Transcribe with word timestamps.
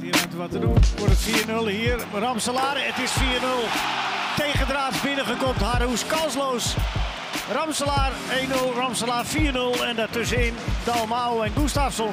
hier 0.00 0.16
ruimte 0.16 0.36
wat 0.36 0.50
te 0.50 0.58
doen. 0.58 0.76
Wordt 0.98 1.14
het 1.16 1.46
4-0 1.46 1.66
hier. 1.66 1.98
Ramselaar, 2.12 2.76
het 2.76 2.98
is 3.04 3.12
4-0. 3.12 3.20
Tegendraad 4.36 5.02
binnengekopt, 5.02 5.60
Harhoes 5.60 6.06
kansloos. 6.06 6.74
Ramselaar 7.52 8.12
1-0, 8.12 8.76
Ramselaar 8.76 9.24
4-0 9.26 9.84
en 9.84 9.96
daartussenin 9.96 10.54
Dalmau 10.84 11.44
en 11.44 11.52
Gustafsson. 11.56 12.10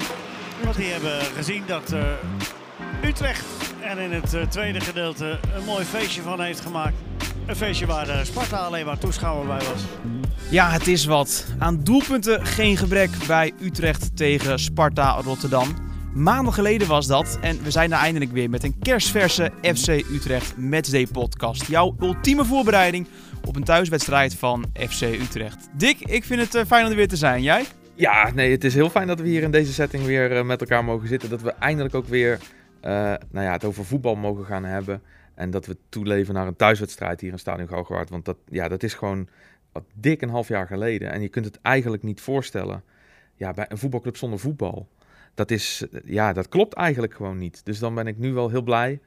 Want 0.63 0.75
die 0.75 0.91
hebben 0.91 1.21
gezien 1.21 1.63
dat 1.67 1.93
uh, 1.93 1.99
Utrecht 3.03 3.45
er 3.81 3.99
in 3.99 4.11
het 4.11 4.33
uh, 4.33 4.41
tweede 4.41 4.79
gedeelte 4.79 5.39
een 5.55 5.63
mooi 5.65 5.85
feestje 5.85 6.21
van 6.21 6.41
heeft 6.41 6.59
gemaakt. 6.59 6.95
Een 7.45 7.55
feestje 7.55 7.85
waar 7.85 8.07
uh, 8.07 8.23
Sparta 8.23 8.57
alleen 8.57 8.85
maar 8.85 8.97
toeschouwer 8.97 9.47
bij 9.47 9.57
was. 9.57 9.81
Ja, 10.49 10.69
het 10.69 10.87
is 10.87 11.05
wat. 11.05 11.45
Aan 11.59 11.83
doelpunten 11.83 12.45
geen 12.45 12.77
gebrek 12.77 13.09
bij 13.27 13.53
Utrecht 13.59 14.17
tegen 14.17 14.59
Sparta 14.59 15.21
Rotterdam. 15.23 15.86
Maanden 16.17 16.53
geleden 16.53 16.87
was 16.87 17.07
dat 17.07 17.39
en 17.41 17.63
we 17.63 17.71
zijn 17.71 17.91
er 17.91 17.97
eindelijk 17.97 18.31
weer 18.31 18.49
met 18.49 18.63
een 18.63 18.79
kerstverse 18.79 19.51
FC 19.61 19.87
Utrecht 19.87 20.57
Matchday 20.57 21.07
podcast. 21.11 21.67
Jouw 21.67 21.95
ultieme 21.99 22.45
voorbereiding 22.45 23.07
op 23.45 23.55
een 23.55 23.63
thuiswedstrijd 23.63 24.35
van 24.35 24.65
FC 24.73 25.01
Utrecht. 25.01 25.69
Dick, 25.73 25.99
ik 25.99 26.23
vind 26.23 26.41
het 26.41 26.55
uh, 26.55 26.63
fijn 26.65 26.85
om 26.85 26.89
er 26.89 26.95
weer 26.95 27.07
te 27.07 27.15
zijn. 27.15 27.41
Jij? 27.41 27.65
Ja, 27.93 28.31
nee, 28.31 28.51
het 28.51 28.63
is 28.63 28.73
heel 28.73 28.89
fijn 28.89 29.07
dat 29.07 29.19
we 29.19 29.27
hier 29.27 29.43
in 29.43 29.51
deze 29.51 29.73
setting 29.73 30.03
weer 30.03 30.31
uh, 30.31 30.43
met 30.43 30.61
elkaar 30.61 30.83
mogen 30.83 31.07
zitten. 31.07 31.29
Dat 31.29 31.41
we 31.41 31.51
eindelijk 31.51 31.95
ook 31.95 32.07
weer 32.07 32.39
uh, 32.81 32.91
nou 33.31 33.45
ja, 33.45 33.51
het 33.51 33.65
over 33.65 33.85
voetbal 33.85 34.15
mogen 34.15 34.45
gaan 34.45 34.63
hebben. 34.63 35.01
En 35.35 35.51
dat 35.51 35.65
we 35.65 35.77
toeleven 35.89 36.33
naar 36.33 36.47
een 36.47 36.55
thuiswedstrijd 36.55 37.21
hier 37.21 37.31
in 37.31 37.39
Stadion 37.39 37.67
Galgenwaard. 37.67 38.09
Want 38.09 38.25
dat, 38.25 38.37
ja, 38.49 38.67
dat 38.67 38.83
is 38.83 38.93
gewoon 38.93 39.27
wat 39.71 39.83
dik 39.93 40.21
een 40.21 40.29
half 40.29 40.47
jaar 40.47 40.67
geleden. 40.67 41.11
En 41.11 41.21
je 41.21 41.29
kunt 41.29 41.45
het 41.45 41.61
eigenlijk 41.61 42.03
niet 42.03 42.21
voorstellen 42.21 42.83
ja, 43.35 43.53
bij 43.53 43.65
een 43.69 43.77
voetbalclub 43.77 44.17
zonder 44.17 44.39
voetbal. 44.39 44.87
Dat, 45.37 45.51
is, 45.51 45.83
ja, 46.05 46.33
dat 46.33 46.49
klopt 46.49 46.73
eigenlijk 46.73 47.13
gewoon 47.13 47.37
niet. 47.37 47.61
Dus 47.65 47.79
dan 47.79 47.95
ben 47.95 48.07
ik 48.07 48.17
nu 48.17 48.33
wel 48.33 48.49
heel 48.49 48.61
blij 48.61 48.99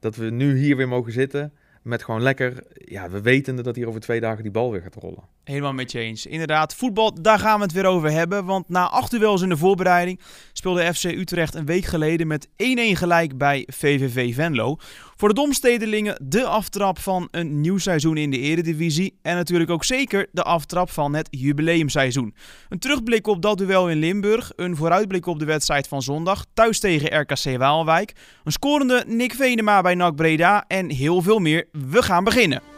dat 0.00 0.16
we 0.16 0.30
nu 0.30 0.58
hier 0.58 0.76
weer 0.76 0.88
mogen 0.88 1.12
zitten. 1.12 1.52
Met 1.82 2.02
gewoon 2.04 2.22
lekker, 2.22 2.64
ja, 2.74 3.10
we 3.10 3.20
weten 3.20 3.62
dat 3.62 3.76
hier 3.76 3.88
over 3.88 4.00
twee 4.00 4.20
dagen 4.20 4.42
die 4.42 4.52
bal 4.52 4.70
weer 4.72 4.82
gaat 4.82 4.94
rollen. 4.94 5.22
Helemaal 5.44 5.72
met 5.72 5.92
je 5.92 5.98
eens. 5.98 6.26
Inderdaad, 6.26 6.74
voetbal, 6.74 7.22
daar 7.22 7.38
gaan 7.38 7.58
we 7.58 7.64
het 7.64 7.72
weer 7.72 7.84
over 7.84 8.10
hebben. 8.10 8.44
Want 8.44 8.68
na 8.68 8.88
acht 8.88 9.12
in 9.12 9.48
de 9.48 9.56
voorbereiding 9.56 10.20
speelde 10.52 10.94
FC 10.94 11.04
Utrecht 11.04 11.54
een 11.54 11.66
week 11.66 11.84
geleden 11.84 12.26
met 12.26 12.48
1-1 12.48 12.52
gelijk 12.92 13.38
bij 13.38 13.66
VVV 13.70 14.34
Venlo. 14.34 14.76
Voor 15.22 15.34
de 15.34 15.40
Domstedelingen 15.40 16.16
de 16.22 16.44
aftrap 16.44 16.98
van 16.98 17.28
een 17.30 17.60
nieuw 17.60 17.78
seizoen 17.78 18.16
in 18.16 18.30
de 18.30 18.38
Eredivisie. 18.38 19.18
En 19.22 19.34
natuurlijk 19.36 19.70
ook 19.70 19.84
zeker 19.84 20.28
de 20.32 20.42
aftrap 20.42 20.90
van 20.90 21.14
het 21.14 21.28
jubileumseizoen. 21.30 22.34
Een 22.68 22.78
terugblik 22.78 23.26
op 23.26 23.42
dat 23.42 23.58
duel 23.58 23.90
in 23.90 23.98
Limburg. 23.98 24.52
Een 24.56 24.76
vooruitblik 24.76 25.26
op 25.26 25.38
de 25.38 25.44
wedstrijd 25.44 25.88
van 25.88 26.02
zondag. 26.02 26.46
Thuis 26.54 26.80
tegen 26.80 27.20
RKC 27.20 27.58
Waalwijk. 27.58 28.12
Een 28.44 28.52
scorende 28.52 29.04
Nick 29.06 29.34
Venema 29.34 29.80
bij 29.80 29.94
NAC 29.94 30.16
Breda. 30.16 30.64
En 30.68 30.90
heel 30.90 31.22
veel 31.22 31.38
meer. 31.38 31.68
We 31.72 32.02
gaan 32.02 32.24
beginnen. 32.24 32.71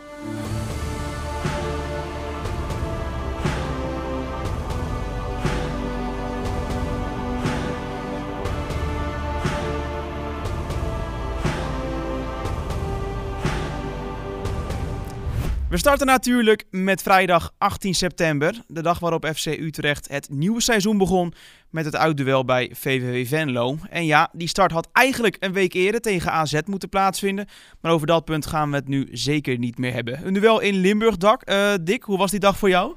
We 15.74 15.80
starten 15.80 16.06
natuurlijk 16.06 16.64
met 16.70 17.02
vrijdag 17.02 17.52
18 17.58 17.94
september, 17.94 18.62
de 18.66 18.82
dag 18.82 18.98
waarop 18.98 19.26
FC 19.34 19.46
Utrecht 19.46 20.08
het 20.08 20.28
nieuwe 20.30 20.60
seizoen 20.60 20.98
begon 20.98 21.32
met 21.70 21.84
het 21.84 21.96
uitduel 21.96 22.44
bij 22.44 22.70
VVV 22.74 23.28
Venlo. 23.28 23.78
En 23.90 24.06
ja, 24.06 24.28
die 24.32 24.48
start 24.48 24.72
had 24.72 24.88
eigenlijk 24.92 25.36
een 25.40 25.52
week 25.52 25.72
eerder 25.72 26.00
tegen 26.00 26.32
AZ 26.32 26.60
moeten 26.64 26.88
plaatsvinden, 26.88 27.46
maar 27.80 27.92
over 27.92 28.06
dat 28.06 28.24
punt 28.24 28.46
gaan 28.46 28.70
we 28.70 28.76
het 28.76 28.88
nu 28.88 29.08
zeker 29.12 29.58
niet 29.58 29.78
meer 29.78 29.92
hebben. 29.92 30.26
Een 30.26 30.32
duel 30.34 30.60
in 30.60 30.74
Limburg, 30.74 31.16
Dak. 31.16 31.50
Uh, 31.50 31.72
Dick, 31.80 32.02
hoe 32.02 32.18
was 32.18 32.30
die 32.30 32.40
dag 32.40 32.58
voor 32.58 32.68
jou? 32.68 32.94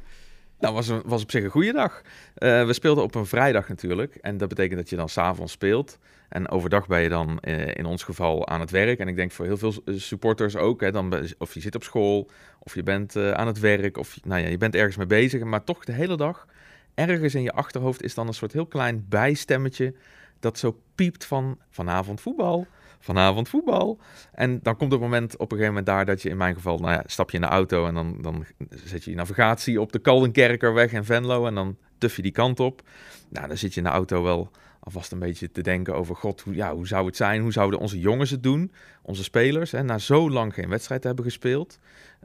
Nou, 0.60 0.74
was, 0.74 0.92
was 1.06 1.24
op 1.24 1.32
zich 1.32 1.44
een 1.44 1.50
goede 1.50 1.74
dag. 1.74 2.02
Uh, 2.38 2.66
we 2.66 2.74
speelden 2.74 3.04
op 3.04 3.16
een 3.16 3.26
vrijdag 3.26 3.70
natuurlijk. 3.70 4.16
En 4.16 4.38
dat 4.38 4.50
betekent 4.50 4.80
dat 4.80 4.90
je 4.90 4.96
dan 4.96 5.10
s'avonds 5.10 5.52
speelt. 5.52 5.98
En 6.30 6.50
overdag 6.50 6.88
ben 6.88 7.02
je 7.02 7.10
dan 7.10 7.40
uh, 7.42 7.68
in 7.68 7.86
ons 7.86 8.04
geval 8.04 8.48
aan 8.48 8.60
het 8.60 8.72
werk. 8.72 9.00
En 9.00 9.08
ik 9.08 9.16
denk 9.16 9.32
voor 9.32 9.46
heel 9.46 9.58
veel 9.58 9.74
supporters 9.86 10.56
ook. 10.56 10.82
Hè, 10.82 10.92
dan, 10.92 11.14
of 11.38 11.54
je 11.54 11.60
zit 11.60 11.76
op 11.76 11.84
school, 11.84 12.30
of 12.60 12.76
je 12.76 12.84
bent 12.84 13.16
aan 13.16 13.48
het 13.48 13.60
werk, 13.60 13.98
of 13.98 14.18
nou 14.24 14.42
ja, 14.42 14.48
je 14.48 14.58
bent 14.58 14.76
ergens 14.76 14.98
mee 14.98 15.06
bezig. 15.06 15.44
Maar 15.44 15.64
toch 15.64 15.86
de 15.86 15.92
hele 15.92 16.18
dag, 16.18 16.48
ergens 16.94 17.36
in 17.36 17.42
je 17.42 17.52
achterhoofd 17.52 18.04
is 18.04 18.14
dan 18.14 18.28
een 18.28 18.34
soort 18.34 18.54
heel 18.54 18.66
klein 18.66 19.06
bijstemmetje. 19.10 19.94
Dat 20.40 20.58
zo 20.58 20.80
piept 20.96 21.26
van 21.26 21.58
vanavond 21.70 22.22
voetbal 22.22 22.68
vanavond 23.00 23.50
voetbal. 23.50 24.00
En 24.32 24.60
dan 24.62 24.78
komt 24.78 24.92
het 24.92 25.02
moment 25.02 25.34
op 25.34 25.52
een 25.52 25.58
gegeven 25.58 25.68
moment 25.68 25.86
daar 25.86 26.06
dat 26.06 26.22
je 26.22 26.30
in 26.30 26.38
mijn 26.38 26.56
geval, 26.56 26.78
nou 26.78 26.94
ja, 26.94 27.04
stap 27.06 27.30
je 27.30 27.38
in 27.38 27.44
de 27.44 27.50
auto 27.50 27.88
en 27.88 27.94
dan, 27.94 28.18
dan 28.22 28.46
zet 28.70 29.04
je 29.04 29.10
je 29.10 29.16
navigatie 29.16 29.82
op 29.82 29.92
de 29.92 30.00
Kaldenkerkerweg 30.00 30.94
in 30.94 31.04
Venlo 31.04 31.46
en 31.46 31.56
dan 31.56 31.78
tuf 31.98 32.16
je 32.16 32.22
die 32.22 32.32
kant 32.32 32.60
op. 32.60 32.82
Nou, 33.30 33.48
dan 33.48 33.58
zit 33.58 33.74
je 33.74 33.80
in 33.80 33.86
de 33.86 33.94
auto 33.94 34.24
wel 34.24 34.52
alvast 34.80 35.12
een 35.12 35.20
beetje 35.20 35.52
te 35.52 35.62
denken 35.62 35.96
over, 35.96 36.16
god, 36.16 36.42
hoe, 36.42 36.56
ja, 36.56 36.74
hoe 36.74 36.88
zou 36.88 37.06
het 37.06 37.16
zijn? 37.16 37.42
Hoe 37.42 37.52
zouden 37.52 37.80
onze 37.80 38.00
jongens 38.00 38.30
het 38.30 38.44
doen? 38.44 38.72
Onze 39.02 39.24
spelers, 39.24 39.72
hè, 39.72 39.84
na 39.84 39.98
zo 39.98 40.30
lang 40.30 40.54
geen 40.54 40.70
wedstrijd 40.70 41.04
hebben 41.04 41.26
gespeeld. 41.26 41.80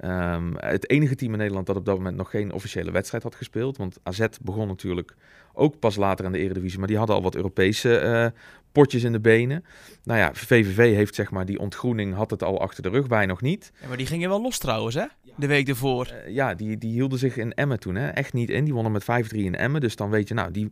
Um, 0.04 0.54
het 0.56 0.90
enige 0.90 1.14
team 1.14 1.32
in 1.32 1.38
Nederland 1.38 1.66
dat 1.66 1.76
op 1.76 1.84
dat 1.84 1.96
moment 1.96 2.16
nog 2.16 2.30
geen 2.30 2.52
officiële 2.52 2.90
wedstrijd 2.90 3.22
had 3.22 3.34
gespeeld. 3.34 3.76
Want 3.76 3.98
AZ 4.02 4.26
begon 4.42 4.66
natuurlijk 4.66 5.14
ook 5.52 5.78
pas 5.78 5.96
later 5.96 6.24
aan 6.24 6.32
de 6.32 6.38
Eredivisie, 6.38 6.78
maar 6.78 6.88
die 6.88 6.96
hadden 6.96 7.16
al 7.16 7.22
wat 7.22 7.34
Europese 7.34 8.02
uh, 8.02 8.40
potjes 8.72 9.02
in 9.02 9.12
de 9.12 9.20
benen. 9.20 9.64
Nou 10.04 10.18
ja, 10.18 10.30
VVV 10.34 10.94
heeft 10.94 11.14
zeg 11.14 11.30
maar 11.30 11.46
die 11.46 11.58
ontgroening, 11.58 12.14
had 12.14 12.30
het 12.30 12.42
al 12.42 12.60
achter 12.60 12.82
de 12.82 12.88
rug, 12.88 13.06
bij 13.06 13.26
nog 13.26 13.40
niet. 13.40 13.72
Ja, 13.80 13.88
maar 13.88 13.96
die 13.96 14.06
gingen 14.06 14.28
wel 14.28 14.42
los 14.42 14.58
trouwens, 14.58 14.94
hè? 14.94 15.06
De 15.36 15.46
week 15.46 15.68
ervoor. 15.68 16.12
Uh, 16.26 16.34
ja, 16.34 16.54
die, 16.54 16.78
die 16.78 16.92
hielden 16.92 17.18
zich 17.18 17.36
in 17.36 17.54
Emmen 17.54 17.80
toen, 17.80 17.94
hè? 17.94 18.08
Echt 18.08 18.32
niet 18.32 18.50
in. 18.50 18.64
Die 18.64 18.74
wonnen 18.74 18.92
met 18.92 19.02
5-3 19.02 19.06
in 19.36 19.56
Emmen. 19.56 19.80
Dus 19.80 19.96
dan 19.96 20.10
weet 20.10 20.28
je, 20.28 20.34
nou, 20.34 20.50
die, 20.50 20.70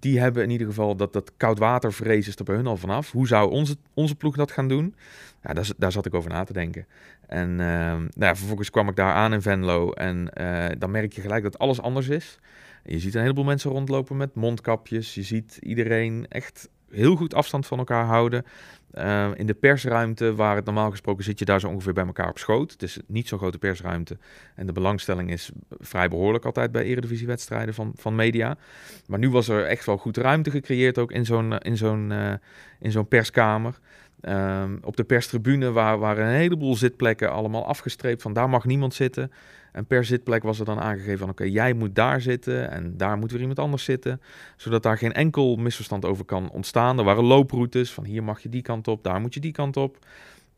die 0.00 0.20
hebben 0.20 0.42
in 0.42 0.50
ieder 0.50 0.66
geval 0.66 0.96
dat, 0.96 1.12
dat 1.12 1.32
koudwatervrees 1.36 2.28
is 2.28 2.36
er 2.36 2.44
bij 2.44 2.54
hun 2.54 2.66
al 2.66 2.76
vanaf. 2.76 3.12
Hoe 3.12 3.26
zou 3.26 3.50
onze, 3.50 3.76
onze 3.94 4.14
ploeg 4.14 4.36
dat 4.36 4.50
gaan 4.50 4.68
doen? 4.68 4.94
Ja, 5.42 5.52
daar, 5.52 5.70
daar 5.76 5.92
zat 5.92 6.06
ik 6.06 6.14
over 6.14 6.30
na 6.30 6.44
te 6.44 6.52
denken. 6.52 6.86
En 7.26 7.50
uh, 7.50 7.96
nou 8.14 8.36
vervolgens 8.36 8.70
kwam 8.70 8.88
ik 8.88 8.96
daar 8.96 9.14
aan 9.14 9.32
in 9.32 9.42
Venlo 9.42 9.92
en 9.92 10.30
uh, 10.40 10.66
dan 10.78 10.90
merk 10.90 11.12
je 11.12 11.20
gelijk 11.20 11.42
dat 11.42 11.58
alles 11.58 11.80
anders 11.80 12.08
is. 12.08 12.38
Je 12.84 12.98
ziet 12.98 13.14
een 13.14 13.20
heleboel 13.20 13.44
mensen 13.44 13.70
rondlopen 13.70 14.16
met 14.16 14.34
mondkapjes. 14.34 15.14
Je 15.14 15.22
ziet 15.22 15.58
iedereen 15.60 16.26
echt 16.28 16.68
heel 16.90 17.16
goed 17.16 17.34
afstand 17.34 17.66
van 17.66 17.78
elkaar 17.78 18.04
houden. 18.04 18.44
Uh, 18.94 19.28
in 19.34 19.46
de 19.46 19.54
persruimte, 19.54 20.34
waar 20.34 20.56
het 20.56 20.64
normaal 20.64 20.90
gesproken 20.90 21.24
zit 21.24 21.38
je 21.38 21.44
daar 21.44 21.60
zo 21.60 21.68
ongeveer 21.68 21.92
bij 21.92 22.06
elkaar 22.06 22.28
op 22.28 22.38
schoot. 22.38 22.72
Het 22.72 22.82
is 22.82 22.98
niet 23.06 23.28
zo'n 23.28 23.38
grote 23.38 23.58
persruimte. 23.58 24.18
En 24.54 24.66
de 24.66 24.72
belangstelling 24.72 25.30
is 25.30 25.50
vrij 25.78 26.08
behoorlijk 26.08 26.44
altijd 26.44 26.72
bij 26.72 26.84
eredivisiewedstrijden 26.84 27.74
van, 27.74 27.92
van 27.96 28.14
media. 28.14 28.56
Maar 29.06 29.18
nu 29.18 29.30
was 29.30 29.48
er 29.48 29.64
echt 29.64 29.86
wel 29.86 29.96
goed 29.96 30.16
ruimte 30.16 30.50
gecreëerd 30.50 30.98
ook 30.98 31.12
in 31.12 31.24
zo'n 31.24 31.58
in 31.58 31.76
zo'n 31.76 32.10
uh, 32.10 32.32
in 32.78 32.90
zo'n 32.90 33.08
perskamer. 33.08 33.78
Um, 34.22 34.78
op 34.82 34.96
de 34.96 35.04
perstribune 35.04 35.70
waar, 35.70 35.98
waren 35.98 36.26
een 36.26 36.34
heleboel 36.34 36.76
zitplekken 36.76 37.32
allemaal 37.32 37.66
afgestreept 37.66 38.22
van 38.22 38.32
daar 38.32 38.48
mag 38.48 38.64
niemand 38.64 38.94
zitten. 38.94 39.32
En 39.72 39.86
per 39.86 40.04
zitplek 40.04 40.42
was 40.42 40.58
er 40.58 40.64
dan 40.64 40.80
aangegeven 40.80 41.18
van 41.18 41.28
oké, 41.28 41.44
jij 41.44 41.72
moet 41.72 41.94
daar 41.94 42.20
zitten 42.20 42.70
en 42.70 42.96
daar 42.96 43.18
moet 43.18 43.30
weer 43.30 43.40
iemand 43.40 43.58
anders 43.58 43.84
zitten. 43.84 44.20
Zodat 44.56 44.82
daar 44.82 44.98
geen 44.98 45.12
enkel 45.12 45.56
misverstand 45.56 46.04
over 46.04 46.24
kan 46.24 46.50
ontstaan. 46.50 46.98
Er 46.98 47.04
waren 47.04 47.24
looproutes 47.24 47.92
van 47.92 48.04
hier 48.04 48.22
mag 48.22 48.40
je 48.40 48.48
die 48.48 48.62
kant 48.62 48.88
op, 48.88 49.04
daar 49.04 49.20
moet 49.20 49.34
je 49.34 49.40
die 49.40 49.52
kant 49.52 49.76
op. 49.76 49.96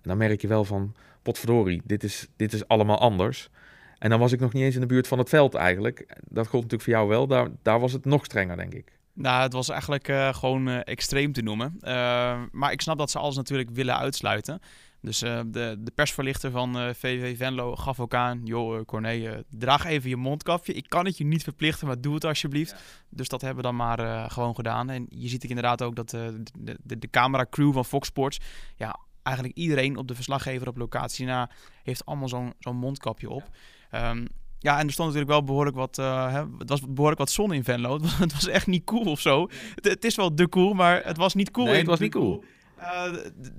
En 0.03 0.09
dan 0.09 0.17
merk 0.17 0.41
je 0.41 0.49
wel 0.49 0.65
van 0.65 0.95
potverdorie, 1.23 1.83
dit 1.85 2.05
is, 2.05 2.29
dit 2.37 2.53
is 2.53 2.69
allemaal 2.69 2.99
anders. 2.99 3.51
En 3.99 4.11
dan 4.11 4.19
was 4.19 4.33
ik 4.33 4.41
nog 4.41 4.53
niet 4.53 4.63
eens 4.63 4.75
in 4.75 4.81
de 4.81 4.87
buurt 4.87 5.09
van 5.09 5.19
het 5.19 5.29
veld 5.29 5.55
eigenlijk. 5.55 6.07
Dat 6.29 6.47
gold 6.47 6.63
natuurlijk 6.63 6.83
voor 6.83 6.93
jou 6.93 7.09
wel, 7.09 7.27
daar, 7.27 7.49
daar 7.63 7.81
was 7.81 7.93
het 7.93 8.05
nog 8.05 8.25
strenger 8.25 8.57
denk 8.57 8.75
ik. 8.75 9.01
Nou, 9.15 9.43
het 9.43 9.53
was 9.53 9.69
eigenlijk 9.69 10.09
uh, 10.09 10.35
gewoon 10.35 10.69
uh, 10.69 10.79
extreem 10.85 11.33
te 11.33 11.43
noemen. 11.43 11.79
Uh, 11.83 12.43
maar 12.51 12.73
ik 12.73 12.81
snap 12.81 12.99
dat 12.99 13.11
ze 13.11 13.19
alles 13.19 13.37
natuurlijk 13.37 13.71
willen 13.71 13.97
uitsluiten. 13.97 14.61
Dus 15.03 15.23
uh, 15.23 15.41
de, 15.47 15.77
de 15.79 15.91
persverlichter 15.95 16.51
van 16.51 16.79
uh, 16.79 16.89
VV 16.95 17.37
Venlo 17.37 17.77
gaf 17.77 18.01
ook 18.01 18.15
aan... 18.15 18.41
joh, 18.45 18.77
uh, 18.77 18.85
Corné, 18.85 19.45
draag 19.51 19.85
even 19.85 20.11
je 20.11 20.17
mondkapje. 20.17 20.73
Ik 20.73 20.89
kan 20.89 21.05
het 21.05 21.19
je 21.19 21.25
niet 21.25 21.43
verplichten, 21.43 21.87
maar 21.87 22.01
doe 22.01 22.15
het 22.15 22.25
alsjeblieft. 22.25 22.71
Ja. 22.71 22.77
Dus 23.09 23.29
dat 23.29 23.41
hebben 23.41 23.63
we 23.63 23.69
dan 23.69 23.77
maar 23.77 24.31
gewoon 24.31 24.55
gedaan. 24.55 24.91
En 24.91 25.07
je 25.09 25.29
ziet 25.29 25.45
inderdaad 25.45 25.83
ook 25.83 25.97
dat 25.97 26.11
de, 26.11 26.43
de, 26.83 26.99
de 26.99 27.11
cameracrew 27.11 27.73
van 27.73 27.85
Fox 27.85 28.09
Sports... 28.09 28.39
Ja, 28.77 28.99
eigenlijk 29.23 29.57
iedereen 29.57 29.97
op 29.97 30.09
de 30.09 30.15
verslaggever 30.15 30.69
op 30.69 30.77
locatie 30.77 31.27
na... 31.27 31.51
heeft 31.83 32.07
allemaal 32.07 32.29
zo'n 32.29 32.53
zo'n 32.59 32.77
mondkapje 32.77 33.31
op. 33.31 33.51
Ja. 33.91 34.11
Um, 34.11 34.27
ja, 34.63 34.79
en 34.79 34.87
er 34.87 34.93
stond 34.93 35.09
natuurlijk 35.09 35.39
wel 35.39 35.45
behoorlijk 35.45 35.77
wat, 35.77 35.99
uh, 35.99 36.33
hè, 36.33 36.45
het 36.59 36.69
was 36.69 36.81
behoorlijk 36.81 37.19
wat 37.19 37.31
zon 37.31 37.53
in 37.53 37.65
Venlo. 37.65 38.01
Het 38.19 38.33
was 38.33 38.47
echt 38.47 38.67
niet 38.67 38.85
cool 38.85 39.05
of 39.05 39.21
zo. 39.21 39.49
Het, 39.75 39.85
het 39.85 40.05
is 40.05 40.17
wel 40.17 40.35
de 40.35 40.49
cool, 40.49 40.73
maar 40.73 41.05
het 41.05 41.17
was 41.17 41.35
niet 41.35 41.51
cool. 41.51 41.67
Nee, 41.67 41.77
het 41.77 41.87
was 41.87 41.99
niet 41.99 42.13
cool. 42.13 42.45
Uh, 42.83 43.13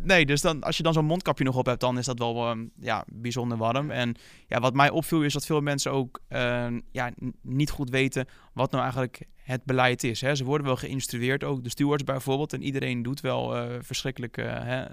nee, 0.03 0.25
dus 0.25 0.41
dan, 0.41 0.63
als 0.63 0.77
je 0.77 0.83
dan 0.83 0.93
zo'n 0.93 1.05
mondkapje 1.05 1.43
nog 1.43 1.55
op 1.55 1.65
hebt, 1.65 1.79
dan 1.79 1.97
is 1.97 2.05
dat 2.05 2.19
wel 2.19 2.49
um, 2.49 2.71
ja, 2.79 3.05
bijzonder 3.07 3.57
warm. 3.57 3.91
En 3.91 4.15
ja, 4.47 4.59
wat 4.59 4.73
mij 4.73 4.89
opviel 4.89 5.23
is 5.23 5.33
dat 5.33 5.45
veel 5.45 5.61
mensen 5.61 5.91
ook 5.91 6.19
uh, 6.29 6.67
ja, 6.91 7.11
niet 7.41 7.69
goed 7.69 7.89
weten 7.89 8.25
wat 8.53 8.71
nou 8.71 8.83
eigenlijk 8.83 9.21
het 9.35 9.63
beleid 9.63 10.03
is. 10.03 10.21
Hè. 10.21 10.35
Ze 10.35 10.43
worden 10.43 10.67
wel 10.67 10.75
geïnstrueerd, 10.75 11.43
ook 11.43 11.63
de 11.63 11.69
stewards 11.69 12.03
bijvoorbeeld. 12.03 12.53
En 12.53 12.63
iedereen 12.63 13.03
doet 13.03 13.21
wel 13.21 13.55
uh, 13.55 13.75
verschrikkelijk... 13.79 14.35
Hè, 14.35 14.85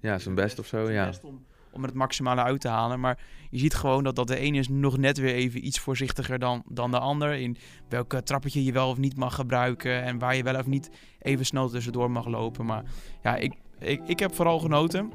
ja, 0.00 0.18
zijn 0.18 0.34
best 0.34 0.58
of 0.58 0.66
zo, 0.66 0.90
ja. 0.90 1.06
Best 1.06 1.24
om, 1.24 1.44
om 1.74 1.82
het 1.82 1.94
maximale 1.94 2.42
uit 2.42 2.60
te 2.60 2.68
halen. 2.68 3.00
Maar 3.00 3.18
je 3.50 3.58
ziet 3.58 3.74
gewoon 3.74 4.04
dat, 4.04 4.16
dat 4.16 4.28
de 4.28 4.38
ene 4.38 4.58
is 4.58 4.68
nog 4.68 4.96
net 4.96 5.18
weer 5.18 5.34
even 5.34 5.66
iets 5.66 5.78
voorzichtiger 5.78 6.38
dan, 6.38 6.62
dan 6.68 6.90
de 6.90 6.98
ander. 6.98 7.32
In 7.34 7.56
welke 7.88 8.22
trappetje 8.22 8.64
je 8.64 8.72
wel 8.72 8.88
of 8.88 8.98
niet 8.98 9.16
mag 9.16 9.34
gebruiken. 9.34 10.02
En 10.02 10.18
waar 10.18 10.36
je 10.36 10.42
wel 10.42 10.58
of 10.58 10.66
niet 10.66 10.90
even 11.18 11.46
snel 11.46 11.68
tussendoor 11.68 12.10
mag 12.10 12.26
lopen. 12.26 12.66
Maar 12.66 12.84
ja, 13.22 13.36
ik, 13.36 13.54
ik, 13.78 14.00
ik 14.06 14.18
heb 14.18 14.34
vooral 14.34 14.58
genoten 14.58 15.10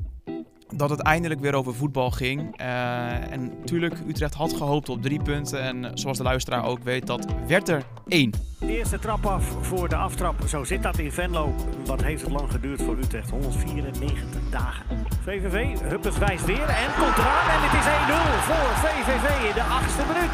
dat 0.75 0.89
het 0.89 1.01
eindelijk 1.01 1.39
weer 1.39 1.53
over 1.53 1.75
voetbal 1.75 2.11
ging. 2.11 2.61
Uh, 2.61 3.31
en 3.31 3.53
natuurlijk, 3.59 3.95
Utrecht 4.07 4.33
had 4.33 4.53
gehoopt 4.53 4.89
op 4.89 5.01
drie 5.01 5.21
punten. 5.21 5.61
En 5.61 5.91
zoals 5.93 6.17
de 6.17 6.23
luisteraar 6.23 6.65
ook 6.65 6.83
weet, 6.83 7.07
dat 7.07 7.25
werd 7.47 7.69
er 7.69 7.83
één. 8.07 8.31
De 8.59 8.77
eerste 8.77 8.99
trap 8.99 9.25
af 9.25 9.55
voor 9.61 9.89
de 9.89 9.95
aftrap. 9.95 10.35
Zo 10.47 10.63
zit 10.63 10.83
dat 10.83 10.97
in 10.97 11.11
Venlo. 11.11 11.55
Wat 11.85 12.03
heeft 12.03 12.21
het 12.21 12.31
lang 12.31 12.51
geduurd 12.51 12.81
voor 12.81 12.97
Utrecht? 12.97 13.29
194 13.29 14.41
dagen. 14.49 14.85
VVV, 15.23 15.79
Huppers 15.79 16.17
wijst 16.17 16.45
weer 16.45 16.69
en 16.69 16.91
komt 16.99 17.17
eraan. 17.17 17.49
En 17.49 17.61
het 17.61 17.73
is 17.79 17.85
1-0 17.85 18.43
voor 18.47 18.89
VVV 18.89 19.47
in 19.47 19.53
de 19.53 19.63
achtste 19.63 20.01
minuut. 20.13 20.31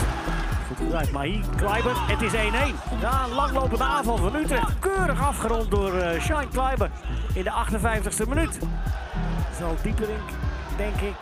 Goed 0.67 0.77
gedraaid, 0.77 1.11
Mahi, 1.11 1.41
Kleiber, 1.55 1.93
het 1.95 2.21
is 2.21 2.33
1-1. 2.33 2.35
Ja, 3.01 3.23
een 3.23 3.33
langlopende 3.33 3.83
aanval 3.83 4.17
van 4.17 4.35
Utrecht. 4.35 4.79
Keurig 4.79 5.21
afgerond 5.21 5.71
door 5.71 5.95
uh, 5.95 6.21
Shine 6.21 6.47
Kleiber 6.51 6.91
in 7.33 7.43
de 7.43 7.51
58ste 7.51 8.29
minuut 8.29 8.59
zal 9.57 9.75
Dieperink, 9.83 10.29
denk 10.77 10.95
ik, 10.95 11.15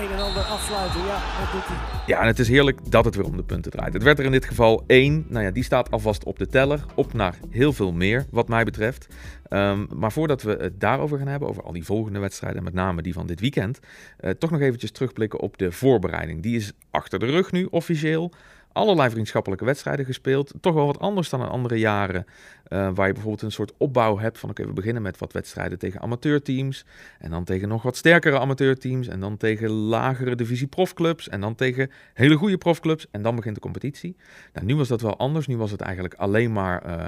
een 0.00 0.10
en 0.10 0.18
ander 0.18 0.42
afsluiten. 0.42 1.00
Ja, 1.00 1.18
dat 1.40 1.52
doet 1.52 1.66
hij. 1.66 2.04
Ja, 2.06 2.20
en 2.20 2.26
het 2.26 2.38
is 2.38 2.48
heerlijk 2.48 2.90
dat 2.90 3.04
het 3.04 3.14
weer 3.14 3.24
om 3.24 3.36
de 3.36 3.42
punten 3.42 3.70
draait. 3.70 3.92
Het 3.92 4.02
werd 4.02 4.18
er 4.18 4.24
in 4.24 4.32
dit 4.32 4.44
geval 4.44 4.84
één. 4.86 5.26
Nou 5.28 5.44
ja, 5.44 5.50
die 5.50 5.64
staat 5.64 5.90
alvast 5.90 6.24
op 6.24 6.38
de 6.38 6.46
teller. 6.46 6.84
Op 6.94 7.12
naar 7.12 7.38
heel 7.50 7.72
veel 7.72 7.92
meer, 7.92 8.26
wat 8.30 8.48
mij 8.48 8.64
betreft. 8.64 9.06
Um, 9.50 9.86
maar 9.94 10.12
voordat 10.12 10.42
we 10.42 10.56
het 10.60 10.80
daarover 10.80 11.18
gaan 11.18 11.26
hebben, 11.26 11.48
over 11.48 11.62
al 11.62 11.72
die 11.72 11.84
volgende 11.84 12.18
wedstrijden, 12.18 12.62
met 12.62 12.74
name 12.74 13.02
die 13.02 13.12
van 13.12 13.26
dit 13.26 13.40
weekend, 13.40 13.78
uh, 14.20 14.30
toch 14.30 14.50
nog 14.50 14.60
eventjes 14.60 14.90
terugblikken 14.90 15.40
op 15.40 15.58
de 15.58 15.72
voorbereiding. 15.72 16.42
Die 16.42 16.56
is 16.56 16.72
achter 16.90 17.18
de 17.18 17.26
rug 17.26 17.52
nu, 17.52 17.66
officieel 17.70 18.32
allerlei 18.74 19.10
vriendschappelijke 19.10 19.64
wedstrijden 19.64 20.04
gespeeld. 20.04 20.52
Toch 20.60 20.74
wel 20.74 20.86
wat 20.86 20.98
anders 20.98 21.28
dan 21.28 21.40
in 21.40 21.48
andere 21.48 21.78
jaren. 21.78 22.26
Uh, 22.68 22.90
waar 22.94 23.06
je 23.06 23.12
bijvoorbeeld 23.12 23.42
een 23.42 23.52
soort 23.52 23.72
opbouw 23.76 24.18
hebt 24.18 24.38
van 24.38 24.50
oké, 24.50 24.66
we 24.66 24.72
beginnen 24.72 25.02
met 25.02 25.18
wat 25.18 25.32
wedstrijden 25.32 25.78
tegen 25.78 26.00
amateurteams. 26.00 26.84
En 27.18 27.30
dan 27.30 27.44
tegen 27.44 27.68
nog 27.68 27.82
wat 27.82 27.96
sterkere 27.96 28.38
amateurteams. 28.38 29.08
En 29.08 29.20
dan 29.20 29.36
tegen 29.36 29.70
lagere 29.70 30.34
divisie 30.34 30.66
profclubs. 30.66 31.28
En 31.28 31.40
dan 31.40 31.54
tegen 31.54 31.90
hele 32.14 32.34
goede 32.34 32.58
profclubs. 32.58 33.06
En 33.10 33.22
dan 33.22 33.36
begint 33.36 33.54
de 33.54 33.60
competitie. 33.60 34.16
Nou, 34.52 34.66
nu 34.66 34.76
was 34.76 34.88
dat 34.88 35.00
wel 35.00 35.16
anders. 35.18 35.46
Nu 35.46 35.56
was 35.56 35.70
het 35.70 35.80
eigenlijk 35.80 36.14
alleen 36.14 36.52
maar 36.52 36.86
uh, 36.86 37.04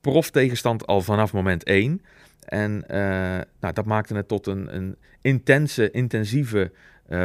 proftegenstand 0.00 0.86
al 0.86 1.00
vanaf 1.00 1.32
moment 1.32 1.64
1. 1.64 2.02
En 2.44 2.84
uh, 2.90 2.96
nou, 3.60 3.74
dat 3.74 3.84
maakte 3.84 4.14
het 4.14 4.28
tot 4.28 4.46
een, 4.46 4.76
een 4.76 4.96
intense, 5.20 5.90
intensieve 5.90 6.72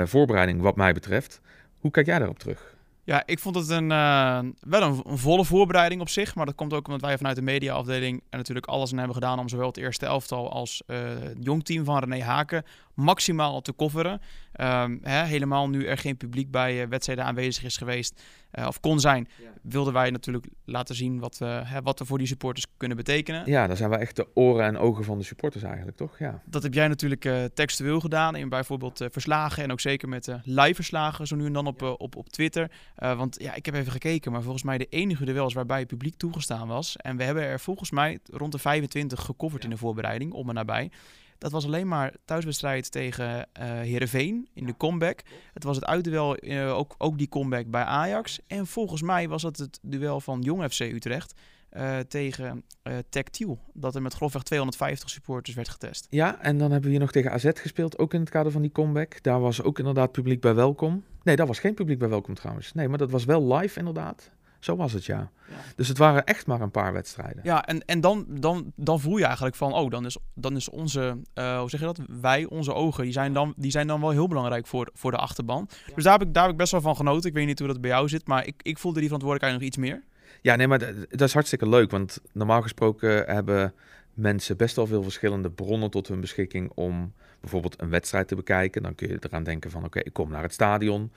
voorbereiding 0.03 0.61
wat 0.61 0.75
mij 0.75 0.93
betreft. 0.93 1.41
Hoe 1.79 1.91
kijk 1.91 2.05
jij 2.05 2.17
daarop 2.17 2.39
terug? 2.39 2.76
Ja, 3.07 3.23
ik 3.25 3.39
vond 3.39 3.55
het 3.55 3.69
een, 3.69 3.89
uh, 3.89 4.39
wel 4.59 4.81
een, 4.81 5.17
volle 5.17 5.45
voorbereiding 5.45 6.01
op 6.01 6.09
zich. 6.09 6.35
Maar 6.35 6.45
dat 6.45 6.55
komt 6.55 6.73
ook 6.73 6.85
omdat 6.85 7.01
wij 7.01 7.17
vanuit 7.17 7.35
de 7.35 7.41
mediaafdeling 7.41 8.21
er 8.29 8.37
natuurlijk 8.37 8.65
alles 8.65 8.91
aan 8.91 8.97
hebben 8.97 9.15
gedaan 9.15 9.39
om 9.39 9.49
zowel 9.49 9.67
het 9.67 9.77
eerste 9.77 10.05
elftal 10.05 10.51
als 10.51 10.81
uh, 10.87 10.97
het 11.19 11.37
jongteam 11.39 11.85
van 11.85 11.99
René 11.99 12.23
Haken 12.23 12.65
maximaal 12.93 13.61
te 13.61 13.75
coveren. 13.75 14.21
Um, 14.61 14.99
hè, 15.03 15.23
helemaal 15.23 15.69
nu 15.69 15.85
er 15.85 15.97
geen 15.97 16.17
publiek 16.17 16.51
bij 16.51 16.81
uh, 16.81 16.87
wedstrijden 16.89 17.25
aanwezig 17.25 17.63
is 17.63 17.77
geweest 17.77 18.21
uh, 18.53 18.67
of 18.67 18.79
kon 18.79 18.99
zijn, 18.99 19.27
ja. 19.41 19.49
wilden 19.61 19.93
wij 19.93 20.09
natuurlijk 20.09 20.47
laten 20.65 20.95
zien 20.95 21.19
wat, 21.19 21.37
hè, 21.39 21.81
wat 21.81 21.99
we 21.99 22.05
voor 22.05 22.17
die 22.17 22.27
supporters 22.27 22.65
kunnen 22.77 22.97
betekenen. 22.97 23.43
Ja, 23.45 23.67
daar 23.67 23.77
zijn 23.77 23.89
we 23.89 23.95
echt 23.95 24.15
de 24.15 24.27
oren 24.33 24.65
en 24.65 24.77
ogen 24.77 25.03
van 25.03 25.17
de 25.17 25.23
supporters 25.23 25.63
eigenlijk, 25.63 25.97
toch? 25.97 26.19
Ja. 26.19 26.41
Dat 26.45 26.63
heb 26.63 26.73
jij 26.73 26.87
natuurlijk 26.87 27.49
textueel 27.53 27.99
gedaan 27.99 28.35
in 28.35 28.49
bijvoorbeeld 28.49 29.05
verslagen 29.11 29.63
en 29.63 29.71
ook 29.71 29.79
zeker 29.79 30.09
met 30.09 30.31
live 30.43 30.75
verslagen 30.75 31.27
zo 31.27 31.35
nu 31.35 31.45
en 31.45 31.53
dan 31.53 31.67
op, 31.67 31.81
op, 31.81 32.15
op 32.15 32.29
Twitter. 32.29 32.71
want 32.95 33.41
ja, 33.41 33.55
ik 33.55 33.65
heb 33.65 33.75
even 33.75 33.91
gekeken, 33.91 34.31
maar 34.31 34.41
volgens 34.41 34.63
mij 34.63 34.77
de 34.77 34.87
enige 34.89 35.25
duels 35.25 35.53
waarbij 35.53 35.79
het 35.79 35.87
publiek 35.87 36.15
toegestaan 36.17 36.67
was. 36.67 36.95
En 36.95 37.17
we 37.17 37.23
hebben 37.23 37.43
er 37.43 37.59
volgens 37.59 37.91
mij 37.91 38.19
rond 38.31 38.51
de 38.51 38.59
25 38.59 39.21
gecoverd 39.21 39.61
ja. 39.63 39.69
in 39.69 39.73
de 39.73 39.81
voorbereiding, 39.81 40.33
om 40.33 40.49
en 40.49 40.55
nabij. 40.55 40.91
Dat 41.37 41.51
was 41.51 41.65
alleen 41.65 41.87
maar 41.87 42.13
thuiswedstrijd 42.25 42.91
tegen 42.91 43.29
uh, 43.29 43.43
Heerenveen 43.63 44.47
in 44.53 44.65
de 44.65 44.77
comeback. 44.77 45.21
Het 45.53 45.63
was 45.63 45.75
het 45.75 45.85
uitduel, 45.85 46.43
uh, 46.43 46.77
ook, 46.77 46.95
ook 46.97 47.17
die 47.17 47.29
comeback 47.29 47.65
bij 47.67 47.83
Ajax. 47.83 48.39
En 48.47 48.67
volgens 48.67 49.01
mij 49.01 49.27
was 49.27 49.43
het 49.43 49.57
het 49.57 49.79
duel 49.81 50.19
van 50.19 50.41
Jong 50.41 50.63
FC 50.73 50.79
Utrecht 50.79 51.33
uh, 51.77 51.99
tegen 51.99 52.63
uh, 52.83 52.93
Tactiel. 53.09 53.59
Dat 53.73 53.95
er 53.95 54.01
met 54.01 54.13
grofweg 54.13 54.43
250 54.43 55.09
supporters 55.09 55.55
werd 55.55 55.69
getest. 55.69 56.07
Ja, 56.09 56.41
en 56.41 56.57
dan 56.57 56.71
hebben 56.71 56.81
we 56.81 56.89
hier 56.89 56.99
nog 56.99 57.11
tegen 57.11 57.31
AZ 57.31 57.49
gespeeld, 57.53 57.97
ook 57.97 58.13
in 58.13 58.19
het 58.19 58.29
kader 58.29 58.51
van 58.51 58.61
die 58.61 58.71
comeback. 58.71 59.23
Daar 59.23 59.39
was 59.39 59.61
ook 59.61 59.79
inderdaad 59.79 60.11
publiek 60.11 60.41
bij 60.41 60.55
welkom. 60.55 61.03
Nee, 61.23 61.35
daar 61.35 61.47
was 61.47 61.59
geen 61.59 61.73
publiek 61.73 61.99
bij 61.99 62.09
welkom 62.09 62.33
trouwens. 62.33 62.73
Nee, 62.73 62.87
maar 62.87 62.97
dat 62.97 63.11
was 63.11 63.25
wel 63.25 63.53
live 63.53 63.79
inderdaad. 63.79 64.31
Zo 64.59 64.75
was 64.75 64.93
het, 64.93 65.05
ja. 65.05 65.31
ja. 65.49 65.55
Dus 65.75 65.87
het 65.87 65.97
waren 65.97 66.23
echt 66.23 66.47
maar 66.47 66.61
een 66.61 66.71
paar 66.71 66.93
wedstrijden. 66.93 67.39
Ja, 67.43 67.65
en, 67.65 67.85
en 67.85 68.01
dan, 68.01 68.25
dan, 68.29 68.71
dan 68.75 68.99
voel 68.99 69.17
je 69.17 69.25
eigenlijk 69.25 69.55
van, 69.55 69.73
oh, 69.73 69.89
dan 69.89 70.05
is, 70.05 70.17
dan 70.33 70.55
is 70.55 70.69
onze, 70.69 71.17
uh, 71.35 71.59
hoe 71.59 71.69
zeg 71.69 71.79
je 71.79 71.85
dat? 71.85 71.99
Wij, 72.21 72.45
onze 72.45 72.73
ogen, 72.73 73.03
die 73.03 73.13
zijn 73.13 73.33
dan, 73.33 73.53
die 73.57 73.71
zijn 73.71 73.87
dan 73.87 74.01
wel 74.01 74.09
heel 74.09 74.27
belangrijk 74.27 74.67
voor, 74.67 74.89
voor 74.93 75.11
de 75.11 75.17
achterban. 75.17 75.67
Ja. 75.69 75.93
Dus 75.95 76.03
daar 76.03 76.17
heb, 76.17 76.27
ik, 76.27 76.33
daar 76.33 76.43
heb 76.43 76.51
ik 76.51 76.57
best 76.57 76.71
wel 76.71 76.81
van 76.81 76.95
genoten. 76.95 77.29
Ik 77.29 77.35
weet 77.35 77.45
niet 77.45 77.59
hoe 77.59 77.67
dat 77.67 77.81
bij 77.81 77.89
jou 77.89 78.09
zit, 78.09 78.27
maar 78.27 78.47
ik, 78.47 78.55
ik 78.61 78.77
voelde 78.77 78.99
die 78.99 79.09
verantwoordelijkheid 79.09 79.61
nog 79.61 79.69
iets 79.69 79.77
meer. 79.77 80.03
Ja, 80.41 80.55
nee, 80.55 80.67
maar 80.67 80.79
dat 81.09 81.21
is 81.21 81.33
hartstikke 81.33 81.69
leuk. 81.69 81.91
Want 81.91 82.21
normaal 82.33 82.61
gesproken 82.61 83.25
hebben 83.25 83.73
mensen 84.13 84.57
best 84.57 84.75
wel 84.75 84.87
veel 84.87 85.03
verschillende 85.03 85.49
bronnen 85.49 85.89
tot 85.89 86.07
hun 86.07 86.21
beschikking 86.21 86.71
om 86.75 87.13
bijvoorbeeld 87.39 87.81
een 87.81 87.89
wedstrijd 87.89 88.27
te 88.27 88.35
bekijken. 88.35 88.83
Dan 88.83 88.95
kun 88.95 89.07
je 89.07 89.17
eraan 89.19 89.43
denken 89.43 89.71
van, 89.71 89.85
oké, 89.85 89.99
ik 89.99 90.13
kom 90.13 90.29
naar 90.29 90.41
het 90.41 90.53
stadion. 90.53 91.11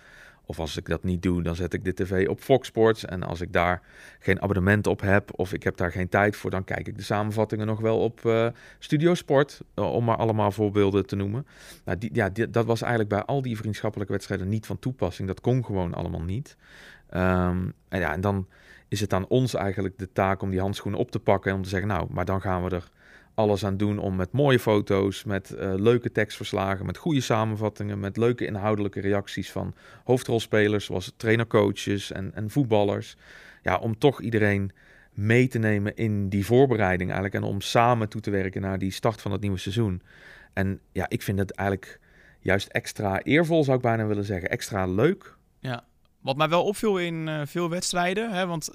Of 0.51 0.59
als 0.59 0.77
ik 0.77 0.87
dat 0.87 1.03
niet 1.03 1.23
doe, 1.23 1.43
dan 1.43 1.57
zet 1.57 1.73
ik 1.75 1.85
de 1.85 1.95
tv 1.95 2.29
op 2.29 2.41
Fox 2.41 2.67
Sports. 2.67 3.05
En 3.05 3.23
als 3.23 3.41
ik 3.41 3.53
daar 3.53 3.83
geen 4.19 4.43
abonnement 4.43 4.87
op 4.87 5.01
heb 5.01 5.39
of 5.39 5.53
ik 5.53 5.63
heb 5.63 5.77
daar 5.77 5.93
geen 5.93 6.09
tijd 6.09 6.37
voor, 6.37 6.51
dan 6.51 6.65
kijk 6.65 6.89
ik 6.89 6.97
de 6.97 7.03
samenvattingen 7.03 7.67
nog 7.67 7.81
wel 7.81 7.99
op 7.99 8.21
uh, 8.25 8.49
Studio 8.79 9.15
Sport. 9.15 9.61
Uh, 9.75 9.93
om 9.93 10.05
maar 10.05 10.17
allemaal 10.17 10.53
voorbeelden 10.53 11.07
te 11.07 11.17
noemen. 11.17 11.47
Nou, 11.85 11.99
die, 11.99 12.11
ja, 12.13 12.31
dat 12.51 12.65
was 12.65 12.81
eigenlijk 12.81 13.11
bij 13.11 13.23
al 13.23 13.43
die 13.43 13.57
vriendschappelijke 13.57 14.13
wedstrijden 14.13 14.49
niet 14.49 14.67
van 14.67 14.79
toepassing. 14.79 15.29
Dat 15.29 15.41
kon 15.41 15.65
gewoon 15.65 15.95
allemaal 15.95 16.23
niet. 16.23 16.57
Um, 17.15 17.73
en, 17.89 18.01
ja, 18.01 18.13
en 18.13 18.21
dan 18.21 18.47
is 18.89 19.01
het 19.01 19.13
aan 19.13 19.29
ons 19.29 19.55
eigenlijk 19.55 19.99
de 19.99 20.13
taak 20.13 20.43
om 20.43 20.51
die 20.51 20.61
handschoenen 20.61 21.01
op 21.01 21.11
te 21.11 21.21
pakken 21.21 21.51
en 21.51 21.57
om 21.57 21.63
te 21.63 21.69
zeggen, 21.69 21.89
nou, 21.89 22.07
maar 22.11 22.25
dan 22.25 22.41
gaan 22.41 22.65
we 22.65 22.71
er 22.71 22.91
alles 23.41 23.65
aan 23.65 23.77
doen 23.77 23.99
om 23.99 24.17
met 24.17 24.33
mooie 24.33 24.59
foto's, 24.59 25.25
met 25.25 25.55
uh, 25.55 25.75
leuke 25.77 26.13
tekstverslagen, 26.13 26.87
met 26.87 26.97
goede 26.97 27.21
samenvattingen, 27.21 28.01
met 28.01 28.17
leuke 28.17 28.47
inhoudelijke 28.47 29.01
reacties 29.01 29.53
van 29.53 29.75
hoofdrolspelers 30.05 30.85
zoals 30.85 31.13
trainercoaches 31.17 32.13
en, 32.13 32.35
en 32.35 32.51
voetballers. 32.51 33.17
Ja, 33.63 33.77
om 33.77 33.99
toch 33.99 34.21
iedereen 34.21 34.73
mee 35.15 35.49
te 35.49 35.59
nemen 35.59 35.97
in 35.97 36.29
die 36.29 36.47
voorbereiding 36.47 37.11
eigenlijk 37.11 37.45
en 37.45 37.51
om 37.51 37.61
samen 37.61 38.09
toe 38.09 38.21
te 38.21 38.31
werken 38.31 38.61
naar 38.61 38.79
die 38.79 38.91
start 38.91 39.21
van 39.21 39.33
het 39.33 39.41
nieuwe 39.41 39.59
seizoen. 39.59 40.03
En 40.53 40.81
ja, 40.93 41.09
ik 41.09 41.23
vind 41.23 41.39
het 41.39 41.51
eigenlijk 41.51 42.01
juist 42.41 42.69
extra 42.69 43.23
eervol, 43.23 43.65
zou 43.65 43.77
ik 43.77 43.83
bijna 43.83 44.07
willen 44.07 44.25
zeggen. 44.25 44.51
Extra 44.51 44.87
leuk. 44.87 45.37
Ja, 45.59 45.85
wat 46.21 46.37
mij 46.37 46.49
wel 46.49 46.65
opviel 46.65 46.99
in 46.99 47.27
uh, 47.27 47.41
veel 47.45 47.69
wedstrijden, 47.69 48.33
hè, 48.33 48.47
want 48.47 48.71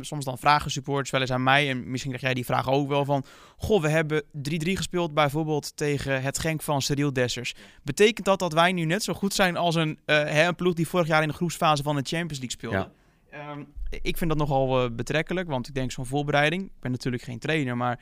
soms 0.00 0.24
dan 0.24 0.38
vragen 0.38 0.70
supporters 0.70 1.10
wel 1.10 1.20
eens 1.20 1.30
aan 1.30 1.42
mij, 1.42 1.70
en 1.70 1.90
misschien 1.90 2.10
krijg 2.10 2.24
jij 2.24 2.34
die 2.34 2.44
vraag 2.44 2.68
ook 2.68 2.88
wel 2.88 3.04
van, 3.04 3.24
goh, 3.56 3.82
we 3.82 3.88
hebben 3.88 4.22
3-3 4.22 4.28
gespeeld 4.52 5.14
bijvoorbeeld 5.14 5.76
tegen 5.76 6.22
het 6.22 6.38
Genk 6.38 6.62
van 6.62 6.82
Cyril 6.82 7.12
Dessers. 7.12 7.54
Betekent 7.82 8.26
dat 8.26 8.38
dat 8.38 8.52
wij 8.52 8.72
nu 8.72 8.84
net 8.84 9.02
zo 9.02 9.12
goed 9.12 9.34
zijn 9.34 9.56
als 9.56 9.74
een, 9.74 9.90
uh, 9.90 10.16
hè, 10.16 10.46
een 10.46 10.54
ploeg 10.54 10.74
die 10.74 10.88
vorig 10.88 11.06
jaar 11.06 11.22
in 11.22 11.28
de 11.28 11.34
groepsfase 11.34 11.82
van 11.82 11.96
de 11.96 12.02
Champions 12.02 12.38
League 12.38 12.50
speelde? 12.50 12.76
Ja. 13.30 13.50
Um, 13.50 13.66
ik 14.02 14.16
vind 14.16 14.30
dat 14.30 14.38
nogal 14.38 14.84
uh, 14.84 14.90
betrekkelijk, 14.90 15.48
want 15.48 15.68
ik 15.68 15.74
denk 15.74 15.92
zo'n 15.92 16.06
voorbereiding, 16.06 16.62
ik 16.62 16.80
ben 16.80 16.90
natuurlijk 16.90 17.22
geen 17.22 17.38
trainer, 17.38 17.76
maar 17.76 18.00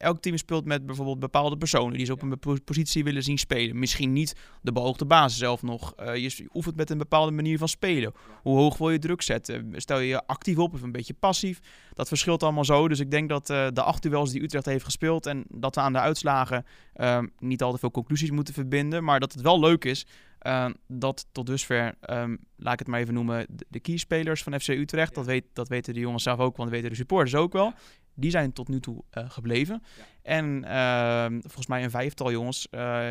elk 0.00 0.20
team 0.20 0.36
speelt 0.36 0.64
met 0.64 0.86
bijvoorbeeld 0.86 1.18
bepaalde 1.18 1.56
personen 1.56 1.96
die 1.96 2.06
ze 2.06 2.12
op 2.12 2.22
een 2.22 2.38
positie 2.64 3.04
willen 3.04 3.22
zien 3.22 3.38
spelen. 3.38 3.78
Misschien 3.78 4.12
niet 4.12 4.36
de 4.62 4.72
beoogde 4.72 5.04
basis 5.04 5.38
zelf 5.38 5.62
nog. 5.62 5.94
Uh, 6.00 6.16
je 6.16 6.48
oefent 6.54 6.76
met 6.76 6.90
een 6.90 6.98
bepaalde 6.98 7.30
manier 7.30 7.58
van 7.58 7.68
spelen. 7.68 8.12
Hoe 8.42 8.56
hoog 8.56 8.78
wil 8.78 8.90
je 8.90 8.98
druk 8.98 9.22
zetten? 9.22 9.72
Stel 9.76 9.98
je 9.98 10.08
je 10.08 10.26
actief 10.26 10.58
op 10.58 10.74
of 10.74 10.82
een 10.82 10.92
beetje 10.92 11.14
passief? 11.14 11.60
Dat 11.94 12.08
verschilt 12.08 12.42
allemaal 12.42 12.64
zo. 12.64 12.88
Dus 12.88 13.00
ik 13.00 13.10
denk 13.10 13.28
dat 13.28 13.50
uh, 13.50 13.66
de 13.72 13.82
acht 13.82 14.02
duels 14.02 14.30
die 14.30 14.42
Utrecht 14.42 14.66
heeft 14.66 14.84
gespeeld 14.84 15.26
en 15.26 15.44
dat 15.48 15.74
we 15.74 15.80
aan 15.80 15.92
de 15.92 16.00
uitslagen 16.00 16.66
uh, 16.96 17.18
niet 17.38 17.62
al 17.62 17.72
te 17.72 17.78
veel 17.78 17.90
conclusies 17.90 18.30
moeten 18.30 18.54
verbinden, 18.54 19.04
maar 19.04 19.20
dat 19.20 19.32
het 19.32 19.42
wel 19.42 19.60
leuk 19.60 19.84
is 19.84 20.06
uh, 20.46 20.66
dat 20.86 21.26
tot 21.32 21.46
dusver, 21.46 21.94
um, 22.10 22.38
laat 22.56 22.72
ik 22.72 22.78
het 22.78 22.88
maar 22.88 23.00
even 23.00 23.14
noemen, 23.14 23.46
de, 23.48 23.66
de 23.68 23.80
keyspelers 23.80 24.42
van 24.42 24.60
FC 24.60 24.68
Utrecht, 24.68 25.14
dat, 25.14 25.26
weet, 25.26 25.44
dat 25.52 25.68
weten 25.68 25.94
de 25.94 26.00
jongens 26.00 26.22
zelf 26.22 26.38
ook, 26.38 26.56
want 26.56 26.68
dat 26.68 26.78
weten 26.78 26.90
de 26.90 26.96
supporters 26.96 27.34
ook 27.34 27.52
wel 27.52 27.72
die 28.14 28.30
zijn 28.30 28.52
tot 28.52 28.68
nu 28.68 28.80
toe 28.80 29.04
gebleven. 29.12 29.82
En 30.22 30.64
ehm, 30.64 31.40
volgens 31.40 31.66
mij 31.66 31.84
een 31.84 31.90
vijftal 31.90 32.30
jongens 32.30 32.66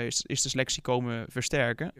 is, 0.05 0.21
is, 0.21 0.41
de 0.41 0.50
selectie 0.50 0.81
komen 0.81 1.25
versterken. 1.29 1.93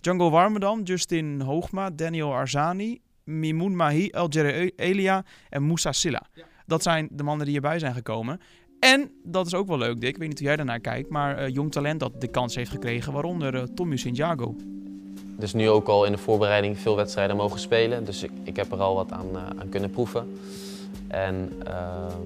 Django 0.00 0.30
Warmerdam, 0.30 0.82
Justin 0.82 1.40
Hoogma, 1.40 1.90
Daniel 1.90 2.34
Arzani, 2.34 3.00
Mimoun 3.24 3.76
Mahi, 3.76 4.10
Alger 4.10 4.72
Elia 4.76 5.24
en 5.48 5.62
Moussa 5.62 5.92
Silla. 5.92 6.26
Dat 6.66 6.82
zijn 6.82 7.08
de 7.10 7.22
mannen 7.22 7.44
die 7.44 7.52
hierbij 7.52 7.78
zijn 7.78 7.94
gekomen. 7.94 8.40
En 8.78 9.10
dat 9.22 9.46
is 9.46 9.54
ook 9.54 9.66
wel 9.66 9.78
leuk, 9.78 10.00
Dick. 10.00 10.10
Ik 10.10 10.16
weet 10.16 10.28
niet 10.28 10.38
hoe 10.38 10.46
jij 10.46 10.56
daarnaar 10.56 10.80
kijkt. 10.80 11.08
Maar 11.08 11.42
uh, 11.42 11.54
jong 11.54 11.72
talent 11.72 12.00
dat 12.00 12.20
de 12.20 12.28
kans 12.28 12.54
heeft 12.54 12.70
gekregen, 12.70 13.12
waaronder 13.12 13.54
uh, 13.54 13.62
Tommy 13.62 13.96
Santiago. 13.96 14.54
Dus 15.38 15.52
nu 15.52 15.68
ook 15.68 15.88
al 15.88 16.04
in 16.04 16.12
de 16.12 16.18
voorbereiding 16.18 16.78
veel 16.78 16.96
wedstrijden 16.96 17.36
mogen 17.36 17.60
spelen. 17.60 18.04
Dus 18.04 18.22
ik, 18.42 18.56
heb 18.56 18.72
er 18.72 18.80
al 18.80 18.94
wat 18.94 19.12
aan, 19.12 19.26
uh, 19.32 19.38
aan 19.58 19.68
kunnen 19.68 19.90
proeven. 19.90 20.38
En 21.08 21.52
ehm, 21.64 22.20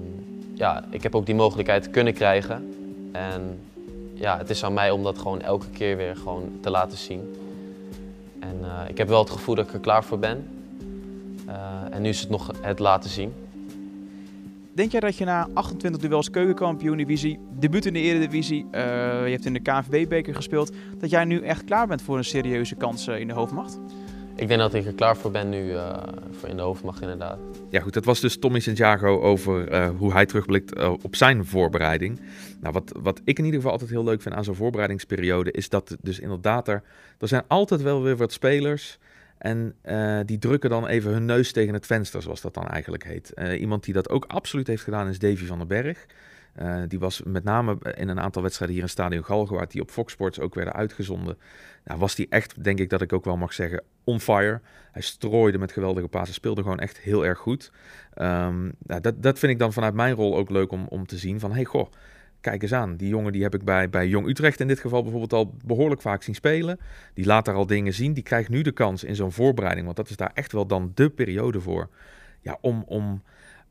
ja, 0.53 0.83
ik 0.89 1.03
heb 1.03 1.15
ook 1.15 1.25
die 1.25 1.35
mogelijkheid 1.35 1.89
kunnen 1.89 2.13
krijgen. 2.13 2.73
En 3.11 3.59
ja, 4.13 4.37
het 4.37 4.49
is 4.49 4.63
aan 4.63 4.73
mij 4.73 4.91
om 4.91 5.03
dat 5.03 5.17
gewoon 5.17 5.41
elke 5.41 5.69
keer 5.69 5.97
weer 5.97 6.15
gewoon 6.15 6.51
te 6.61 6.69
laten 6.69 6.97
zien. 6.97 7.35
En 8.39 8.65
ik 8.87 8.97
heb 8.97 9.07
wel 9.07 9.19
het 9.19 9.29
gevoel 9.29 9.55
dat 9.55 9.67
ik 9.67 9.73
er 9.73 9.79
klaar 9.79 10.03
voor 10.03 10.19
ben. 10.19 10.47
en 11.91 12.01
nu 12.01 12.09
is 12.09 12.19
het 12.19 12.29
nog 12.29 12.51
het 12.61 12.79
laten 12.79 13.09
zien. 13.09 13.33
Denk 14.73 14.91
jij 14.91 14.99
dat 14.99 15.17
je 15.17 15.25
na 15.25 15.47
28 15.53 16.01
duels 16.01 16.29
keukenkampioen-divisie, 16.29 17.39
debuut 17.59 17.85
in 17.85 17.93
de 17.93 17.99
eredivisie, 17.99 18.65
uh, 18.65 18.81
je 19.25 19.31
hebt 19.31 19.45
in 19.45 19.53
de 19.53 19.59
KNVB-beker 19.59 20.35
gespeeld, 20.35 20.71
dat 20.97 21.09
jij 21.09 21.25
nu 21.25 21.39
echt 21.39 21.63
klaar 21.63 21.87
bent 21.87 22.01
voor 22.01 22.17
een 22.17 22.23
serieuze 22.23 22.75
kans 22.75 23.07
uh, 23.07 23.19
in 23.19 23.27
de 23.27 23.33
hoofdmacht? 23.33 23.79
Ik 24.35 24.47
denk 24.47 24.59
dat 24.59 24.73
ik 24.73 24.85
er 24.85 24.93
klaar 24.93 25.17
voor 25.17 25.31
ben 25.31 25.49
nu 25.49 25.71
uh, 25.71 25.97
voor 26.31 26.49
in 26.49 26.55
de 26.55 26.61
hoofdmacht 26.61 27.01
inderdaad. 27.01 27.39
Ja 27.69 27.81
goed, 27.81 27.93
dat 27.93 28.05
was 28.05 28.19
dus 28.19 28.39
Tommy 28.39 28.59
Santiago 28.59 29.21
over 29.21 29.75
hoe 29.97 30.11
hij 30.11 30.25
terugblikt 30.25 30.87
op 31.03 31.15
zijn 31.15 31.45
voorbereiding. 31.45 32.19
Nou, 32.59 32.73
wat, 32.73 32.91
wat 33.01 33.21
ik 33.23 33.37
in 33.37 33.45
ieder 33.45 33.59
geval 33.59 33.71
altijd 33.71 33.89
heel 33.91 34.03
leuk 34.03 34.21
vind 34.21 34.35
aan 34.35 34.43
zo'n 34.43 34.55
voorbereidingsperiode 34.55 35.51
is 35.51 35.69
dat 35.69 35.97
dus 36.01 36.19
inderdaad 36.19 36.67
er, 36.67 36.83
er 37.19 37.27
zijn 37.27 37.43
altijd 37.47 37.81
wel 37.81 38.03
weer 38.03 38.17
wat 38.17 38.31
spelers 38.31 38.99
en 39.41 39.75
uh, 39.85 40.19
die 40.25 40.37
drukken 40.37 40.69
dan 40.69 40.87
even 40.87 41.11
hun 41.11 41.25
neus 41.25 41.51
tegen 41.51 41.73
het 41.73 41.85
venster, 41.85 42.21
zoals 42.21 42.41
dat 42.41 42.53
dan 42.53 42.67
eigenlijk 42.67 43.03
heet. 43.03 43.31
Uh, 43.35 43.59
iemand 43.61 43.83
die 43.83 43.93
dat 43.93 44.09
ook 44.09 44.25
absoluut 44.25 44.67
heeft 44.67 44.83
gedaan 44.83 45.07
is 45.07 45.19
Davy 45.19 45.45
van 45.45 45.57
den 45.57 45.67
Berg. 45.67 46.05
Uh, 46.61 46.81
die 46.87 46.99
was 46.99 47.21
met 47.23 47.43
name 47.43 47.77
in 47.95 48.09
een 48.09 48.19
aantal 48.19 48.41
wedstrijden 48.41 48.75
hier 48.75 48.85
in 48.85 48.91
Stadion 48.91 49.23
Galgenwaard, 49.23 49.71
die 49.71 49.81
op 49.81 49.91
Fox 49.91 50.13
Sports 50.13 50.39
ook 50.39 50.55
werden 50.55 50.73
uitgezonden. 50.73 51.37
Nou, 51.83 51.99
was 51.99 52.15
die 52.15 52.27
echt, 52.29 52.63
denk 52.63 52.79
ik 52.79 52.89
dat 52.89 53.01
ik 53.01 53.13
ook 53.13 53.25
wel 53.25 53.37
mag 53.37 53.53
zeggen, 53.53 53.83
on 54.03 54.19
fire. 54.19 54.61
Hij 54.91 55.01
strooide 55.01 55.57
met 55.57 55.71
geweldige 55.71 56.07
passen, 56.07 56.33
speelde 56.33 56.61
gewoon 56.61 56.79
echt 56.79 56.99
heel 56.99 57.25
erg 57.25 57.39
goed. 57.39 57.71
Um, 58.15 58.73
nou, 58.83 59.01
dat, 59.01 59.23
dat 59.23 59.39
vind 59.39 59.51
ik 59.51 59.59
dan 59.59 59.73
vanuit 59.73 59.93
mijn 59.93 60.15
rol 60.15 60.37
ook 60.37 60.49
leuk 60.49 60.71
om, 60.71 60.85
om 60.89 61.05
te 61.05 61.17
zien 61.17 61.39
van, 61.39 61.53
hey 61.53 61.65
goh, 61.65 61.91
kijk 62.41 62.61
eens 62.61 62.73
aan. 62.73 62.95
Die 62.95 63.07
jongen 63.07 63.31
die 63.31 63.43
heb 63.43 63.55
ik 63.55 63.63
bij, 63.63 63.89
bij 63.89 64.07
Jong 64.07 64.27
Utrecht 64.27 64.59
in 64.59 64.67
dit 64.67 64.79
geval 64.79 65.01
bijvoorbeeld 65.01 65.33
al 65.33 65.55
behoorlijk 65.65 66.01
vaak 66.01 66.23
zien 66.23 66.35
spelen. 66.35 66.79
Die 67.13 67.25
laat 67.25 67.45
daar 67.45 67.55
al 67.55 67.67
dingen 67.67 67.93
zien. 67.93 68.13
Die 68.13 68.23
krijgt 68.23 68.49
nu 68.49 68.61
de 68.61 68.71
kans 68.71 69.03
in 69.03 69.15
zo'n 69.15 69.31
voorbereiding. 69.31 69.85
Want 69.85 69.97
dat 69.97 70.09
is 70.09 70.15
daar 70.15 70.31
echt 70.33 70.51
wel 70.51 70.65
dan 70.65 70.91
de 70.93 71.09
periode 71.09 71.61
voor. 71.61 71.89
Ja, 72.41 72.57
om, 72.61 72.83
om, 72.87 73.23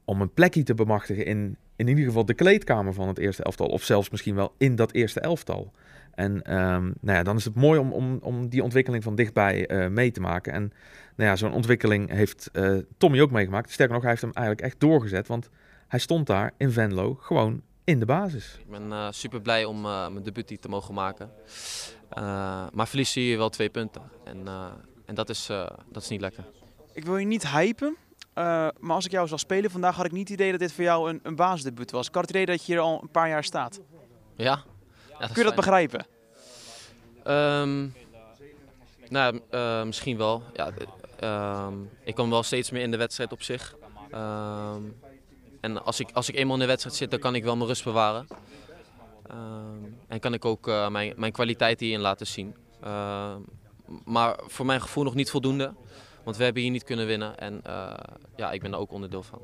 om 0.04 0.20
een 0.20 0.34
plekje 0.34 0.62
te 0.62 0.74
bemachtigen 0.74 1.24
in, 1.24 1.56
in 1.76 1.88
ieder 1.88 2.04
geval 2.04 2.24
de 2.24 2.34
kleedkamer 2.34 2.94
van 2.94 3.08
het 3.08 3.18
eerste 3.18 3.42
elftal. 3.42 3.66
Of 3.66 3.82
zelfs 3.82 4.10
misschien 4.10 4.34
wel 4.34 4.54
in 4.58 4.76
dat 4.76 4.92
eerste 4.92 5.20
elftal. 5.20 5.72
En 6.14 6.32
um, 6.32 6.94
nou 7.00 7.18
ja, 7.18 7.22
dan 7.22 7.36
is 7.36 7.44
het 7.44 7.54
mooi 7.54 7.78
om, 7.78 7.92
om, 7.92 8.18
om 8.22 8.48
die 8.48 8.62
ontwikkeling 8.62 9.02
van 9.02 9.14
dichtbij 9.14 9.70
uh, 9.70 9.88
mee 9.88 10.10
te 10.10 10.20
maken. 10.20 10.52
En 10.52 10.72
nou 11.16 11.30
ja, 11.30 11.36
zo'n 11.36 11.52
ontwikkeling 11.52 12.10
heeft 12.10 12.50
uh, 12.52 12.78
Tommy 12.96 13.20
ook 13.20 13.30
meegemaakt. 13.30 13.70
Sterker 13.70 13.94
nog, 13.94 14.02
hij 14.02 14.10
heeft 14.10 14.22
hem 14.22 14.32
eigenlijk 14.32 14.66
echt 14.66 14.80
doorgezet. 14.80 15.26
Want 15.26 15.48
hij 15.88 15.98
stond 15.98 16.26
daar 16.26 16.52
in 16.56 16.70
Venlo 16.70 17.14
gewoon 17.14 17.62
in 17.84 17.99
de 17.99 18.06
basis. 18.06 18.56
Ik 18.58 18.70
ben 18.70 18.87
uh, 18.88 19.06
super 19.10 19.40
blij 19.40 19.64
om 19.64 19.84
uh, 19.84 20.08
mijn 20.08 20.22
debuut 20.22 20.60
te 20.60 20.68
mogen 20.68 20.94
maken. 20.94 21.30
Uh, 22.18 22.66
maar 22.72 22.88
verlies 22.88 23.14
je 23.14 23.37
wel 23.37 23.49
twee 23.49 23.70
punten. 23.70 24.02
En, 24.25 24.49
en 25.06 25.14
dat, 25.14 25.28
is, 25.28 25.46
dat 25.88 26.02
is 26.02 26.08
niet 26.08 26.20
lekker. 26.20 26.44
Ik 26.92 27.04
wil 27.04 27.16
je 27.16 27.26
niet 27.26 27.49
hypen. 27.49 27.96
maar 28.78 28.94
als 28.94 29.04
ik 29.04 29.10
jou 29.10 29.26
zou 29.26 29.40
spelen 29.40 29.70
vandaag, 29.70 29.96
had 29.96 30.04
ik 30.04 30.12
niet 30.12 30.28
het 30.28 30.38
idee 30.38 30.50
dat 30.50 30.60
dit 30.60 30.72
voor 30.72 30.84
jou 30.84 31.10
een, 31.10 31.20
een 31.22 31.37
basisdebuut 31.37 31.90
was. 31.90 32.08
Ik 32.08 32.14
had 32.14 32.22
het 32.22 32.30
idee 32.30 32.46
dat 32.46 32.64
je 32.64 32.72
hier 32.72 32.82
al 32.82 33.02
een 33.02 33.10
paar 33.10 33.28
jaar 33.28 33.44
staat. 33.44 33.80
Ja. 34.37 34.62
Kun 35.18 35.28
je 35.34 35.42
dat 35.42 35.54
begrijpen? 35.54 36.06
Um, 37.26 37.94
nou, 39.08 39.40
misschien 39.87 40.16
wel. 40.16 40.42
Ja, 40.52 40.72
um, 41.66 41.90
ik 42.04 42.14
kom 42.14 42.30
wel 42.30 42.42
steeds 42.42 42.70
meer 42.70 42.82
in 42.82 42.90
de 42.90 42.96
wedstrijd 42.96 43.32
op 43.32 43.42
zich. 43.42 43.75
Um, 44.14 44.96
en 45.60 45.84
als 45.84 46.00
ik, 46.00 46.10
als 46.12 46.28
ik 46.28 46.34
eenmaal 46.34 46.54
in 46.54 46.60
de 46.60 46.66
wedstrijd 46.66 46.96
zit, 46.96 47.10
dan 47.10 47.20
kan 47.20 47.34
ik 47.34 47.44
wel 47.44 47.56
mijn 47.56 47.68
rust 47.68 47.84
bewaren. 47.84 48.26
Uh, 49.30 49.36
en 50.08 50.20
kan 50.20 50.34
ik 50.34 50.44
ook 50.44 50.68
uh, 50.68 50.88
mijn, 50.88 51.12
mijn 51.16 51.32
kwaliteit 51.32 51.80
hierin 51.80 52.00
laten 52.00 52.26
zien. 52.26 52.54
Uh, 52.84 53.34
maar 54.04 54.38
voor 54.46 54.66
mijn 54.66 54.80
gevoel 54.80 55.04
nog 55.04 55.14
niet 55.14 55.30
voldoende. 55.30 55.74
Want 56.24 56.36
we 56.36 56.44
hebben 56.44 56.62
hier 56.62 56.70
niet 56.70 56.84
kunnen 56.84 57.06
winnen. 57.06 57.38
En 57.38 57.60
uh, 57.66 57.92
ja, 58.36 58.52
ik 58.52 58.62
ben 58.62 58.72
er 58.72 58.78
ook 58.78 58.92
onderdeel 58.92 59.22
van. 59.22 59.40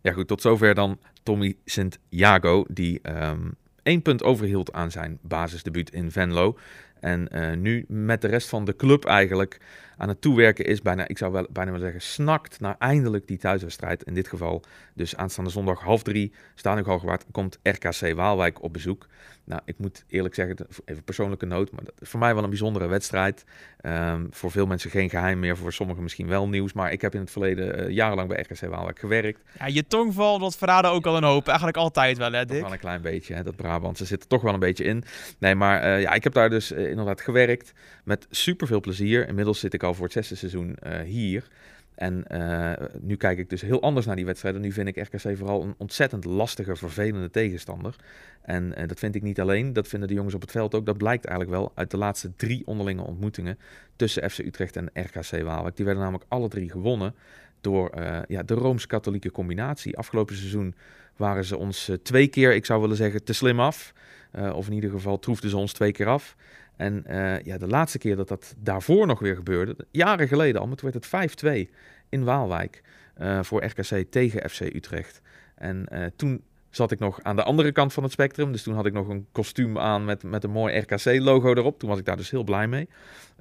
Ja 0.00 0.12
goed, 0.12 0.28
tot 0.28 0.40
zover 0.40 0.74
dan 0.74 0.98
Tommy 1.22 1.56
Sint-Jago. 1.64 2.64
Die 2.68 3.00
um, 3.02 3.56
één 3.82 4.02
punt 4.02 4.22
overhield 4.22 4.72
aan 4.72 4.90
zijn 4.90 5.18
basisdebuut 5.22 5.90
in 5.90 6.10
Venlo. 6.10 6.58
En 7.00 7.28
uh, 7.32 7.56
nu 7.56 7.84
met 7.88 8.20
de 8.20 8.28
rest 8.28 8.48
van 8.48 8.64
de 8.64 8.76
club 8.76 9.04
eigenlijk 9.04 9.60
aan 9.98 10.08
het 10.08 10.20
toewerken 10.20 10.64
is. 10.64 10.82
Bijna, 10.82 11.08
ik 11.08 11.18
zou 11.18 11.32
wel, 11.32 11.46
bijna 11.50 11.70
wel 11.70 11.80
zeggen, 11.80 12.00
snakt 12.00 12.60
naar 12.60 12.76
eindelijk 12.78 13.26
die 13.26 13.38
thuiswedstrijd. 13.38 14.02
In 14.02 14.14
dit 14.14 14.28
geval 14.28 14.62
dus 14.94 15.16
aanstaande 15.16 15.50
zondag 15.50 15.80
half 15.80 16.02
drie, 16.02 16.32
Stadion 16.54 16.84
Galgenwaard, 16.84 17.24
komt 17.30 17.58
RKC 17.62 18.14
Waalwijk 18.14 18.62
op 18.62 18.72
bezoek. 18.72 19.06
Nou, 19.44 19.60
ik 19.64 19.78
moet 19.78 20.04
eerlijk 20.08 20.34
zeggen, 20.34 20.56
even 20.84 21.04
persoonlijke 21.04 21.46
noot, 21.46 21.70
maar 21.72 21.84
dat 21.84 21.94
is 21.98 22.08
voor 22.08 22.20
mij 22.20 22.34
wel 22.34 22.42
een 22.42 22.48
bijzondere 22.48 22.86
wedstrijd. 22.86 23.44
Um, 23.82 24.26
voor 24.30 24.50
veel 24.50 24.66
mensen 24.66 24.90
geen 24.90 25.10
geheim 25.10 25.38
meer, 25.38 25.56
voor 25.56 25.72
sommigen 25.72 26.02
misschien 26.02 26.28
wel 26.28 26.48
nieuws. 26.48 26.72
Maar 26.72 26.92
ik 26.92 27.00
heb 27.00 27.14
in 27.14 27.20
het 27.20 27.30
verleden 27.30 27.80
uh, 27.80 27.94
jarenlang 27.94 28.28
bij 28.28 28.40
RKC 28.40 28.60
Waalwijk 28.60 28.98
gewerkt. 28.98 29.40
Ja, 29.58 29.66
je 29.66 29.86
tongval, 29.86 30.38
dat 30.38 30.56
verraden 30.56 30.90
ook 30.90 31.06
al 31.06 31.16
een 31.16 31.24
hoop. 31.24 31.46
Eigenlijk 31.46 31.76
altijd 31.76 32.18
wel, 32.18 32.32
hè 32.32 32.44
Dick? 32.44 32.62
Wel 32.62 32.72
een 32.72 32.78
klein 32.78 33.02
beetje, 33.02 33.34
hè, 33.34 33.42
dat 33.42 33.56
Brabantse 33.56 34.04
zit 34.04 34.22
er 34.22 34.28
toch 34.28 34.42
wel 34.42 34.54
een 34.54 34.60
beetje 34.60 34.84
in. 34.84 35.04
Nee, 35.38 35.54
maar 35.54 35.84
uh, 35.84 36.00
ja, 36.00 36.12
ik 36.12 36.24
heb 36.24 36.32
daar 36.32 36.50
dus 36.50 36.72
uh, 36.72 36.90
inderdaad 36.90 37.20
gewerkt 37.20 37.72
met 38.08 38.26
super 38.30 38.66
veel 38.66 38.80
plezier. 38.80 39.28
Inmiddels 39.28 39.60
zit 39.60 39.74
ik 39.74 39.82
al 39.82 39.94
voor 39.94 40.04
het 40.04 40.12
zesde 40.12 40.34
seizoen 40.34 40.76
hier. 41.04 41.48
En 41.98 42.24
uh, 42.32 42.72
nu 43.00 43.16
kijk 43.16 43.38
ik 43.38 43.50
dus 43.50 43.60
heel 43.60 43.82
anders 43.82 44.06
naar 44.06 44.16
die 44.16 44.24
wedstrijden. 44.24 44.60
Nu 44.60 44.72
vind 44.72 44.88
ik 44.88 44.96
RKC 44.96 45.36
vooral 45.36 45.62
een 45.62 45.74
ontzettend 45.78 46.24
lastige, 46.24 46.76
vervelende 46.76 47.30
tegenstander. 47.30 47.96
En 48.42 48.74
uh, 48.78 48.86
dat 48.86 48.98
vind 48.98 49.14
ik 49.14 49.22
niet 49.22 49.40
alleen, 49.40 49.72
dat 49.72 49.88
vinden 49.88 50.08
de 50.08 50.14
jongens 50.14 50.34
op 50.34 50.40
het 50.40 50.50
veld 50.50 50.74
ook. 50.74 50.86
Dat 50.86 50.96
blijkt 50.96 51.24
eigenlijk 51.24 51.58
wel 51.58 51.72
uit 51.74 51.90
de 51.90 51.96
laatste 51.96 52.32
drie 52.36 52.66
onderlinge 52.66 53.02
ontmoetingen 53.02 53.58
tussen 53.96 54.30
FC 54.30 54.38
Utrecht 54.38 54.76
en 54.76 54.90
RKC 54.92 55.42
Waalwijk. 55.42 55.76
Die 55.76 55.84
werden 55.84 56.02
namelijk 56.02 56.30
alle 56.30 56.48
drie 56.48 56.70
gewonnen 56.70 57.14
door 57.60 57.90
ja, 58.28 58.42
de 58.42 58.54
Rooms-Katholieke 58.54 59.30
combinatie. 59.30 59.96
Afgelopen 59.96 60.36
seizoen 60.36 60.74
waren 61.16 61.44
ze 61.44 61.56
ons 61.56 61.90
twee 62.02 62.26
keer, 62.26 62.54
ik 62.54 62.64
zou 62.64 62.80
willen 62.80 62.96
zeggen, 62.96 63.24
te 63.24 63.32
slim 63.32 63.60
af. 63.60 63.92
of 64.52 64.66
in 64.66 64.72
ieder 64.72 64.90
geval 64.90 65.18
troefden 65.18 65.50
ze 65.50 65.56
ons 65.56 65.72
twee 65.72 65.92
keer 65.92 66.06
af. 66.06 66.36
En 66.78 67.04
uh, 67.06 67.40
ja, 67.40 67.58
de 67.58 67.66
laatste 67.66 67.98
keer 67.98 68.16
dat 68.16 68.28
dat 68.28 68.54
daarvoor 68.58 69.06
nog 69.06 69.20
weer 69.20 69.34
gebeurde, 69.34 69.76
jaren 69.90 70.28
geleden 70.28 70.60
al, 70.60 70.66
maar 70.66 70.76
toen 70.76 70.90
werd 70.90 71.10
het 71.10 71.68
5-2 71.68 71.72
in 72.08 72.24
Waalwijk 72.24 72.82
uh, 73.20 73.42
voor 73.42 73.64
RKC 73.64 74.10
tegen 74.10 74.50
FC 74.50 74.60
Utrecht. 74.60 75.20
En 75.54 75.86
uh, 75.92 76.04
toen 76.16 76.42
zat 76.70 76.90
ik 76.90 76.98
nog 76.98 77.22
aan 77.22 77.36
de 77.36 77.42
andere 77.42 77.72
kant 77.72 77.92
van 77.92 78.02
het 78.02 78.12
spectrum. 78.12 78.52
Dus 78.52 78.62
toen 78.62 78.74
had 78.74 78.86
ik 78.86 78.92
nog 78.92 79.08
een 79.08 79.26
kostuum 79.32 79.78
aan 79.78 80.04
met, 80.04 80.22
met 80.22 80.44
een 80.44 80.50
mooi 80.50 80.78
RKC-logo 80.78 81.54
erop. 81.54 81.78
Toen 81.78 81.88
was 81.88 81.98
ik 81.98 82.04
daar 82.04 82.16
dus 82.16 82.30
heel 82.30 82.44
blij 82.44 82.68
mee. 82.68 82.88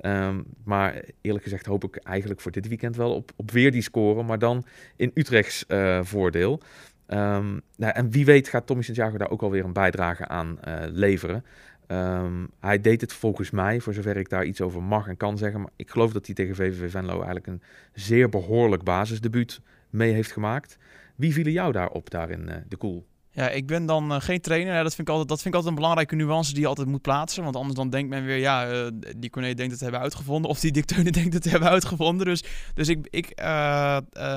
Um, 0.01 0.45
maar 0.63 1.03
eerlijk 1.21 1.43
gezegd 1.43 1.65
hoop 1.65 1.83
ik 1.83 1.95
eigenlijk 1.95 2.41
voor 2.41 2.51
dit 2.51 2.67
weekend 2.67 2.95
wel 2.95 3.15
op, 3.15 3.31
op 3.35 3.51
weer 3.51 3.71
die 3.71 3.81
score. 3.81 4.23
Maar 4.23 4.39
dan 4.39 4.65
in 4.95 5.11
Utrechts 5.13 5.65
voordeel. 6.01 6.61
Um, 7.07 7.61
nou, 7.77 7.93
en 7.93 8.11
wie 8.11 8.25
weet 8.25 8.47
gaat 8.47 8.67
Tommy 8.67 8.83
Santiago 8.83 9.17
daar 9.17 9.29
ook 9.29 9.41
alweer 9.41 9.65
een 9.65 9.73
bijdrage 9.73 10.27
aan 10.27 10.59
leveren. 10.91 11.43
Um, 11.87 12.49
hij 12.59 12.81
deed 12.81 13.01
het 13.01 13.13
volgens 13.13 13.51
mij, 13.51 13.79
voor 13.79 13.93
zover 13.93 14.17
ik 14.17 14.29
daar 14.29 14.45
iets 14.45 14.61
over 14.61 14.83
mag 14.83 15.07
en 15.07 15.17
kan 15.17 15.37
zeggen. 15.37 15.61
Maar 15.61 15.71
ik 15.75 15.89
geloof 15.89 16.11
dat 16.11 16.25
hij 16.25 16.35
tegen 16.35 16.55
VVV 16.55 16.91
Venlo 16.91 17.13
eigenlijk 17.13 17.47
een 17.47 17.61
zeer 17.93 18.29
behoorlijk 18.29 18.83
basisdebuut 18.83 19.61
mee 19.89 20.13
heeft 20.13 20.31
gemaakt. 20.31 20.77
Wie 21.15 21.33
vielen 21.33 21.51
jou 21.51 21.71
daarop 21.71 22.09
daar 22.09 22.29
in 22.29 22.47
uh, 22.47 22.55
de 22.67 22.77
koel? 22.77 23.05
Ja, 23.31 23.49
ik 23.49 23.67
ben 23.67 23.85
dan 23.85 24.11
uh, 24.11 24.19
geen 24.19 24.41
trainer. 24.41 24.73
Ja, 24.73 24.83
dat, 24.83 24.95
vind 24.95 25.07
ik 25.07 25.13
altijd, 25.13 25.29
dat 25.29 25.41
vind 25.41 25.53
ik 25.53 25.59
altijd 25.59 25.73
een 25.73 25.81
belangrijke 25.81 26.15
nuance 26.15 26.51
die 26.51 26.61
je 26.61 26.67
altijd 26.67 26.87
moet 26.87 27.01
plaatsen. 27.01 27.43
Want 27.43 27.55
anders 27.55 27.75
dan 27.75 27.89
denkt 27.89 28.09
men 28.09 28.25
weer, 28.25 28.37
ja, 28.37 28.71
uh, 28.71 28.87
die 29.17 29.29
Corné 29.29 29.53
denkt 29.53 29.71
het 29.71 29.81
hebben 29.81 29.99
uitgevonden. 29.99 30.49
Of 30.49 30.59
die 30.59 30.71
Dicteune 30.71 31.11
denkt 31.21 31.33
het 31.33 31.43
hebben 31.43 31.69
uitgevonden. 31.69 32.25
Dus, 32.25 32.43
dus 32.73 32.87
ik, 32.87 33.07
ik, 33.09 33.31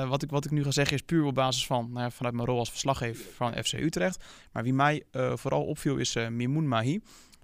wat, 0.07 0.23
ik, 0.23 0.29
wat 0.29 0.45
ik 0.45 0.51
nu 0.51 0.63
ga 0.63 0.71
zeggen 0.71 0.95
is 0.95 1.01
puur 1.01 1.23
op 1.23 1.35
basis 1.35 1.65
van, 1.65 1.89
nou 1.93 2.11
vanuit 2.11 2.35
mijn 2.35 2.47
rol 2.47 2.59
als 2.59 2.69
verslaggever 2.69 3.25
van 3.35 3.53
FC 3.63 3.73
Utrecht. 3.73 4.23
Maar 4.51 4.63
wie 4.63 4.73
mij 4.73 5.03
vooral 5.11 5.63
opviel 5.63 5.97
is 5.97 6.15
Mimoun 6.29 6.67
Mahi. 6.67 6.99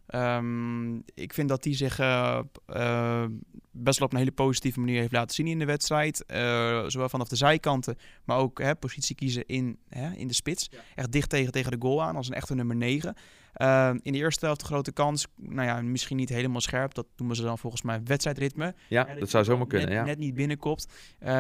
Ehm, 0.08 0.96
ik 0.96 1.34
vind 1.34 1.50
dat 1.50 1.64
hij 1.64 1.76
zich 1.76 2.00
uh, 2.00 2.40
uh, 2.70 3.26
best 3.72 4.00
wel 4.00 4.08
op 4.08 4.14
een 4.14 4.20
hele 4.20 4.32
positieve 4.32 4.80
manier 4.80 5.00
heeft 5.00 5.12
laten 5.12 5.36
zien 5.36 5.48
in 5.48 5.60
de 5.60 5.66
wedstrijd. 5.66 6.24
Uh, 6.28 6.84
zowel 6.88 7.10
vanaf 7.10 7.28
de 7.28 7.36
zijkanten, 7.36 7.98
maar 8.24 8.38
ook 8.38 8.62
hè, 8.62 8.76
positie 8.76 9.16
kiezen 9.16 9.46
in, 9.46 9.78
hè, 9.90 10.12
in 10.12 10.28
de 10.28 10.34
spits. 10.34 10.70
Echt 10.96 11.12
dicht 11.12 11.30
tegen, 11.30 11.52
tegen 11.52 11.72
de 11.72 11.78
goal 11.80 12.04
aan, 12.04 12.16
als 12.16 12.28
een 12.28 12.34
echte 12.34 12.56
nummer 12.56 12.76
9. 12.76 13.16
Ehm, 13.58 13.98
in 14.02 14.12
de 14.12 14.18
eerste 14.18 14.46
helft 14.46 14.62
grote 14.62 14.92
kans. 14.92 15.28
Nou 15.36 15.68
ja, 15.68 15.82
misschien 15.82 16.18
niet 16.18 16.30
helemaal 16.30 16.62
scherp. 16.62 16.94
Dat 16.94 17.06
noemen 17.16 17.36
ze 17.36 17.44
dan 17.44 17.58
volgens 17.58 17.82
mij 17.82 18.02
wedstrijdritme. 18.04 18.76
Ja, 18.88 19.04
dat, 19.04 19.20
dat 19.20 19.30
zou 19.30 19.44
zomaar 19.44 19.68
kunnen. 19.68 19.88
Net, 19.88 19.98
ja. 19.98 20.04
net 20.04 20.18
niet 20.18 20.34
binnenkopt. 20.34 20.88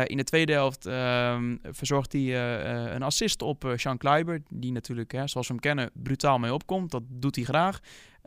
in 0.06 0.18
de 0.18 0.24
tweede 0.24 0.52
helft 0.52 0.86
ehm, 0.86 1.56
verzorgt 1.62 2.14
hij 2.14 2.56
een 2.94 3.04
assist 3.04 3.42
op 3.42 3.74
Sean 3.76 3.98
Kleiber. 3.98 4.42
Die 4.50 4.72
natuurlijk, 4.72 5.12
hè, 5.12 5.28
zoals 5.28 5.48
we 5.48 5.54
hem 5.54 5.62
kennen, 5.62 5.92
brutaal 5.94 6.38
mee 6.38 6.54
opkomt. 6.54 6.92
Dat 6.92 7.04
doet 7.08 7.36
hij 7.36 7.46
graag. 7.46 7.80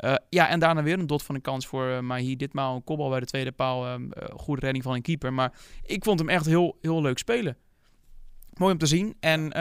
Uh, 0.05 0.15
ja, 0.29 0.49
en 0.49 0.61
daarna 0.61 0.83
weer 0.83 0.99
een 0.99 1.07
dot 1.07 1.23
van 1.23 1.35
een 1.35 1.41
kans 1.41 1.67
voor 1.67 1.89
uh, 1.89 2.01
Mahi. 2.01 2.37
Ditmaal 2.37 2.75
een 2.75 2.85
kopbal 2.85 3.09
bij 3.09 3.21
de 3.21 3.27
tweede 3.27 3.53
paal. 3.53 3.87
Uh, 3.87 3.95
goede 4.37 4.61
redding 4.61 4.85
van 4.85 4.95
een 4.95 5.03
keeper. 5.03 5.33
Maar 5.33 5.53
ik 5.83 6.05
vond 6.05 6.19
hem 6.19 6.29
echt 6.29 6.47
heel, 6.47 6.79
heel 6.81 7.03
leuk 7.03 7.19
spelen. 7.19 7.57
Mooi 8.61 8.73
om 8.73 8.79
te 8.79 8.87
zien. 8.87 9.17
En 9.21 9.53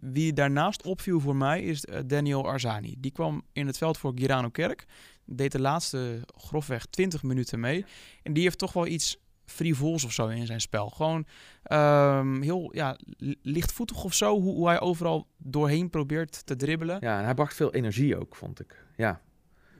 wie 0.00 0.32
daarnaast 0.32 0.82
opviel 0.82 1.20
voor 1.20 1.36
mij 1.36 1.62
is 1.62 1.84
Daniel 2.06 2.48
Arzani. 2.48 2.94
Die 2.98 3.10
kwam 3.10 3.42
in 3.52 3.66
het 3.66 3.78
veld 3.78 3.98
voor 3.98 4.12
Girano 4.14 4.48
Kerk. 4.48 4.84
Deed 5.24 5.52
de 5.52 5.60
laatste 5.60 6.20
grofweg 6.36 6.86
20 6.86 7.22
minuten 7.22 7.60
mee. 7.60 7.84
En 8.22 8.32
die 8.32 8.42
heeft 8.42 8.58
toch 8.58 8.72
wel 8.72 8.86
iets 8.86 9.16
frivols 9.44 10.04
of 10.04 10.12
zo 10.12 10.26
in 10.26 10.46
zijn 10.46 10.60
spel. 10.60 10.88
Gewoon 10.88 11.26
um, 11.72 12.42
heel 12.42 12.70
ja, 12.74 12.96
lichtvoetig 13.42 14.04
of 14.04 14.14
zo. 14.14 14.40
Hoe, 14.40 14.54
hoe 14.54 14.68
hij 14.68 14.80
overal 14.80 15.26
doorheen 15.36 15.90
probeert 15.90 16.46
te 16.46 16.56
dribbelen. 16.56 16.96
Ja, 17.00 17.18
en 17.18 17.24
hij 17.24 17.34
bracht 17.34 17.54
veel 17.54 17.74
energie 17.74 18.18
ook, 18.18 18.36
vond 18.36 18.60
ik. 18.60 18.84
Ja. 18.96 19.20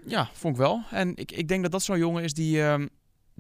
Ja, 0.07 0.29
vond 0.33 0.55
ik 0.55 0.61
wel. 0.61 0.83
En 0.91 1.17
ik, 1.17 1.33
ik 1.33 1.49
denk 1.49 1.63
dat 1.63 1.73
dat 1.73 1.83
zo'n 1.83 1.99
jongen 1.99 2.23
is 2.23 2.35
die, 2.35 2.57
uh, 2.57 2.75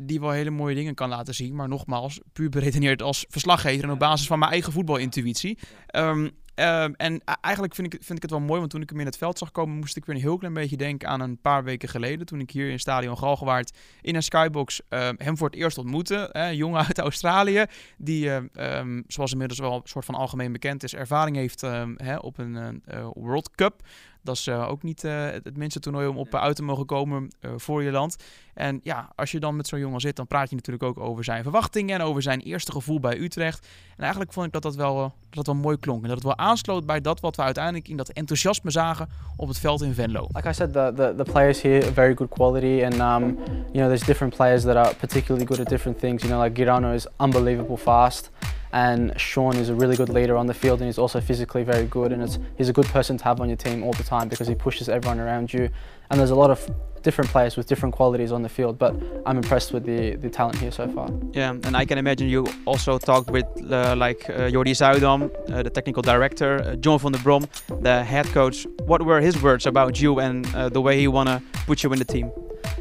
die 0.00 0.20
wel 0.20 0.30
hele 0.30 0.50
mooie 0.50 0.74
dingen 0.74 0.94
kan 0.94 1.08
laten 1.08 1.34
zien. 1.34 1.54
Maar 1.54 1.68
nogmaals, 1.68 2.20
puur 2.32 2.48
beredeneerd 2.48 3.02
als 3.02 3.24
verslaggever 3.28 3.84
en 3.84 3.90
op 3.90 3.98
basis 3.98 4.26
van 4.26 4.38
mijn 4.38 4.50
eigen 4.50 4.72
voetbalintuïtie. 4.72 5.58
Um, 5.96 6.30
uh, 6.58 6.82
en 6.82 7.22
eigenlijk 7.40 7.74
vind 7.74 7.94
ik, 7.94 8.02
vind 8.02 8.16
ik 8.16 8.22
het 8.22 8.30
wel 8.30 8.40
mooi, 8.40 8.58
want 8.58 8.70
toen 8.70 8.82
ik 8.82 8.90
hem 8.90 9.00
in 9.00 9.06
het 9.06 9.16
veld 9.16 9.38
zag 9.38 9.50
komen, 9.50 9.76
moest 9.76 9.96
ik 9.96 10.04
weer 10.04 10.14
een 10.14 10.20
heel 10.20 10.36
klein 10.36 10.54
beetje 10.54 10.76
denken 10.76 11.08
aan 11.08 11.20
een 11.20 11.40
paar 11.40 11.64
weken 11.64 11.88
geleden. 11.88 12.26
Toen 12.26 12.40
ik 12.40 12.50
hier 12.50 12.70
in 12.70 12.78
Stadion 12.78 13.18
Galgenwaard 13.18 13.76
in 14.00 14.14
een 14.14 14.22
skybox 14.22 14.80
uh, 14.90 15.08
hem 15.16 15.36
voor 15.36 15.46
het 15.46 15.56
eerst 15.56 15.78
ontmoette. 15.78 16.28
Een 16.32 16.56
jongen 16.56 16.86
uit 16.86 16.98
Australië, 16.98 17.64
die, 17.98 18.30
um, 18.30 19.04
zoals 19.06 19.32
inmiddels 19.32 19.60
wel 19.60 19.74
een 19.74 19.80
soort 19.84 20.04
van 20.04 20.14
algemeen 20.14 20.52
bekend 20.52 20.82
is, 20.82 20.94
ervaring 20.94 21.36
heeft 21.36 21.60
hè, 21.96 22.16
op 22.16 22.38
een 22.38 22.82
World 23.14 23.50
Cup. 23.50 23.82
Dat 24.28 24.36
is 24.36 24.46
uh, 24.46 24.68
ook 24.68 24.82
niet 24.82 25.04
uh, 25.04 25.26
het 25.30 25.56
minste 25.56 25.80
toernooi 25.80 26.06
om 26.06 26.16
op 26.16 26.34
uit 26.34 26.56
te 26.56 26.62
mogen 26.62 26.86
komen 26.86 27.28
uh, 27.40 27.50
voor 27.56 27.82
je 27.82 27.90
land. 27.90 28.16
En 28.54 28.80
ja, 28.82 29.08
als 29.16 29.30
je 29.30 29.40
dan 29.40 29.56
met 29.56 29.66
zo'n 29.66 29.78
jongen 29.78 30.00
zit, 30.00 30.16
dan 30.16 30.26
praat 30.26 30.50
je 30.50 30.56
natuurlijk 30.56 30.84
ook 30.84 31.00
over 31.00 31.24
zijn 31.24 31.42
verwachtingen 31.42 31.94
en 31.94 32.06
over 32.06 32.22
zijn 32.22 32.40
eerste 32.40 32.72
gevoel 32.72 33.00
bij 33.00 33.18
Utrecht. 33.18 33.66
En 33.96 34.02
eigenlijk 34.02 34.32
vond 34.32 34.46
ik 34.46 34.52
dat 34.52 34.62
dat 34.62 34.74
wel, 34.74 34.98
dat 35.00 35.12
dat 35.30 35.46
wel 35.46 35.54
mooi 35.54 35.78
klonk. 35.78 36.02
En 36.02 36.08
dat 36.08 36.16
het 36.16 36.26
wel 36.26 36.36
aansloot 36.36 36.86
bij 36.86 37.00
dat 37.00 37.20
wat 37.20 37.36
we 37.36 37.42
uiteindelijk 37.42 37.88
in 37.88 37.96
dat 37.96 38.08
enthousiasme 38.08 38.70
zagen 38.70 39.08
op 39.36 39.48
het 39.48 39.58
veld 39.58 39.82
in 39.82 39.94
Venlo. 39.94 40.26
Like 40.32 40.48
I 40.48 40.52
said, 40.52 40.72
the, 40.72 40.92
the, 40.96 41.14
the 41.24 41.30
players 41.32 41.62
here 41.62 41.82
are 41.82 41.92
very 41.92 42.14
good 42.14 42.28
quality. 42.28 42.84
And 42.84 42.94
um, 42.94 43.24
you 43.72 43.72
know, 43.72 43.86
there's 43.86 44.04
different 44.04 44.36
players 44.36 44.62
that 44.62 44.76
are 44.76 44.94
particularly 44.94 45.46
good 45.46 45.60
at 45.60 45.68
different 45.68 45.98
things. 45.98 46.22
You 46.22 46.32
know, 46.32 46.44
like 46.44 46.56
Girano 46.62 46.92
is 46.92 47.06
unbelievable 47.16 47.76
fast. 47.76 48.30
And 48.72 49.18
Sean 49.18 49.56
is 49.56 49.68
a 49.68 49.74
really 49.74 49.96
good 49.96 50.08
leader 50.08 50.36
on 50.36 50.46
the 50.46 50.54
field 50.54 50.80
and 50.80 50.88
he's 50.88 50.98
also 50.98 51.20
physically 51.20 51.62
very 51.62 51.86
good 51.86 52.12
and 52.12 52.22
it's, 52.22 52.38
he's 52.56 52.68
a 52.68 52.72
good 52.72 52.86
person 52.86 53.16
to 53.18 53.24
have 53.24 53.40
on 53.40 53.48
your 53.48 53.56
team 53.56 53.82
all 53.82 53.92
the 53.92 54.04
time 54.04 54.28
because 54.28 54.46
he 54.46 54.54
pushes 54.54 54.88
everyone 54.88 55.20
around 55.20 55.52
you. 55.52 55.70
And 56.10 56.18
there's 56.18 56.30
a 56.30 56.34
lot 56.34 56.50
of 56.50 56.68
different 57.02 57.30
players 57.30 57.56
with 57.56 57.66
different 57.66 57.94
qualities 57.94 58.32
on 58.32 58.42
the 58.42 58.48
field, 58.48 58.78
but 58.78 58.94
I'm 59.26 59.36
impressed 59.36 59.72
with 59.72 59.84
the, 59.84 60.16
the 60.16 60.28
talent 60.28 60.58
here 60.58 60.70
so 60.70 60.88
far. 60.88 61.08
Yeah, 61.32 61.50
and 61.50 61.76
I 61.76 61.84
can 61.84 61.98
imagine 61.98 62.28
you 62.28 62.46
also 62.66 62.98
talked 62.98 63.30
with 63.30 63.46
uh, 63.70 63.94
like 63.96 64.28
uh, 64.28 64.50
Jordi 64.50 64.74
Zuidam, 64.74 65.30
uh, 65.50 65.62
the 65.62 65.70
technical 65.70 66.02
director, 66.02 66.60
uh, 66.60 66.76
John 66.76 66.98
van 66.98 67.12
der 67.12 67.18
Brom, 67.20 67.46
the 67.80 68.04
head 68.04 68.26
coach. 68.26 68.66
What 68.84 69.02
were 69.02 69.20
his 69.20 69.40
words 69.42 69.66
about 69.66 70.00
you 70.00 70.20
and 70.20 70.46
uh, 70.54 70.68
the 70.68 70.80
way 70.80 70.98
he 70.98 71.08
wanna 71.08 71.42
put 71.66 71.82
you 71.82 71.92
in 71.92 71.98
the 71.98 72.04
team? 72.04 72.30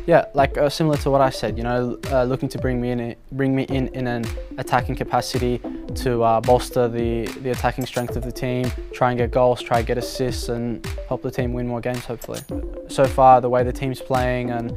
Yeah, 0.08 0.24
like 0.34 0.58
uh, 0.58 0.70
similar 0.70 0.96
to 1.00 1.12
what 1.12 1.20
I 1.20 1.30
said, 1.30 1.58
you 1.58 1.66
know, 1.66 2.00
uh, 2.10 2.24
looking 2.24 2.48
to 2.50 2.58
bring 2.58 2.80
me 2.80 2.92
in, 2.92 3.16
bring 3.34 3.54
me 3.54 3.64
in 3.64 3.90
in 3.90 4.08
an 4.08 4.24
attacking 4.58 4.96
capacity 4.96 5.60
to 5.96 6.24
uh, 6.24 6.40
bolster 6.40 6.88
the 6.88 7.26
the 7.44 7.52
attacking 7.52 7.86
strength 7.86 8.16
of 8.16 8.24
the 8.24 8.32
team, 8.32 8.72
try 8.94 9.10
and 9.12 9.20
get 9.20 9.32
goals, 9.32 9.62
try 9.62 9.80
and 9.80 9.88
get 9.88 9.98
assists, 9.98 10.48
and 10.48 10.86
help 11.10 11.22
the 11.24 11.32
team 11.32 11.52
win 11.52 11.68
more 11.68 11.82
games. 11.82 12.06
Hopefully. 12.06 12.40
So 12.88 13.04
far, 13.04 13.42
the 13.42 13.50
way 13.50 13.66
the 13.66 13.74
team's 13.74 14.00
playing 14.02 14.52
and 14.52 14.72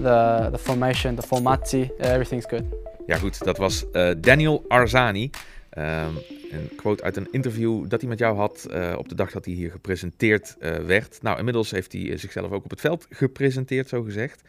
the 0.00 0.50
the 0.50 0.58
formation, 0.58 1.14
the 1.14 1.22
formati, 1.22 1.90
everything's 2.00 2.46
good. 2.46 2.66
Ja, 3.06 3.18
goed, 3.18 3.38
dat 3.44 3.58
was 3.58 3.84
uh, 3.94 4.14
Daniel 4.20 4.64
Arzani. 4.68 5.30
Um, 5.78 6.16
een 6.50 6.70
quote 6.76 7.02
uit 7.02 7.16
een 7.16 7.28
interview 7.30 7.88
dat 7.88 8.00
hij 8.00 8.08
met 8.08 8.18
jou 8.18 8.36
had 8.36 8.66
uh, 8.70 8.94
op 8.98 9.08
de 9.08 9.14
dag 9.14 9.30
dat 9.30 9.44
hij 9.44 9.54
hier 9.54 9.70
gepresenteerd 9.70 10.56
uh, 10.60 10.76
werd. 10.76 11.22
Nou, 11.22 11.38
inmiddels 11.38 11.70
heeft 11.70 11.92
hij 11.92 12.16
zichzelf 12.16 12.50
ook 12.50 12.64
op 12.64 12.70
het 12.70 12.80
veld 12.80 13.06
gepresenteerd, 13.10 13.88
zo 13.88 14.02
gezegd. 14.02 14.42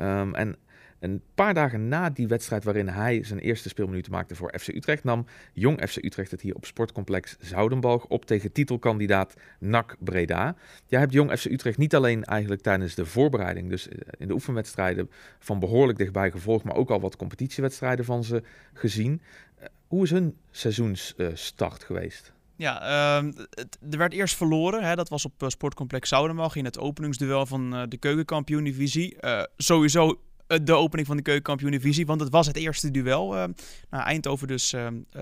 Um, 0.00 0.34
en 0.34 0.56
een 1.02 1.22
paar 1.34 1.54
dagen 1.54 1.88
na 1.88 2.10
die 2.10 2.28
wedstrijd 2.28 2.64
waarin 2.64 2.88
hij 2.88 3.24
zijn 3.24 3.38
eerste 3.38 3.68
speelminuten 3.68 4.12
maakte 4.12 4.34
voor 4.34 4.54
FC 4.58 4.68
Utrecht, 4.68 5.04
nam 5.04 5.26
Jong 5.52 5.88
FC 5.88 5.96
Utrecht 5.96 6.30
het 6.30 6.40
hier 6.40 6.54
op 6.54 6.64
sportcomplex 6.64 7.36
Zoudenbalg 7.40 8.04
op 8.06 8.24
tegen 8.24 8.52
titelkandidaat 8.52 9.34
NAC 9.58 9.96
Breda. 9.98 10.56
Jij 10.86 11.00
hebt 11.00 11.12
Jong 11.12 11.38
FC 11.38 11.44
Utrecht 11.44 11.78
niet 11.78 11.94
alleen 11.94 12.24
eigenlijk 12.24 12.62
tijdens 12.62 12.94
de 12.94 13.06
voorbereiding, 13.06 13.68
dus 13.68 13.88
in 14.18 14.28
de 14.28 14.34
oefenwedstrijden, 14.34 15.10
van 15.38 15.58
behoorlijk 15.58 15.98
dichtbij 15.98 16.30
gevolgd, 16.30 16.64
maar 16.64 16.76
ook 16.76 16.90
al 16.90 17.00
wat 17.00 17.16
competitiewedstrijden 17.16 18.04
van 18.04 18.24
ze 18.24 18.42
gezien. 18.72 19.20
Hoe 19.92 20.02
is 20.02 20.10
hun 20.10 20.36
seizoensstart 20.50 21.84
geweest? 21.84 22.32
Ja, 22.56 23.16
um, 23.16 23.34
het, 23.50 23.78
er 23.90 23.98
werd 23.98 24.12
eerst 24.12 24.36
verloren. 24.36 24.84
Hè, 24.84 24.94
dat 24.94 25.08
was 25.08 25.24
op 25.24 25.42
uh, 25.42 25.48
Sportcomplex 25.48 26.08
Zoudenbalg 26.08 26.56
in 26.56 26.64
het 26.64 26.78
openingsduel 26.78 27.46
van 27.46 27.74
uh, 27.74 27.82
de 27.88 27.96
keukenkampioen-divisie. 27.96 29.16
Uh, 29.20 29.42
sowieso 29.56 30.20
de 30.62 30.74
opening 30.74 31.06
van 31.06 31.16
de 31.16 31.22
keukenkampioen-divisie, 31.22 32.06
want 32.06 32.20
het 32.20 32.30
was 32.30 32.46
het 32.46 32.56
eerste 32.56 32.90
duel. 32.90 33.28
nou, 33.90 34.04
Eindhoven 34.04 34.48
dus 34.48 34.74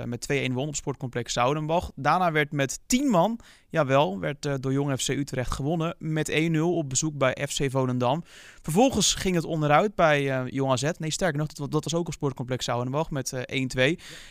met 0.05 0.27
2-1 0.33 0.53
won 0.53 0.69
op 0.69 0.75
Sportcomplex 0.75 1.33
Zoudenbalg. 1.33 1.93
Daarna 1.95 2.33
werd 2.33 2.53
met 2.53 2.81
10 2.87 3.09
man, 3.09 3.39
jawel, 3.69 4.21
werd 4.21 4.63
door 4.63 4.73
Jong 4.73 5.01
FC 5.01 5.09
Utrecht 5.09 5.51
gewonnen 5.53 5.95
met 5.99 6.31
1-0 6.31 6.59
op 6.61 6.89
bezoek 6.89 7.19
bij 7.19 7.47
FC 7.49 7.71
Volendam. 7.71 8.23
Vervolgens 8.63 9.15
ging 9.15 9.35
het 9.35 9.45
onderuit 9.45 9.95
bij 9.95 10.45
Jong 10.47 10.73
AZ. 10.73 10.91
Nee, 10.99 11.11
sterker 11.11 11.39
nog, 11.39 11.47
dat, 11.47 11.71
dat 11.71 11.85
was 11.85 11.95
ook 11.95 12.07
op 12.07 12.13
Sportcomplex 12.13 12.65
Zoudenbalg 12.65 13.11
met 13.11 13.35
1-2. 13.35 13.41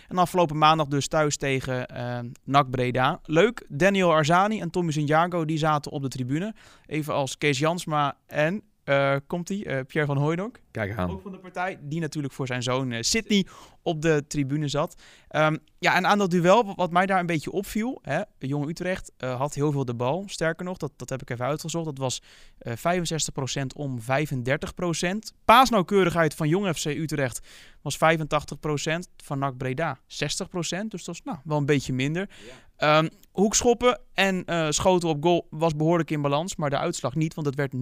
En 0.08 0.18
afgelopen 0.18 0.58
maandag 0.58 0.88
dus 0.88 1.08
thuis 1.08 1.38
tegen 1.38 1.88
NAC 2.44 2.70
Breda. 2.70 3.20
Leuk, 3.24 3.66
Daniel 3.68 4.12
Arzani 4.12 4.62
en 4.62 4.70
Tommy 4.70 4.92
Santiago, 4.92 5.46
die 5.46 5.58
zaten 5.58 5.92
op 5.92 6.02
de 6.02 6.08
tribune. 6.08 6.54
Even 6.86 7.14
als 7.14 7.38
Kees 7.38 7.60
Jansma 7.60 8.18
en 8.28 8.64
uh, 8.90 9.16
komt 9.28 9.48
hij, 9.48 9.58
uh, 9.58 9.80
Pierre 9.88 10.06
van 10.06 10.18
Hooydonk. 10.18 10.60
Kijk 10.72 10.98
aan. 10.98 11.10
Ook 11.10 11.22
van 11.22 11.32
de 11.32 11.38
partij, 11.38 11.80
die 11.82 12.00
natuurlijk 12.00 12.34
voor 12.34 12.48
zijn 12.48 12.64
zoon 12.64 12.92
uh, 12.92 13.02
Sydney 13.02 13.46
op 13.82 14.02
de 14.02 14.24
tribune 14.28 14.68
zat. 14.68 15.02
Um, 15.32 15.60
ja, 15.80 15.96
en 15.96 16.08
aan 16.08 16.18
dat 16.18 16.32
duel, 16.32 16.76
wat 16.76 16.92
mij 16.92 17.06
daar 17.06 17.20
een 17.20 17.26
beetje 17.26 17.52
opviel, 17.52 18.00
hè, 18.02 18.22
Jong 18.38 18.70
Utrecht 18.70 19.12
had 19.18 19.54
heel 19.54 19.72
veel 19.72 19.86
de 19.86 19.94
bal. 19.94 20.24
Sterker 20.28 20.66
nog, 20.66 20.78
dat, 20.78 20.92
dat 20.96 21.10
heb 21.10 21.22
ik 21.22 21.30
even 21.30 21.46
uitgezocht, 21.46 21.86
dat 21.86 21.98
was 21.98 22.22
65% 22.68 22.72
om 23.76 24.00
35%. 24.00 24.04
Paasnauwkeurigheid 25.46 26.36
van 26.36 26.48
Jong 26.48 26.76
FC 26.76 26.86
Utrecht 26.86 27.48
was 27.82 27.98
85%, 27.98 28.00
van 29.24 29.40
NAC 29.40 29.58
Breda 29.58 29.98
60%. 29.98 30.02
Dus 30.88 31.04
dat 31.04 31.16
is 31.16 31.22
nou, 31.24 31.38
wel 31.44 31.58
een 31.58 31.66
beetje 31.66 31.94
minder. 31.94 32.30
Um, 32.84 33.10
hoekschoppen 33.32 34.00
en 34.14 34.44
uh, 34.46 34.68
schoten 34.70 35.10
op 35.10 35.24
goal 35.24 35.48
was 35.50 35.76
behoorlijk 35.76 36.12
in 36.12 36.22
balans, 36.22 36.56
maar 36.56 36.70
de 36.70 36.78
uitslag 36.78 37.16
niet, 37.16 37.34
want 37.34 37.48
het 37.48 37.56
werd 37.56 37.74
0-2 37.74 37.80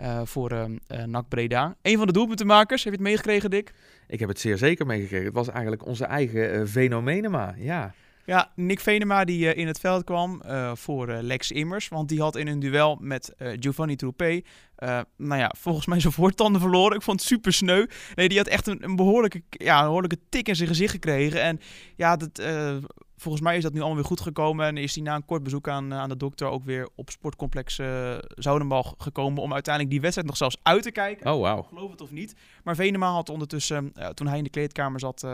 uh, 0.00 0.20
voor 0.24 0.52
uh, 0.52 1.04
NAC 1.04 1.28
Breda. 1.28 1.76
Een 1.82 1.96
van 1.96 2.06
de 2.06 2.12
doelpuntenmakers, 2.12 2.84
heb 2.84 2.92
je 2.92 2.98
het 2.98 3.08
meegekregen, 3.08 3.50
Dick? 3.50 3.72
Ik 4.06 4.20
heb 4.20 4.28
het 4.28 4.40
zeer 4.40 4.58
zeker 4.58 4.86
meegekregen. 4.86 5.26
Het 5.26 5.34
was 5.34 5.48
eigenlijk 5.48 5.86
onze 5.86 6.04
eigen 6.04 6.68
Venomenema, 6.68 7.54
ja. 7.56 7.94
Ja, 8.24 8.52
Nick 8.54 8.80
Venema 8.80 9.24
die 9.24 9.44
uh, 9.44 9.56
in 9.56 9.66
het 9.66 9.80
veld 9.80 10.04
kwam 10.04 10.42
uh, 10.46 10.74
voor 10.74 11.08
uh, 11.08 11.18
Lex 11.20 11.50
Immers. 11.50 11.88
Want 11.88 12.08
die 12.08 12.20
had 12.20 12.36
in 12.36 12.46
een 12.46 12.60
duel 12.60 12.98
met 13.00 13.34
Giovanni 13.38 13.96
Troupé, 13.96 14.40
nou 15.16 15.40
ja, 15.40 15.54
volgens 15.58 15.86
mij 15.86 16.00
zijn 16.00 16.12
voortanden 16.12 16.60
verloren. 16.60 16.96
Ik 16.96 17.02
vond 17.02 17.20
het 17.20 17.28
super 17.28 17.52
sneu. 17.52 17.86
Nee, 18.14 18.28
die 18.28 18.38
had 18.38 18.46
echt 18.46 18.66
een, 18.66 18.84
een 18.84 18.96
behoorlijke, 18.96 19.42
ja, 19.50 19.78
een 19.78 19.84
behoorlijke 19.84 20.18
tik 20.28 20.48
in 20.48 20.56
zijn 20.56 20.68
gezicht 20.68 20.92
gekregen. 20.92 21.42
En 21.42 21.60
ja, 21.96 22.16
dat 22.16 22.42
volgens 23.18 23.42
mij 23.42 23.56
is 23.56 23.62
dat 23.62 23.72
nu 23.72 23.78
allemaal 23.78 23.96
weer 23.96 24.06
goed 24.06 24.20
gekomen. 24.20 24.66
En 24.66 24.76
is 24.76 24.94
hij 24.94 25.04
na 25.04 25.14
een 25.14 25.24
kort 25.24 25.42
bezoek 25.42 25.68
aan, 25.68 25.94
aan 25.94 26.08
de 26.08 26.16
dokter 26.16 26.48
ook 26.48 26.64
weer 26.64 26.88
op 26.94 27.10
sportcomplex 27.10 27.78
uh, 27.78 28.14
Zoudenbal 28.28 28.94
gekomen. 28.98 29.42
Om 29.42 29.52
uiteindelijk 29.52 29.94
die 29.94 30.00
wedstrijd 30.00 30.28
nog 30.28 30.36
zelfs 30.36 30.56
uit 30.62 30.82
te 30.82 30.90
kijken. 30.90 31.32
Oh, 31.32 31.52
wow. 31.52 31.66
Geloof 31.66 31.90
het 31.90 32.00
of 32.00 32.10
niet. 32.10 32.34
Maar 32.64 32.74
Venema 32.74 33.10
had 33.10 33.28
ondertussen, 33.28 33.92
toen 34.14 34.26
hij 34.26 34.38
in 34.38 34.44
de 34.44 34.50
kleedkamer 34.50 35.00
zat, 35.00 35.26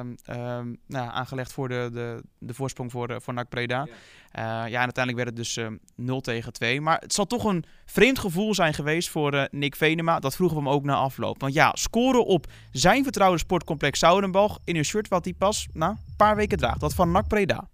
nou, 0.86 1.10
aangelegd 1.10 1.52
voor 1.52 1.68
de, 1.68 1.90
de, 1.92 2.22
de 2.38 2.54
voorsprong 2.54 2.90
voor, 2.90 3.16
voor 3.20 3.34
NAC 3.34 3.48
Breda. 3.48 3.86
Ja. 4.32 4.66
ja, 4.66 4.78
en 4.78 4.84
uiteindelijk 4.84 5.16
werd 5.16 5.28
het 5.28 5.36
dus 5.36 5.58
0 5.96 6.20
tegen 6.20 6.52
2. 6.52 6.80
Maar 6.80 6.98
het 7.00 7.12
zal 7.12 7.26
toch 7.26 7.44
een 7.44 7.64
vreemd 7.84 8.18
gevoel 8.18 8.54
zijn 8.54 8.74
geweest 8.74 9.08
voor 9.08 9.48
Nick 9.50 9.76
Venema. 9.76 10.18
Dat 10.18 10.36
vroegen 10.36 10.56
we 10.56 10.62
hem 10.62 10.72
ook 10.72 10.84
na 10.84 10.94
afloop. 10.94 11.40
Want 11.40 11.54
ja, 11.54 11.70
scoren 11.74 12.24
op 12.24 12.46
zijn 12.70 13.02
vertrouwde 13.02 13.38
sportcomplex 13.38 13.98
Zoudenbal 13.98 14.58
in 14.64 14.76
een 14.76 14.84
shirt 14.84 15.08
wat 15.08 15.24
hij 15.24 15.34
pas 15.34 15.68
na 15.72 15.88
een 15.88 16.16
paar 16.16 16.36
weken 16.36 16.58
draagt. 16.58 16.80
Dat 16.80 16.94
van 16.94 17.10
NAC 17.10 17.28
Breda. 17.28 17.68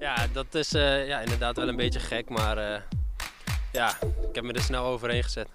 Ja, 0.00 0.26
dat 0.32 0.54
is 0.54 0.74
uh, 0.74 1.06
ja, 1.06 1.20
inderdaad 1.20 1.56
wel 1.56 1.68
een 1.68 1.76
beetje 1.76 2.00
gek, 2.00 2.28
maar 2.28 2.58
uh, 2.58 2.76
ja, 3.72 3.88
ik 4.00 4.34
heb 4.34 4.44
me 4.44 4.52
er 4.52 4.62
snel 4.62 4.84
overheen 4.84 5.22
gezet. 5.22 5.48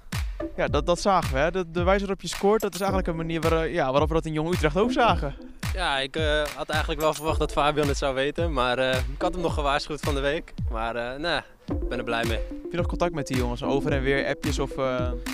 Ja, 0.55 0.67
dat, 0.67 0.85
dat 0.85 0.99
zagen 0.99 1.33
we. 1.33 1.39
Hè? 1.39 1.51
De, 1.51 1.71
de 1.71 1.83
wijze 1.83 1.99
waarop 1.99 2.21
je 2.21 2.27
scoort, 2.27 2.61
dat 2.61 2.73
is 2.73 2.79
eigenlijk 2.79 3.09
een 3.09 3.15
manier 3.15 3.41
waar, 3.41 3.69
ja, 3.69 3.91
waarop 3.91 4.07
we 4.07 4.13
dat 4.13 4.25
in 4.25 4.33
Jong 4.33 4.53
Utrecht 4.53 4.77
ook 4.77 4.91
zagen. 4.91 5.35
Ja, 5.73 5.99
ik 5.99 6.15
uh, 6.17 6.43
had 6.55 6.69
eigenlijk 6.69 7.01
wel 7.01 7.13
verwacht 7.13 7.39
dat 7.39 7.51
Fabian 7.51 7.87
het 7.87 7.97
zou 7.97 8.13
weten, 8.13 8.53
maar 8.53 8.79
ik 8.95 9.21
had 9.21 9.33
hem 9.33 9.41
nog 9.41 9.53
gewaarschuwd 9.53 9.99
van 9.99 10.13
de 10.15 10.19
week. 10.19 10.53
Maar 10.69 11.19
nee, 11.19 11.39
ik 11.65 11.89
ben 11.89 11.97
er 11.97 12.03
blij 12.03 12.25
mee. 12.25 12.37
Heb 12.37 12.71
je 12.71 12.77
nog 12.77 12.85
contact 12.85 13.13
met 13.13 13.27
die 13.27 13.37
jongens? 13.37 13.63
Over 13.63 13.91
en 13.91 14.01
weer 14.01 14.27
appjes 14.27 14.59
of... 14.59 14.71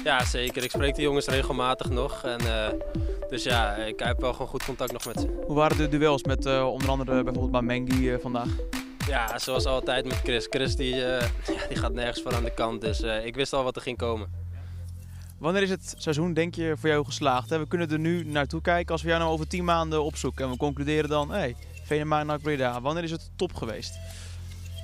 Ja, 0.03 0.25
zeker. 0.25 0.63
Ik 0.63 0.71
spreek 0.71 0.95
de 0.95 1.01
jongens 1.01 1.27
regelmatig 1.27 1.89
nog. 1.89 2.23
En, 2.23 2.39
dus 3.29 3.43
ja, 3.43 3.75
ik 3.75 3.99
heb 3.99 4.21
wel 4.21 4.31
gewoon 4.31 4.47
goed 4.47 4.65
contact 4.65 4.91
nog 4.91 5.05
met 5.05 5.19
ze. 5.19 5.41
Hoe 5.45 5.55
waren 5.55 5.77
de 5.77 5.89
duels 5.89 6.23
met 6.23 6.45
onder 6.45 6.89
andere 6.89 7.23
bijvoorbeeld 7.23 7.51
Bamengi 7.51 8.17
vandaag? 8.21 8.49
Ja, 9.07 9.39
zoals 9.39 9.65
altijd 9.65 10.05
met 10.05 10.17
Chris. 10.23 10.47
Chris 10.49 10.75
die, 10.75 10.95
uh, 10.95 11.23
die 11.67 11.77
gaat 11.77 11.93
nergens 11.93 12.21
voor 12.21 12.35
aan 12.35 12.43
de 12.43 12.53
kant, 12.53 12.81
dus 12.81 13.01
uh, 13.01 13.25
ik 13.25 13.35
wist 13.35 13.53
al 13.53 13.63
wat 13.63 13.75
er 13.75 13.81
ging 13.81 13.97
komen. 13.97 14.39
Wanneer 15.37 15.61
is 15.61 15.69
het 15.69 15.93
seizoen, 15.97 16.33
denk 16.33 16.55
je, 16.55 16.73
voor 16.77 16.89
jou 16.89 17.05
geslaagd? 17.05 17.49
Hè? 17.49 17.59
We 17.59 17.67
kunnen 17.67 17.91
er 17.91 17.99
nu 17.99 18.23
naartoe 18.25 18.61
kijken 18.61 18.91
als 18.91 19.01
we 19.01 19.07
jou 19.07 19.19
nou 19.19 19.31
over 19.31 19.47
10 19.47 19.63
maanden 19.63 20.03
opzoeken. 20.03 20.45
En 20.45 20.51
we 20.51 20.57
concluderen 20.57 21.09
dan, 21.09 21.31
hé, 21.31 21.37
hey, 21.37 21.55
Venema 21.83 22.23
naar 22.23 22.39
Breda. 22.39 22.81
Wanneer 22.81 23.03
is 23.03 23.11
het 23.11 23.31
top 23.35 23.53
geweest? 23.53 23.99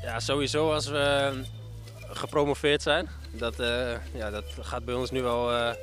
Ja, 0.01 0.19
sowieso 0.19 0.73
als 0.73 0.87
we 0.87 1.33
gepromoveerd 2.07 2.81
zijn. 2.81 3.07
Dat, 3.31 3.59
uh, 3.59 3.91
ja, 4.13 4.29
dat 4.29 4.45
gaat 4.61 4.85
bij 4.85 4.93
ons 4.93 5.11
nu 5.11 5.21
wel 5.21 5.73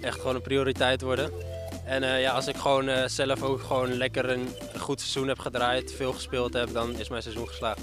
echt 0.00 0.16
gewoon 0.20 0.34
een 0.34 0.42
prioriteit 0.42 1.02
worden. 1.02 1.32
En 1.88 2.02
uh, 2.02 2.20
ja, 2.20 2.32
als 2.32 2.46
ik 2.46 2.56
gewoon 2.56 2.88
uh, 2.88 3.04
zelf 3.06 3.42
ook 3.42 3.60
gewoon 3.60 3.92
lekker 3.92 4.30
een 4.30 4.48
goed 4.78 5.00
seizoen 5.00 5.28
heb 5.28 5.38
gedraaid, 5.38 5.94
veel 5.96 6.12
gespeeld 6.12 6.52
heb, 6.52 6.72
dan 6.72 6.98
is 6.98 7.08
mijn 7.08 7.22
seizoen 7.22 7.48
geslaagd. 7.48 7.80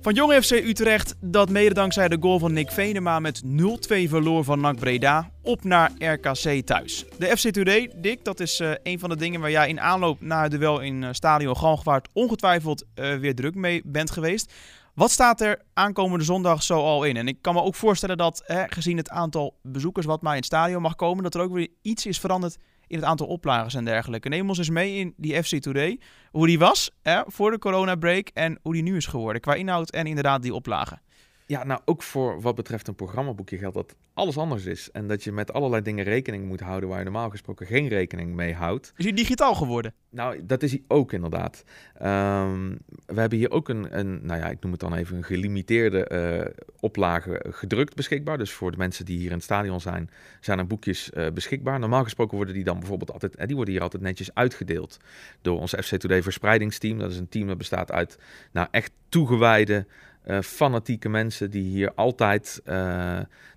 Van 0.00 0.14
Jong 0.14 0.32
FC 0.32 0.50
Utrecht, 0.50 1.14
dat 1.20 1.50
mede 1.50 1.74
dankzij 1.74 2.08
de 2.08 2.16
goal 2.20 2.38
van 2.38 2.52
Nick 2.52 2.70
Venema 2.70 3.18
met 3.18 3.42
0-2 3.44 3.48
verloor 3.86 4.44
van 4.44 4.60
NAC 4.60 4.76
Breda, 4.76 5.30
op 5.42 5.64
naar 5.64 5.90
RKC 5.98 6.66
thuis. 6.66 7.04
De 7.18 7.36
FC 7.36 7.48
Today, 7.48 7.92
Dick, 7.96 8.24
dat 8.24 8.40
is 8.40 8.60
uh, 8.60 8.70
een 8.82 8.98
van 8.98 9.08
de 9.08 9.16
dingen 9.16 9.40
waar 9.40 9.50
jij 9.50 9.68
in 9.68 9.80
aanloop 9.80 10.20
naar 10.20 10.42
het 10.42 10.52
duel 10.52 10.80
in 10.80 11.14
Stadion 11.14 11.56
Galgenwaard 11.56 12.08
ongetwijfeld 12.12 12.84
weer 12.94 13.34
druk 13.34 13.54
mee 13.54 13.82
bent 13.84 14.10
geweest. 14.10 14.52
Wat 14.94 15.10
staat 15.10 15.40
er 15.40 15.62
aankomende 15.74 16.24
zondag 16.24 16.62
zo 16.62 16.78
al 16.78 17.04
in? 17.04 17.16
En 17.16 17.28
ik 17.28 17.38
kan 17.40 17.54
me 17.54 17.62
ook 17.62 17.74
voorstellen 17.74 18.16
dat, 18.16 18.42
hè, 18.46 18.64
gezien 18.68 18.96
het 18.96 19.10
aantal 19.10 19.58
bezoekers 19.62 20.06
wat 20.06 20.22
maar 20.22 20.32
in 20.32 20.38
het 20.38 20.46
stadion 20.46 20.82
mag 20.82 20.94
komen, 20.94 21.22
dat 21.22 21.34
er 21.34 21.40
ook 21.40 21.52
weer 21.52 21.68
iets 21.82 22.06
is 22.06 22.18
veranderd 22.18 22.56
in 22.88 22.96
het 22.96 23.04
aantal 23.04 23.26
oplagers 23.26 23.74
en 23.74 23.84
dergelijke. 23.84 24.28
Neem 24.28 24.48
ons 24.48 24.58
eens 24.58 24.70
mee 24.70 24.94
in 24.98 25.14
die 25.16 25.42
FC 25.42 25.56
Today. 25.56 26.00
Hoe 26.30 26.46
die 26.46 26.58
was 26.58 26.90
hè, 27.02 27.20
voor 27.26 27.50
de 27.50 27.58
corona 27.58 27.94
break 27.94 28.28
en 28.28 28.58
hoe 28.62 28.72
die 28.72 28.82
nu 28.82 28.96
is 28.96 29.06
geworden. 29.06 29.40
Qua 29.40 29.54
inhoud 29.54 29.90
en 29.90 30.06
inderdaad 30.06 30.42
die 30.42 30.54
oplagen. 30.54 31.00
Ja, 31.48 31.64
nou 31.64 31.80
ook 31.84 32.02
voor 32.02 32.40
wat 32.40 32.54
betreft 32.54 32.88
een 32.88 32.94
programmaboekje 32.94 33.58
geldt 33.58 33.74
dat 33.74 33.94
alles 34.14 34.38
anders 34.38 34.64
is. 34.64 34.90
En 34.90 35.06
dat 35.06 35.24
je 35.24 35.32
met 35.32 35.52
allerlei 35.52 35.82
dingen 35.82 36.04
rekening 36.04 36.44
moet 36.44 36.60
houden 36.60 36.88
waar 36.88 36.98
je 36.98 37.04
normaal 37.04 37.30
gesproken 37.30 37.66
geen 37.66 37.88
rekening 37.88 38.34
mee 38.34 38.54
houdt. 38.54 38.92
Is 38.96 39.04
hij 39.04 39.14
digitaal 39.14 39.54
geworden? 39.54 39.94
Nou, 40.10 40.46
dat 40.46 40.62
is 40.62 40.70
hij 40.70 40.82
ook 40.88 41.12
inderdaad. 41.12 41.64
Um, 42.02 42.78
we 43.06 43.20
hebben 43.20 43.38
hier 43.38 43.50
ook 43.50 43.68
een, 43.68 43.98
een, 43.98 44.26
nou 44.26 44.40
ja, 44.40 44.48
ik 44.48 44.60
noem 44.60 44.72
het 44.72 44.80
dan 44.80 44.94
even 44.94 45.16
een 45.16 45.24
gelimiteerde 45.24 46.10
uh, 46.12 46.64
oplage 46.80 47.44
gedrukt 47.50 47.94
beschikbaar. 47.94 48.38
Dus 48.38 48.52
voor 48.52 48.70
de 48.70 48.76
mensen 48.76 49.04
die 49.04 49.18
hier 49.18 49.30
in 49.30 49.36
het 49.36 49.42
stadion 49.42 49.80
zijn, 49.80 50.10
zijn 50.40 50.58
er 50.58 50.66
boekjes 50.66 51.10
uh, 51.14 51.26
beschikbaar. 51.30 51.78
Normaal 51.78 52.04
gesproken 52.04 52.36
worden 52.36 52.54
die 52.54 52.64
dan 52.64 52.78
bijvoorbeeld 52.78 53.12
altijd, 53.12 53.36
eh, 53.36 53.46
die 53.46 53.56
worden 53.56 53.74
hier 53.74 53.82
altijd 53.82 54.02
netjes 54.02 54.34
uitgedeeld 54.34 54.96
door 55.42 55.60
ons 55.60 55.74
FC 55.74 55.96
Today 55.96 56.22
verspreidingsteam. 56.22 56.98
Dat 56.98 57.10
is 57.10 57.18
een 57.18 57.28
team 57.28 57.46
dat 57.46 57.58
bestaat 57.58 57.92
uit 57.92 58.18
nou 58.52 58.68
echt 58.70 58.92
toegewijde 59.08 59.86
uh, 60.28 60.40
fanatieke 60.40 61.08
mensen 61.08 61.50
die 61.50 61.62
hier 61.62 61.92
altijd 61.94 62.60
uh, 62.64 62.74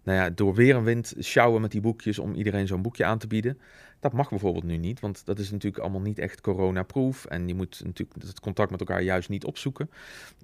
nou 0.04 0.18
ja, 0.18 0.30
door 0.30 0.54
weer 0.54 0.76
en 0.76 0.84
wind 0.84 1.14
sjouwen 1.20 1.62
met 1.62 1.72
die 1.72 1.82
boekjes 1.82 2.20
om 2.20 2.34
iedereen 2.34 2.68
zo'n 2.68 2.82
boekje 2.82 3.06
aan 3.06 3.18
te 3.18 3.28
bieden. 3.28 3.60
Dat 4.02 4.14
mag 4.14 4.30
bijvoorbeeld 4.30 4.64
nu 4.64 4.78
niet, 4.78 5.00
want 5.00 5.26
dat 5.26 5.40
is 5.40 5.52
natuurlijk 5.52 5.84
allemaal 5.84 6.02
niet 6.02 6.20
echt 6.20 6.42
coronaproof. 6.42 7.26
En 7.26 7.48
je 7.48 7.56
moet 7.56 7.82
natuurlijk 7.84 8.22
het 8.22 8.40
contact 8.40 8.72
met 8.72 8.80
elkaar 8.80 9.02
juist 9.02 9.30
niet 9.30 9.46
opzoeken. 9.46 9.90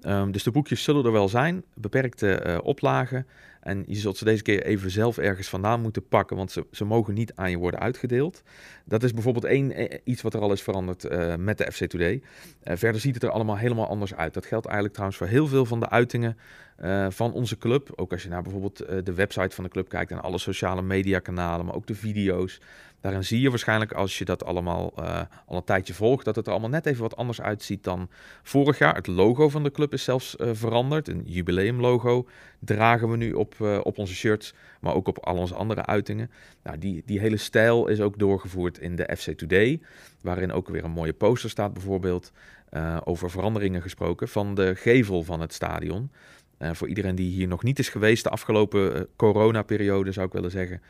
Um, 0.06 0.32
dus 0.32 0.42
de 0.42 0.50
boekjes 0.50 0.82
zullen 0.82 1.04
er 1.04 1.12
wel 1.12 1.28
zijn, 1.28 1.64
beperkte 1.74 2.42
uh, 2.46 2.58
oplagen. 2.62 3.26
En 3.60 3.84
je 3.86 3.94
zult 3.94 4.16
ze 4.16 4.24
deze 4.24 4.42
keer 4.42 4.62
even 4.62 4.90
zelf 4.90 5.18
ergens 5.18 5.48
vandaan 5.48 5.80
moeten 5.80 6.08
pakken, 6.08 6.36
want 6.36 6.52
ze, 6.52 6.66
ze 6.70 6.84
mogen 6.84 7.14
niet 7.14 7.32
aan 7.34 7.50
je 7.50 7.56
worden 7.56 7.80
uitgedeeld. 7.80 8.42
Dat 8.84 9.02
is 9.02 9.12
bijvoorbeeld 9.12 9.44
één 9.44 9.72
eh, 9.72 9.98
iets 10.04 10.22
wat 10.22 10.34
er 10.34 10.40
al 10.40 10.52
is 10.52 10.62
veranderd 10.62 11.04
uh, 11.04 11.34
met 11.34 11.58
de 11.58 11.72
FC 11.72 11.84
Today. 11.84 12.22
Uh, 12.64 12.76
verder 12.76 13.00
ziet 13.00 13.14
het 13.14 13.22
er 13.22 13.30
allemaal 13.30 13.56
helemaal 13.56 13.88
anders 13.88 14.14
uit. 14.14 14.34
Dat 14.34 14.46
geldt 14.46 14.66
eigenlijk 14.66 14.94
trouwens 14.94 15.20
voor 15.20 15.30
heel 15.30 15.46
veel 15.46 15.64
van 15.64 15.80
de 15.80 15.88
uitingen 15.88 16.36
van 17.08 17.32
onze 17.32 17.58
club. 17.58 17.92
Ook 17.96 18.12
als 18.12 18.22
je 18.22 18.28
naar 18.28 18.42
bijvoorbeeld 18.42 18.76
de 19.04 19.14
website 19.14 19.54
van 19.54 19.64
de 19.64 19.70
club 19.70 19.88
kijkt 19.88 20.10
en 20.10 20.22
alle 20.22 20.38
sociale 20.38 20.82
media 20.82 21.18
kanalen, 21.18 21.66
maar 21.66 21.74
ook 21.74 21.86
de 21.86 21.94
video's. 21.94 22.60
Daarin 23.00 23.24
zie 23.24 23.40
je 23.40 23.50
waarschijnlijk 23.50 23.92
als 23.92 24.18
je 24.18 24.24
dat 24.24 24.44
allemaal 24.44 24.92
uh, 24.98 25.20
al 25.46 25.56
een 25.56 25.64
tijdje 25.64 25.94
volgt, 25.94 26.24
dat 26.24 26.36
het 26.36 26.46
er 26.46 26.52
allemaal 26.52 26.70
net 26.70 26.86
even 26.86 27.02
wat 27.02 27.16
anders 27.16 27.40
uitziet 27.40 27.84
dan 27.84 28.08
vorig 28.42 28.78
jaar. 28.78 28.94
Het 28.94 29.06
logo 29.06 29.48
van 29.48 29.62
de 29.62 29.70
club 29.70 29.92
is 29.92 30.04
zelfs 30.04 30.36
uh, 30.38 30.50
veranderd. 30.52 31.08
Een 31.08 31.22
jubileumlogo 31.24 32.28
dragen 32.58 33.10
we 33.10 33.16
nu 33.16 33.32
op, 33.32 33.54
uh, 33.60 33.80
op 33.82 33.98
onze 33.98 34.14
shirts, 34.14 34.54
maar 34.80 34.94
ook 34.94 35.08
op 35.08 35.18
al 35.18 35.36
onze 35.36 35.54
andere 35.54 35.86
uitingen. 35.86 36.30
Nou, 36.62 36.78
die, 36.78 37.02
die 37.06 37.20
hele 37.20 37.36
stijl 37.36 37.86
is 37.86 38.00
ook 38.00 38.18
doorgevoerd 38.18 38.78
in 38.78 38.96
de 38.96 39.16
FC 39.16 39.30
Today, 39.30 39.80
waarin 40.22 40.52
ook 40.52 40.68
weer 40.68 40.84
een 40.84 40.90
mooie 40.90 41.12
poster 41.12 41.50
staat 41.50 41.72
bijvoorbeeld. 41.72 42.32
over 43.04 43.30
veranderingen 43.30 43.82
gesproken 43.82 44.28
van 44.28 44.54
de 44.54 44.74
gevel 44.74 45.22
van 45.22 45.40
het 45.40 45.52
stadion. 45.52 46.10
Voor 46.58 46.88
iedereen 46.88 47.14
die 47.14 47.30
hier 47.30 47.48
nog 47.48 47.62
niet 47.62 47.78
is 47.78 47.88
geweest 47.88 48.24
de 48.24 48.30
afgelopen 48.30 48.96
uh, 48.96 49.02
coronaperiode, 49.16 50.12
zou 50.12 50.26
ik 50.26 50.32
willen 50.32 50.50
zeggen. 50.50 50.80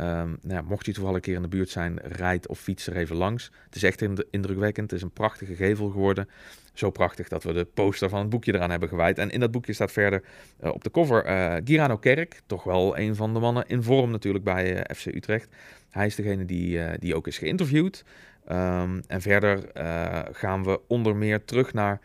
Um, 0.00 0.38
nou 0.42 0.54
ja, 0.54 0.62
mocht 0.62 0.86
je 0.86 0.92
toevallig 0.92 1.16
een 1.16 1.22
keer 1.22 1.34
in 1.34 1.42
de 1.42 1.48
buurt 1.48 1.70
zijn, 1.70 1.98
rijd 2.02 2.48
of 2.48 2.60
fiets 2.60 2.86
er 2.86 2.96
even 2.96 3.16
langs. 3.16 3.50
Het 3.64 3.74
is 3.74 3.82
echt 3.82 4.02
indrukwekkend. 4.30 4.90
Het 4.90 4.98
is 4.98 5.04
een 5.04 5.12
prachtige 5.12 5.54
gevel 5.54 5.90
geworden. 5.90 6.28
Zo 6.72 6.90
prachtig 6.90 7.28
dat 7.28 7.42
we 7.42 7.52
de 7.52 7.64
poster 7.64 8.08
van 8.08 8.18
het 8.18 8.28
boekje 8.28 8.54
eraan 8.54 8.70
hebben 8.70 8.88
gewijd. 8.88 9.18
En 9.18 9.30
in 9.30 9.40
dat 9.40 9.50
boekje 9.50 9.72
staat 9.72 9.92
verder 9.92 10.22
uh, 10.62 10.70
op 10.70 10.84
de 10.84 10.90
cover 10.90 11.26
uh, 11.26 11.54
Girano 11.64 11.96
Kerk. 11.96 12.40
Toch 12.46 12.64
wel 12.64 12.98
een 12.98 13.14
van 13.14 13.34
de 13.34 13.40
mannen 13.40 13.64
in 13.66 13.82
vorm 13.82 14.10
natuurlijk 14.10 14.44
bij 14.44 14.74
uh, 14.74 14.96
FC 14.96 15.06
Utrecht. 15.06 15.48
Hij 15.90 16.06
is 16.06 16.14
degene 16.14 16.44
die, 16.44 16.98
die 16.98 17.14
ook 17.14 17.26
is 17.26 17.38
geïnterviewd. 17.38 18.04
Um, 18.50 19.02
en 19.06 19.20
verder 19.20 19.64
gaan 20.32 20.64
we 20.64 20.80
onder 20.86 21.16
meer 21.16 21.44
terug 21.44 21.72
naar 21.72 22.00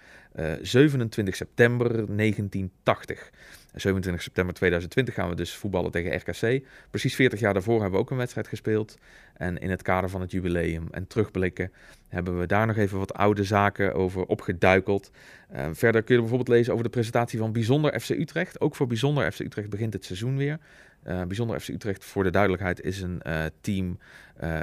27 0.61 1.35
september 1.35 1.87
1980. 1.87 3.31
27 3.75 4.21
september 4.21 4.53
2020 4.53 5.13
gaan 5.13 5.29
we 5.29 5.35
dus 5.35 5.55
voetballen 5.55 5.91
tegen 5.91 6.15
RKC. 6.15 6.65
Precies 6.89 7.15
40 7.15 7.39
jaar 7.39 7.53
daarvoor 7.53 7.81
hebben 7.81 7.91
we 7.91 8.05
ook 8.05 8.11
een 8.11 8.17
wedstrijd 8.17 8.47
gespeeld. 8.47 8.97
En 9.33 9.57
in 9.57 9.69
het 9.69 9.81
kader 9.81 10.09
van 10.09 10.21
het 10.21 10.31
jubileum 10.31 10.87
en 10.91 11.07
terugblikken 11.07 11.71
hebben 12.07 12.39
we 12.39 12.45
daar 12.45 12.67
nog 12.67 12.77
even 12.77 12.97
wat 12.97 13.13
oude 13.13 13.43
zaken 13.43 13.93
over 13.93 14.25
opgeduikeld. 14.25 15.11
Uh, 15.53 15.65
verder 15.71 16.03
kun 16.03 16.15
je 16.15 16.21
bijvoorbeeld 16.21 16.57
lezen 16.57 16.71
over 16.71 16.85
de 16.85 16.91
presentatie 16.91 17.39
van 17.39 17.51
Bijzonder 17.51 17.99
FC 17.99 18.09
Utrecht. 18.09 18.61
Ook 18.61 18.75
voor 18.75 18.87
Bijzonder 18.87 19.31
FC 19.31 19.39
Utrecht 19.39 19.69
begint 19.69 19.93
het 19.93 20.05
seizoen 20.05 20.37
weer. 20.37 20.59
Uh, 21.07 21.23
Bijzonder 21.23 21.59
FC 21.59 21.67
Utrecht, 21.67 22.05
voor 22.05 22.23
de 22.23 22.29
duidelijkheid, 22.29 22.81
is 22.81 23.01
een 23.01 23.21
team, 23.61 23.99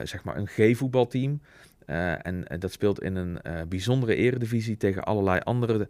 zeg 0.03 0.25
maar 0.25 0.37
een 0.37 0.47
G-voetbalteam. 0.49 1.41
En 1.89 2.47
dat 2.59 2.73
speelt 2.73 3.03
in 3.03 3.17
een 3.17 3.39
bijzondere 3.69 4.15
eredivisie 4.15 4.77
tegen 4.77 5.05
allerlei 5.05 5.41
andere 5.41 5.89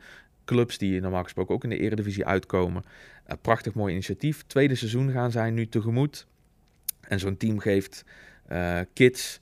clubs 0.49 0.79
die 0.79 1.01
normaal 1.01 1.23
gesproken 1.23 1.55
ook 1.55 1.65
in 1.65 1.71
de 1.71 1.79
eredivisie 1.79 2.27
uitkomen. 2.27 2.85
Uh, 2.85 3.35
prachtig 3.43 3.75
mooi 3.75 3.93
initiatief. 3.93 4.43
Tweede 4.47 4.75
seizoen 4.75 5.11
gaan 5.11 5.31
zij 5.31 5.51
nu 5.51 5.69
tegemoet. 5.69 6.27
En 7.01 7.19
zo'n 7.19 7.37
team 7.37 7.59
geeft 7.59 8.05
kids 8.93 9.41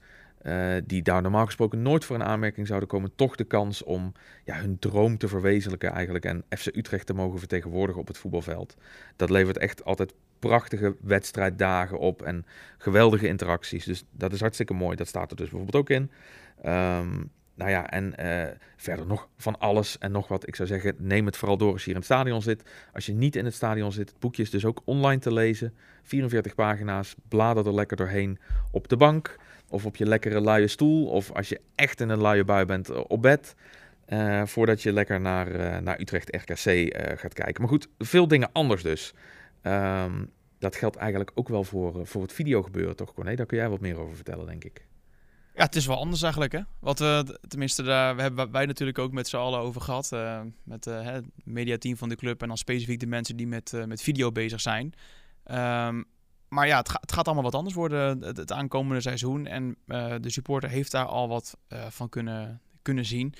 die 0.85 1.03
daar 1.03 1.23
normaal 1.23 1.45
gesproken 1.45 1.83
nooit 1.83 2.05
voor 2.05 2.16
een 2.16 2.25
aanmerking 2.25 2.66
zouden 2.66 2.88
komen, 2.88 3.12
toch 3.14 3.37
de 3.37 3.45
kans 3.45 3.83
om 3.83 4.12
ja, 4.45 4.61
hun 4.61 4.79
droom 4.79 5.19
te 5.19 5.29
verwezenlijken 5.29 5.90
eigenlijk 5.90 6.25
en 6.25 6.45
FC 6.49 6.66
Utrecht 6.66 7.07
te 7.07 7.14
mogen 7.14 7.38
vertegenwoordigen 7.38 8.01
op 8.01 8.07
het 8.07 8.19
voetbalveld. 8.19 8.77
Dat 9.16 9.31
levert 9.31 9.59
echt 9.59 9.85
altijd 9.85 10.14
prachtige 10.46 10.96
wedstrijddagen 11.00 11.98
op 11.98 12.22
en 12.22 12.46
geweldige 12.78 13.28
interacties. 13.28 13.85
Dus 13.85 14.04
dat 14.11 14.32
is 14.32 14.40
hartstikke 14.40 14.74
mooi. 14.74 14.96
Dat 14.96 15.09
staat 15.09 15.30
er 15.30 15.37
dus 15.37 15.48
bijvoorbeeld 15.48 15.82
ook 15.82 15.90
in. 15.90 16.11
Um, 16.66 17.30
nou 17.56 17.70
ja, 17.70 17.90
en 17.90 18.16
eh, 18.16 18.54
verder 18.76 19.06
nog 19.06 19.28
van 19.37 19.59
alles 19.59 19.98
en 19.98 20.12
nog 20.12 20.28
wat. 20.28 20.48
Ik 20.48 20.56
zou 20.56 20.68
zeggen, 20.68 20.94
neem 20.98 21.26
het 21.26 21.37
vooral 21.37 21.56
door 21.56 21.72
als 21.72 21.78
je 21.80 21.85
hier 21.85 21.94
in 21.94 22.00
het 22.00 22.11
stadion 22.11 22.42
zit. 22.42 22.62
Als 22.92 23.06
je 23.06 23.12
niet 23.12 23.37
in 23.37 23.44
het 23.44 23.54
stadion 23.54 23.92
zit, 23.92 24.09
het 24.09 24.18
boekje 24.18 24.42
is 24.42 24.50
dus 24.50 24.64
ook 24.64 24.82
online 24.85 25.20
te 25.20 25.32
lezen. 25.32 25.74
44 26.02 26.54
pagina's, 26.54 27.14
blader 27.28 27.66
er 27.66 27.74
lekker 27.74 27.96
doorheen 27.96 28.38
op 28.70 28.88
de 28.88 28.96
bank. 28.96 29.37
Of 29.68 29.87
op 29.87 29.96
je 29.96 30.06
lekkere 30.06 30.40
luie 30.40 30.68
stoel. 30.68 31.06
Of 31.06 31.32
als 31.32 31.48
je 31.48 31.61
echt 31.74 32.00
in 32.00 32.09
een 32.09 32.20
luie 32.20 32.44
bui 32.44 32.64
bent, 32.64 32.90
eh, 32.90 33.00
op 33.06 33.22
bed. 33.22 33.54
eh, 34.06 34.46
voordat 34.46 34.82
je 34.82 34.92
lekker 34.92 35.20
naar, 35.20 35.82
naar 35.82 36.00
Utrecht 36.00 36.37
RKC 36.37 36.94
gaat 37.18 37.32
kijken. 37.32 37.61
Maar 37.62 37.70
goed, 37.70 37.88
veel 37.98 38.28
dingen 38.28 38.52
anders 38.52 38.82
dus. 38.82 39.14
Ehm, 39.62 40.24
dat 40.59 40.77
geldt 40.77 40.97
eigenlijk 40.97 41.31
ook 41.35 41.49
wel 41.49 41.64
voor, 41.64 42.01
eh, 42.01 42.07
voor 42.07 42.23
het 42.23 42.33
videogebeuren, 42.33 42.97
toch 42.97 43.14
Corné? 43.14 43.35
Daar 43.35 43.47
kun 43.47 43.57
jij 43.59 43.69
wat 43.69 43.81
meer 43.81 43.97
over 43.99 44.14
vertellen, 44.14 44.47
denk 44.47 44.64
ik. 44.64 44.87
Ja, 45.55 45.62
het 45.62 45.77
is 45.77 45.87
wel 45.87 45.97
anders 45.99 46.23
eigenlijk, 46.23 46.53
hè? 46.53 46.61
Wat 46.79 46.99
we, 46.99 47.23
d- 47.45 47.51
tenminste, 47.51 47.83
daar 47.83 48.16
we 48.16 48.23
hebben 48.23 48.51
wij 48.51 48.66
natuurlijk 48.66 48.99
ook 48.99 49.12
met 49.12 49.29
z'n 49.29 49.37
allen 49.37 49.61
over 49.61 49.81
gehad. 49.81 50.12
eh, 50.12 50.40
met 50.62 50.87
eh, 50.87 50.95
hè, 51.03 51.12
het 51.12 51.25
mediateam 51.45 51.97
van 51.97 52.09
de 52.09 52.16
club 52.16 52.42
en 52.42 52.49
dan 52.49 52.57
specifiek 52.57 53.01
de 53.01 53.07
mensen 53.07 53.37
die 53.37 53.47
met, 53.47 53.73
eh, 53.73 53.85
met 53.85 54.03
video 54.03 54.33
bezig 54.33 54.61
zijn. 54.61 54.92
Ehm, 55.45 56.03
maar 56.49 56.66
ja, 56.66 56.79
het, 56.79 56.88
ga- 56.88 56.99
het 57.01 57.12
gaat 57.12 57.27
allemaal 57.27 57.45
wat 57.45 57.55
anders 57.55 57.75
worden 57.75 58.23
het, 58.23 58.37
het 58.37 58.53
aankomende 58.53 59.01
seizoen. 59.01 59.47
En 59.47 59.77
eh, 59.87 60.14
de 60.21 60.31
supporter 60.31 60.71
heeft 60.71 60.90
daar 60.90 61.07
al 61.07 61.29
wat 61.29 61.57
eh, 61.69 61.87
van 61.87 62.09
kunnen, 62.09 62.61
kunnen 62.83 63.05
zien. 63.05 63.35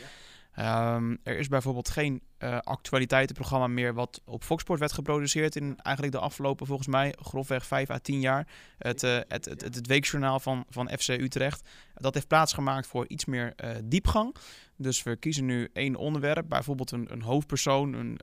Ehm, 0.57 1.17
er 1.23 1.39
is 1.39 1.49
bijvoorbeeld 1.49 1.89
geen 1.89 2.23
eh, 2.39 2.59
actualiteitenprogramma 2.59 3.67
meer 3.67 3.95
wat 3.95 4.21
op 4.25 4.45
Foxport 4.45 4.79
werd 4.79 4.93
geproduceerd 4.93 5.57
in 5.57 5.79
eigenlijk 5.83 6.17
de 6.17 6.23
afgelopen, 6.23 6.67
volgens 6.67 6.89
mij, 6.89 7.15
grofweg 7.21 7.67
5 7.67 7.91
à 7.91 7.99
10 7.99 8.21
jaar. 8.21 8.47
Het, 8.79 9.03
eh, 9.03 9.19
het, 9.29 9.45
het, 9.45 9.61
het, 9.61 9.87
weekjournaal 9.87 10.41
van, 10.41 10.65
van 10.69 10.91
FC 10.99 11.09
Utrecht. 11.09 11.69
Dat 11.95 12.15
heeft 12.15 12.29
plaatsgemaakt 12.29 12.87
voor 12.87 13.09
iets 13.09 13.25
meer 13.25 13.53
eh, 13.57 13.71
diepgang. 13.85 14.37
Dus 14.77 15.03
we 15.03 15.17
kiezen 15.17 15.45
nu 15.45 15.69
één 15.73 15.97
onderwerp, 15.97 16.49
bijvoorbeeld 16.49 16.91
een, 16.91 17.13
een 17.13 17.23
hoofdpersoon 17.23 17.93
een, 17.93 18.19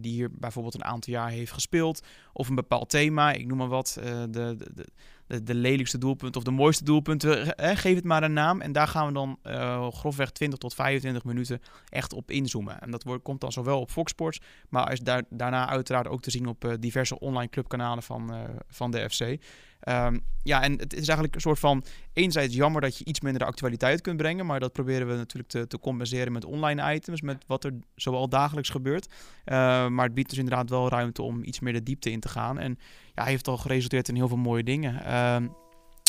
die 0.00 0.12
hier 0.12 0.30
bijvoorbeeld 0.32 0.74
een 0.74 0.84
aantal 0.84 1.12
jaar 1.12 1.30
heeft 1.30 1.52
gespeeld. 1.52 2.06
Of 2.32 2.48
een 2.48 2.54
bepaald 2.54 2.90
thema, 2.90 3.32
ik 3.32 3.46
noem 3.46 3.58
maar 3.58 3.68
wat, 3.68 3.98
de, 4.00 4.56
de, 4.74 4.86
de, 5.26 5.54
lelijkste 5.54 5.98
doelpunten 5.98 6.40
of 6.40 6.46
de 6.46 6.50
mooiste 6.50 6.84
doelpunten. 6.84 7.56
Eh, 7.56 7.76
geef 7.76 7.94
het 7.94 8.04
maar 8.04 8.22
een 8.22 8.32
naam 8.32 8.60
en 8.60 8.72
daar 8.72 8.88
gaan 8.88 9.06
we 9.06 9.12
dan 9.12 9.38
eh, 9.42 9.92
grofweg 9.92 10.30
20 10.30 10.58
tot 10.58 10.74
25 10.74 11.24
minuten 11.24 11.60
echt 11.88 12.12
op 12.12 12.30
inzoomen. 12.30 12.80
En 12.80 12.90
dat 12.90 13.02
wordt, 13.02 13.22
komt 13.22 13.40
dan 13.40 13.52
zowel 13.52 13.80
op 13.80 13.90
Fox 13.90 14.10
Sports, 14.10 14.40
maar 14.68 14.92
is 14.92 15.00
daar, 15.00 15.22
daarna 15.30 15.68
uiteraard 15.68 16.08
ook 16.08 16.22
te 16.22 16.30
zien 16.30 16.46
op 16.46 16.64
eh, 16.64 16.72
diverse 16.80 17.18
online 17.18 17.50
clubkanalen 17.50 18.02
van, 18.02 18.32
eh, 18.32 18.40
van 18.68 18.90
de 18.90 19.10
FC. 19.10 19.36
Ehm, 19.80 20.18
ja, 20.42 20.62
en 20.62 20.72
het 20.72 20.92
is 20.92 20.98
eigenlijk 20.98 21.34
een 21.34 21.40
soort 21.40 21.58
van 21.58 21.84
enerzijds 22.12 22.54
jammer 22.54 22.80
dat 22.80 22.98
je 22.98 23.04
iets 23.04 23.20
minder 23.20 23.40
de 23.40 23.48
actualiteit 23.48 24.00
kunt 24.00 24.16
brengen, 24.16 24.46
maar 24.46 24.60
dat 24.60 24.72
proberen 24.72 25.06
we 25.06 25.14
natuurlijk 25.14 25.50
te, 25.50 25.66
te 25.66 25.78
compenseren 25.78 26.32
met 26.32 26.44
online 26.44 26.94
items, 26.94 27.20
met 27.20 27.44
wat 27.46 27.64
er 27.64 27.74
zowel 27.94 28.28
dagelijks 28.28 28.68
gebeurt. 28.68 29.06
Uh, 29.06 29.88
maar 29.88 30.04
het 30.04 30.14
biedt 30.14 30.28
dus 30.28 30.38
inderdaad 30.38 30.70
wel 30.70 30.88
ruimte 30.88 31.22
om 31.22 31.44
iets 31.44 31.60
meer 31.60 31.72
de 31.72 31.82
diepte 31.82 32.10
in 32.10 32.20
te 32.20 32.28
gaan. 32.28 32.58
En 32.58 32.78
ja, 33.14 33.24
heeft 33.24 33.48
al 33.48 33.56
geresulteerd 33.56 34.08
in 34.08 34.14
heel 34.14 34.28
veel 34.28 34.36
mooie 34.36 34.64
dingen. 34.64 35.04
Ehm, 35.04 35.46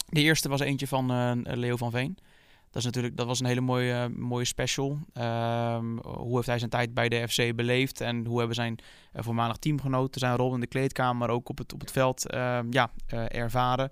de 0.09 0.21
eerste 0.21 0.49
was 0.49 0.59
eentje 0.59 0.87
van 0.87 1.11
uh, 1.11 1.31
Leo 1.43 1.75
van 1.75 1.91
Veen. 1.91 2.17
Dat, 2.65 2.75
is 2.75 2.85
natuurlijk, 2.85 3.17
dat 3.17 3.27
was 3.27 3.39
een 3.39 3.45
hele 3.45 3.61
mooie, 3.61 4.09
mooie 4.09 4.45
special. 4.45 4.99
Ehm, 5.13 5.97
hoe 6.01 6.35
heeft 6.35 6.47
hij 6.47 6.57
zijn 6.57 6.69
tijd 6.69 6.93
bij 6.93 7.09
de 7.09 7.27
FC 7.27 7.55
beleefd 7.55 8.01
en 8.01 8.25
hoe 8.25 8.37
hebben 8.37 8.55
zijn 8.55 8.77
uh, 9.15 9.21
voormalig 9.23 9.57
teamgenoten 9.57 10.19
zijn 10.19 10.35
rol 10.35 10.53
in 10.53 10.59
de 10.59 10.67
kleedkamer, 10.67 11.15
maar 11.15 11.29
ook 11.29 11.49
op 11.49 11.57
het, 11.57 11.73
op 11.73 11.79
het 11.79 11.91
veld 11.91 12.29
ehm, 12.29 12.65
ja, 12.69 12.91
uh, 13.13 13.35
ervaren. 13.35 13.91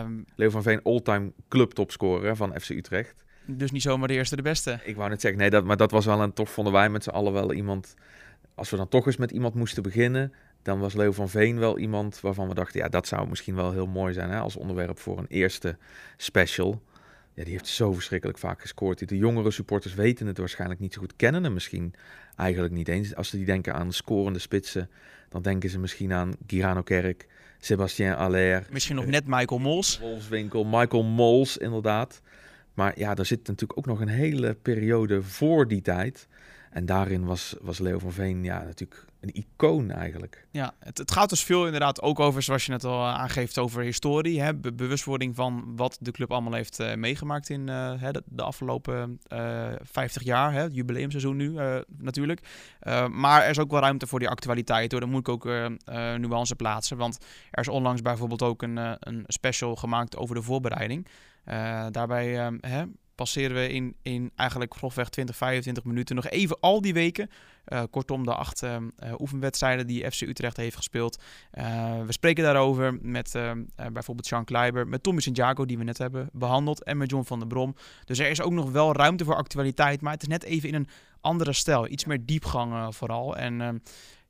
Um, 0.00 0.24
Leo 0.34 0.50
van 0.50 0.62
Veen, 0.62 0.82
all-time 0.82 1.32
clubtopscorer 1.48 2.36
van 2.36 2.60
FC 2.60 2.68
Utrecht. 2.68 3.24
Dus 3.46 3.70
niet 3.70 3.82
zomaar 3.82 4.08
de 4.08 4.14
eerste 4.14 4.36
de 4.36 4.42
beste. 4.42 4.80
Ik 4.84 4.96
wou 4.96 5.08
net 5.08 5.20
zeggen, 5.20 5.40
nee, 5.40 5.50
dat, 5.50 5.64
maar 5.64 5.76
dat 5.76 5.90
was 5.90 6.04
wel 6.04 6.20
een 6.20 6.32
toch 6.32 6.50
vonden 6.50 6.72
wij 6.72 6.88
met 6.88 7.02
z'n 7.02 7.10
allen 7.10 7.32
wel 7.32 7.52
iemand. 7.52 7.94
Als 8.54 8.70
we 8.70 8.76
dan 8.76 8.88
toch 8.88 9.06
eens 9.06 9.16
met 9.16 9.30
iemand 9.30 9.54
moesten 9.54 9.82
beginnen, 9.82 10.32
dan 10.66 10.78
was 10.78 10.94
Leo 10.94 11.12
van 11.12 11.28
Veen 11.28 11.58
wel 11.58 11.78
iemand 11.78 12.20
waarvan 12.20 12.48
we 12.48 12.54
dachten, 12.54 12.80
ja, 12.80 12.88
dat 12.88 13.06
zou 13.06 13.28
misschien 13.28 13.54
wel 13.54 13.72
heel 13.72 13.86
mooi 13.86 14.12
zijn 14.12 14.30
hè, 14.30 14.38
als 14.38 14.56
onderwerp 14.56 14.98
voor 14.98 15.18
een 15.18 15.26
eerste 15.28 15.76
special. 16.16 16.82
Ja, 17.34 17.44
die 17.44 17.52
heeft 17.52 17.66
zo 17.66 17.92
verschrikkelijk 17.92 18.38
vaak 18.38 18.60
gescoord. 18.60 19.08
De 19.08 19.16
jongere 19.16 19.50
supporters 19.50 19.94
weten 19.94 20.26
het 20.26 20.38
waarschijnlijk 20.38 20.80
niet 20.80 20.92
zo 20.94 21.00
goed, 21.00 21.16
kennen 21.16 21.44
hem 21.44 21.52
misschien 21.52 21.94
eigenlijk 22.36 22.74
niet 22.74 22.88
eens. 22.88 23.14
Als 23.14 23.28
ze 23.28 23.36
die 23.36 23.46
denken 23.46 23.74
aan 23.74 23.92
scorende 23.92 24.38
spitsen, 24.38 24.90
dan 25.28 25.42
denken 25.42 25.70
ze 25.70 25.78
misschien 25.78 26.12
aan 26.12 26.32
Girano 26.46 26.82
Kerk, 26.82 27.26
Sebastien 27.58 28.14
Aller. 28.14 28.66
Misschien 28.70 28.96
nog 28.96 29.06
net 29.06 29.26
Michael 29.26 29.60
Mols. 29.60 29.98
Wolfswinkel, 29.98 30.64
Michael 30.64 31.04
Mols 31.04 31.56
inderdaad. 31.56 32.20
Maar 32.74 32.98
ja, 32.98 33.16
er 33.16 33.26
zit 33.26 33.46
natuurlijk 33.46 33.78
ook 33.78 33.86
nog 33.86 34.00
een 34.00 34.08
hele 34.08 34.54
periode 34.54 35.22
voor 35.22 35.68
die 35.68 35.82
tijd. 35.82 36.28
En 36.70 36.86
daarin 36.86 37.24
was, 37.24 37.56
was 37.60 37.78
Leo 37.78 37.98
van 37.98 38.12
Veen 38.12 38.44
ja, 38.44 38.62
natuurlijk 38.62 39.04
een 39.20 39.34
icoon 39.34 39.90
eigenlijk. 39.90 40.46
Ja, 40.50 40.74
het, 40.78 40.98
het, 40.98 41.10
gaat 41.10 41.28
dus 41.28 41.44
veel 41.44 41.64
inderdaad 41.64 42.02
ook 42.02 42.20
over, 42.20 42.42
zoals 42.42 42.66
je 42.66 42.72
net 42.72 42.84
al 42.84 43.04
aangeeft, 43.04 43.58
over 43.58 43.82
historie. 43.82 44.40
Hè, 44.40 44.54
be 44.54 44.72
bewustwording 44.72 45.34
van 45.34 45.76
wat 45.76 45.98
de 46.00 46.10
club 46.10 46.32
allemaal 46.32 46.52
heeft 46.52 46.80
uh, 46.80 46.94
meegemaakt 46.94 47.48
in 47.48 47.68
uh, 47.68 48.00
hè, 48.00 48.10
de, 48.24 48.42
afgelopen 48.42 49.20
uh, 49.32 49.72
50 49.82 50.22
jaar. 50.22 50.52
Hè, 50.52 50.60
het 50.60 50.74
jubileumseizoen 50.74 51.36
nu 51.36 51.58
natuurlijk. 51.98 52.40
Maar 53.10 53.42
er 53.42 53.50
is 53.50 53.58
ook 53.58 53.70
wel 53.70 53.80
ruimte 53.80 54.06
voor 54.06 54.18
die 54.18 54.28
actualiteit. 54.28 54.90
Hoor. 54.90 55.00
Dan 55.00 55.10
moet 55.10 55.28
ik 55.28 55.28
ook 55.28 55.44
nuance 56.18 56.56
plaatsen. 56.56 56.96
Want 56.96 57.18
er 57.50 57.60
is 57.60 57.68
onlangs 57.68 58.02
bijvoorbeeld 58.02 58.42
ook 58.42 58.62
een, 58.62 58.76
een 59.00 59.24
special 59.26 59.76
gemaakt 59.76 60.16
over 60.16 60.34
de 60.34 60.42
voorbereiding. 60.42 61.06
Daarbij 61.90 62.26
hè, 62.60 62.84
passeren 63.16 63.56
we 63.56 63.68
in, 63.68 63.96
in 64.02 64.30
eigenlijk 64.36 64.74
grofweg 64.74 65.08
20, 65.08 65.36
25 65.36 65.84
minuten 65.84 66.14
nog 66.14 66.28
even 66.28 66.60
al 66.60 66.80
die 66.80 66.94
weken. 66.94 67.30
Uh, 67.68 67.82
kortom, 67.90 68.24
de 68.24 68.34
acht 68.34 68.62
uh, 68.62 68.76
oefenwedstrijden 69.18 69.86
die 69.86 70.10
FC 70.10 70.20
Utrecht 70.20 70.56
heeft 70.56 70.76
gespeeld. 70.76 71.22
Uh, 71.54 71.64
we 72.06 72.12
spreken 72.12 72.44
daarover 72.44 72.98
met 73.00 73.32
bijvoorbeeld 73.92 74.28
Jean 74.28 74.44
Kleiber, 74.44 74.88
met 74.88 75.02
Tommy 75.02 75.20
Santiago, 75.20 75.64
die 75.64 75.78
we 75.78 75.84
net 75.84 75.98
hebben 75.98 76.28
behandeld, 76.32 76.82
en 76.82 76.96
met 76.96 77.10
John 77.10 77.24
van 77.24 77.38
der 77.38 77.48
Brom. 77.48 77.74
Dus 78.04 78.18
er 78.18 78.28
is 78.30 78.40
ook 78.40 78.52
nog 78.52 78.70
wel 78.70 78.92
ruimte 78.92 79.24
voor 79.24 79.36
actualiteit, 79.36 80.00
maar 80.00 80.12
het 80.12 80.22
is 80.22 80.28
net 80.28 80.42
even 80.42 80.68
in 80.68 80.74
een 80.74 80.88
andere 81.20 81.52
stijl. 81.52 81.88
Iets 81.88 82.04
meer 82.04 82.26
diepgang 82.26 82.94
vooral. 82.94 83.36
En 83.36 83.60
ehm, 83.60 83.78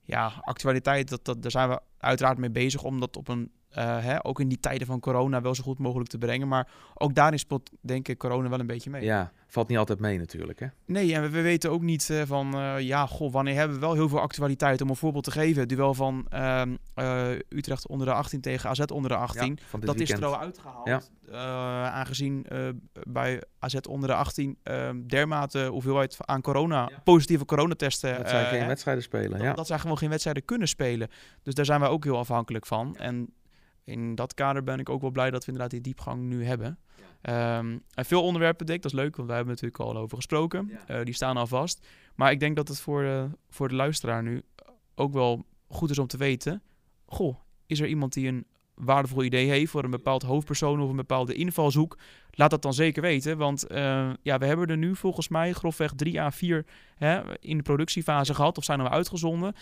ja, 0.06 0.32
actualiteit, 0.40 1.08
dat, 1.08 1.24
dat, 1.24 1.42
daar 1.42 1.50
zijn 1.50 1.68
we 1.68 1.80
uiteraard 1.98 2.38
mee 2.38 2.50
bezig 2.50 2.82
om 2.82 3.00
dat 3.00 3.16
op 3.16 3.28
een 3.28 3.50
uh, 3.78 4.04
hè, 4.04 4.24
ook 4.24 4.40
in 4.40 4.48
die 4.48 4.60
tijden 4.60 4.86
van 4.86 5.00
corona 5.00 5.40
wel 5.40 5.54
zo 5.54 5.62
goed 5.62 5.78
mogelijk 5.78 6.10
te 6.10 6.18
brengen. 6.18 6.48
Maar 6.48 6.68
ook 6.94 7.14
daarin 7.14 7.38
speelt, 7.38 7.70
denk 7.80 8.08
ik, 8.08 8.18
corona 8.18 8.48
wel 8.48 8.60
een 8.60 8.66
beetje 8.66 8.90
mee. 8.90 9.04
Ja, 9.04 9.32
valt 9.46 9.68
niet 9.68 9.78
altijd 9.78 10.00
mee 10.00 10.18
natuurlijk, 10.18 10.60
hè? 10.60 10.66
Nee, 10.86 11.14
en 11.14 11.22
we, 11.22 11.28
we 11.28 11.40
weten 11.40 11.70
ook 11.70 11.82
niet 11.82 12.08
uh, 12.08 12.22
van, 12.26 12.56
uh, 12.56 12.80
ja, 12.80 13.06
goh, 13.06 13.32
wanneer 13.32 13.54
hebben 13.54 13.76
we 13.76 13.82
wel 13.82 13.94
heel 13.94 14.08
veel 14.08 14.20
actualiteit. 14.20 14.80
Om 14.80 14.88
een 14.88 14.96
voorbeeld 14.96 15.24
te 15.24 15.30
geven, 15.30 15.60
het 15.60 15.68
duel 15.68 15.94
van 15.94 16.26
Utrecht 17.48 17.86
onder 17.86 18.06
de 18.06 18.12
18 18.12 18.40
tegen 18.40 18.70
AZ 18.70 18.80
onder 18.92 19.10
de 19.10 19.16
18. 19.16 19.46
Ja, 19.46 19.78
dat 19.78 19.96
weekend. 19.96 20.00
is 20.00 20.10
er 20.10 20.24
al 20.24 20.38
uitgehaald. 20.38 21.10
Ja. 21.28 21.90
aangezien 21.90 22.46
bij 23.08 23.42
AZ 23.58 23.74
onder 23.88 24.08
de 24.08 24.14
18 24.14 24.58
dermate 25.06 25.66
hoeveelheid 25.66 26.16
aan 26.18 26.40
corona, 26.40 26.88
ja. 26.90 27.00
positieve 27.04 27.44
coronatesten... 27.44 28.16
Dat 28.16 28.28
zij 28.28 28.44
geen 28.44 28.66
wedstrijden 28.66 29.02
spelen, 29.02 29.38
ja. 29.38 29.46
Dat, 29.46 29.56
dat 29.56 29.66
zij 29.66 29.78
gewoon 29.78 29.98
geen 29.98 30.10
wedstrijden 30.10 30.44
kunnen 30.44 30.68
spelen. 30.68 31.08
Dus 31.42 31.54
daar 31.54 31.64
zijn 31.64 31.80
wij 31.80 31.88
ook 31.88 32.04
heel 32.04 32.18
afhankelijk 32.18 32.66
van. 32.66 32.96
En 32.96 33.34
in 33.86 34.14
dat 34.14 34.34
kader 34.34 34.62
ben 34.62 34.78
ik 34.78 34.88
ook 34.88 35.00
wel 35.00 35.10
blij 35.10 35.30
dat 35.30 35.40
we 35.44 35.52
inderdaad 35.52 35.70
die 35.70 35.80
diepgang 35.80 36.22
nu 36.22 36.44
hebben. 36.44 36.78
Ja. 37.22 37.58
Um, 37.58 37.82
en 37.94 38.04
veel 38.04 38.22
onderwerpen, 38.22 38.66
denk 38.66 38.78
ik, 38.78 38.82
dat 38.82 38.92
is 38.92 38.98
leuk, 38.98 39.16
want 39.16 39.28
wij 39.28 39.36
hebben 39.36 39.54
natuurlijk 39.54 39.82
al 39.82 39.96
over 39.96 40.16
gesproken. 40.16 40.70
Ja. 40.86 40.98
Uh, 40.98 41.04
die 41.04 41.14
staan 41.14 41.36
al 41.36 41.46
vast. 41.46 41.86
Maar 42.14 42.30
ik 42.30 42.40
denk 42.40 42.56
dat 42.56 42.68
het 42.68 42.80
voor, 42.80 43.02
uh, 43.02 43.24
voor 43.50 43.68
de 43.68 43.74
luisteraar 43.74 44.22
nu 44.22 44.42
ook 44.94 45.12
wel 45.12 45.44
goed 45.68 45.90
is 45.90 45.98
om 45.98 46.06
te 46.06 46.16
weten... 46.16 46.62
Goh, 47.06 47.36
is 47.66 47.80
er 47.80 47.86
iemand 47.86 48.12
die 48.12 48.28
een 48.28 48.46
waardevol 48.74 49.22
idee 49.22 49.48
heeft 49.48 49.70
voor 49.70 49.84
een 49.84 49.90
bepaald 49.90 50.22
hoofdpersoon 50.22 50.80
of 50.80 50.90
een 50.90 50.96
bepaalde 50.96 51.34
invalshoek? 51.34 51.98
Laat 52.30 52.50
dat 52.50 52.62
dan 52.62 52.74
zeker 52.74 53.02
weten, 53.02 53.38
want 53.38 53.70
uh, 53.70 54.10
ja, 54.22 54.38
we 54.38 54.46
hebben 54.46 54.66
er 54.66 54.76
nu 54.76 54.96
volgens 54.96 55.28
mij 55.28 55.52
grofweg 55.52 55.92
drie 55.92 56.20
à 56.20 56.30
vier 56.30 56.66
hè, 56.96 57.38
in 57.40 57.56
de 57.56 57.62
productiefase 57.62 58.34
gehad 58.34 58.58
of 58.58 58.64
zijn 58.64 58.80
er 58.80 58.88
uitgezonden. 58.88 59.54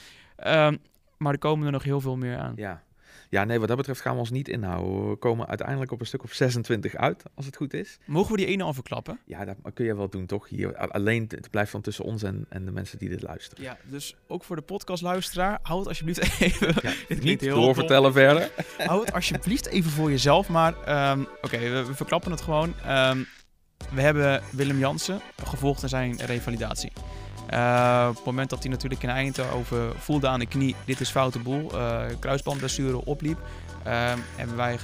maar 1.16 1.32
er 1.32 1.38
komen 1.38 1.66
er 1.66 1.72
nog 1.72 1.82
heel 1.82 2.00
veel 2.00 2.16
meer 2.16 2.38
aan. 2.38 2.52
Ja, 2.56 2.82
ja, 3.30 3.44
nee, 3.44 3.58
wat 3.58 3.68
dat 3.68 3.76
betreft 3.76 4.00
gaan 4.00 4.12
we 4.12 4.18
ons 4.18 4.30
niet 4.30 4.48
inhouden. 4.48 5.08
We 5.10 5.16
komen 5.16 5.46
uiteindelijk 5.46 5.92
op 5.92 6.00
een 6.00 6.06
stuk 6.06 6.22
of 6.22 6.32
26 6.32 6.94
uit, 6.94 7.22
als 7.34 7.46
het 7.46 7.56
goed 7.56 7.74
is. 7.74 7.98
Mogen 8.04 8.30
we 8.30 8.37
die 8.37 8.46
ene 8.46 8.62
al 8.62 8.74
verklappen? 8.74 9.18
Ja, 9.24 9.44
dat 9.44 9.56
kun 9.74 9.84
je 9.84 9.96
wel 9.96 10.08
doen, 10.08 10.26
toch? 10.26 10.48
Hier, 10.48 10.76
alleen, 10.76 11.24
het 11.28 11.50
blijft 11.50 11.72
dan 11.72 11.80
tussen 11.80 12.04
ons 12.04 12.22
en, 12.22 12.46
en 12.48 12.64
de 12.64 12.70
mensen 12.70 12.98
die 12.98 13.08
dit 13.08 13.22
luisteren. 13.22 13.64
Ja, 13.64 13.78
dus 13.90 14.16
ook 14.26 14.44
voor 14.44 14.56
de 14.56 14.62
podcastluisteraar, 14.62 15.58
houd 15.62 15.78
het 15.78 15.88
alsjeblieft 15.88 16.20
even... 16.40 16.74
Ja, 16.82 16.92
niet 17.20 17.40
doorvertellen 17.40 18.12
verder. 18.12 18.50
Houd 18.78 19.04
het 19.04 19.14
alsjeblieft 19.14 19.66
even 19.66 19.90
voor 19.90 20.10
jezelf, 20.10 20.48
maar... 20.48 20.72
Um, 21.10 21.20
Oké, 21.20 21.30
okay, 21.42 21.70
we, 21.70 21.84
we, 21.84 21.94
verklappen 21.94 22.30
het 22.30 22.40
gewoon. 22.40 22.74
Um, 22.88 23.26
we 23.92 24.00
hebben 24.00 24.42
Willem 24.52 24.78
Jansen 24.78 25.20
gevolgd 25.44 25.82
in 25.82 25.88
zijn 25.88 26.16
revalidatie. 26.16 26.92
Uh, 27.52 28.07
op 28.09 28.16
het 28.16 28.24
moment 28.24 28.50
dat 28.50 28.62
hij 28.62 28.70
natuurlijk 28.70 29.02
in 29.02 29.09
Eindhoven 29.09 29.92
voelde 29.98 30.28
aan 30.28 30.38
de 30.38 30.46
knie, 30.46 30.76
dit 30.85 31.00
is 31.00 31.11
foute 31.11 31.38
boel, 31.38 31.74
uh, 31.74 32.02
kruisbandblessure 32.18 33.04
opliep, 33.04 33.38
hebben 34.37 34.57
wij 34.57 34.78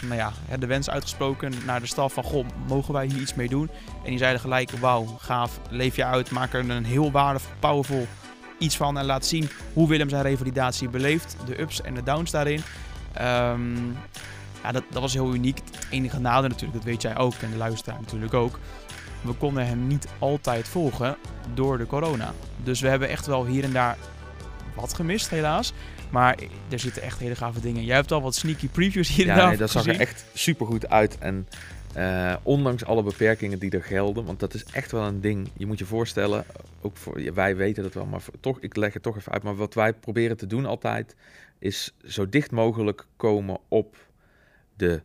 nou 0.00 0.14
ja, 0.14 0.32
de 0.58 0.66
wens 0.66 0.90
uitgesproken 0.90 1.52
naar 1.66 1.80
de 1.80 1.86
staf 1.86 2.12
van, 2.12 2.24
goh, 2.24 2.46
mogen 2.68 2.94
wij 2.94 3.06
hier 3.06 3.20
iets 3.20 3.34
mee 3.34 3.48
doen? 3.48 3.70
En 4.04 4.10
die 4.10 4.18
zeiden 4.18 4.40
gelijk, 4.40 4.70
wauw, 4.70 5.06
gaaf, 5.18 5.60
leef 5.70 5.96
je 5.96 6.04
uit, 6.04 6.30
maak 6.30 6.52
er 6.52 6.70
een 6.70 6.84
heel 6.84 7.10
waardevol, 7.10 7.52
powerful 7.58 8.06
iets 8.58 8.76
van 8.76 8.98
en 8.98 9.04
laat 9.04 9.26
zien 9.26 9.50
hoe 9.72 9.88
Willem 9.88 10.08
zijn 10.08 10.22
revalidatie 10.22 10.88
beleeft, 10.88 11.36
de 11.46 11.60
ups 11.60 11.80
en 11.80 11.94
de 11.94 12.02
downs 12.02 12.30
daarin. 12.30 12.62
Um, 13.20 13.96
ja, 14.62 14.72
dat, 14.72 14.84
dat 14.90 15.02
was 15.02 15.12
heel 15.12 15.34
uniek. 15.34 15.58
Het 15.58 15.86
enige 15.90 16.20
nadeel 16.20 16.48
natuurlijk, 16.48 16.78
dat 16.78 16.84
weet 16.84 17.02
jij 17.02 17.16
ook 17.16 17.34
en 17.34 17.50
de 17.50 17.56
luisteraar 17.56 18.00
natuurlijk 18.00 18.34
ook. 18.34 18.58
We 19.22 19.32
konden 19.32 19.66
hem 19.66 19.86
niet 19.86 20.06
altijd 20.18 20.68
volgen 20.68 21.16
door 21.54 21.78
de 21.78 21.86
corona. 21.86 22.32
Dus 22.64 22.80
we 22.80 22.88
hebben 22.88 23.08
echt 23.08 23.26
wel 23.26 23.46
hier 23.46 23.64
en 23.64 23.72
daar 23.72 23.96
wat 24.74 24.94
gemist, 24.94 25.30
helaas. 25.30 25.72
Maar 26.10 26.38
er 26.68 26.78
zitten 26.78 27.02
echt 27.02 27.18
hele 27.18 27.34
gave 27.34 27.60
dingen. 27.60 27.84
Jij 27.84 27.96
hebt 27.96 28.12
al 28.12 28.22
wat 28.22 28.34
sneaky 28.34 28.68
previews 28.68 29.08
hier 29.08 29.28
en 29.28 29.36
daar 29.36 29.48
nee, 29.48 29.56
dat 29.56 29.70
zag 29.70 29.86
er 29.86 30.00
echt 30.00 30.24
super 30.34 30.66
goed 30.66 30.88
uit. 30.88 31.18
En 31.18 31.48
uh, 31.96 32.36
ondanks 32.42 32.84
alle 32.84 33.02
beperkingen 33.02 33.58
die 33.58 33.70
er 33.70 33.82
gelden, 33.82 34.24
want 34.24 34.40
dat 34.40 34.54
is 34.54 34.64
echt 34.64 34.92
wel 34.92 35.02
een 35.02 35.20
ding. 35.20 35.48
Je 35.56 35.66
moet 35.66 35.78
je 35.78 35.84
voorstellen, 35.84 36.44
ook 36.80 36.96
voor, 36.96 37.34
wij 37.34 37.56
weten 37.56 37.82
dat 37.82 37.94
wel, 37.94 38.06
maar 38.06 38.22
toch, 38.40 38.60
ik 38.60 38.76
leg 38.76 38.92
het 38.92 39.02
toch 39.02 39.16
even 39.16 39.32
uit. 39.32 39.42
Maar 39.42 39.56
wat 39.56 39.74
wij 39.74 39.92
proberen 39.92 40.36
te 40.36 40.46
doen 40.46 40.66
altijd, 40.66 41.16
is 41.58 41.94
zo 42.04 42.28
dicht 42.28 42.50
mogelijk 42.50 43.06
komen 43.16 43.58
op 43.68 43.96
de 44.76 45.02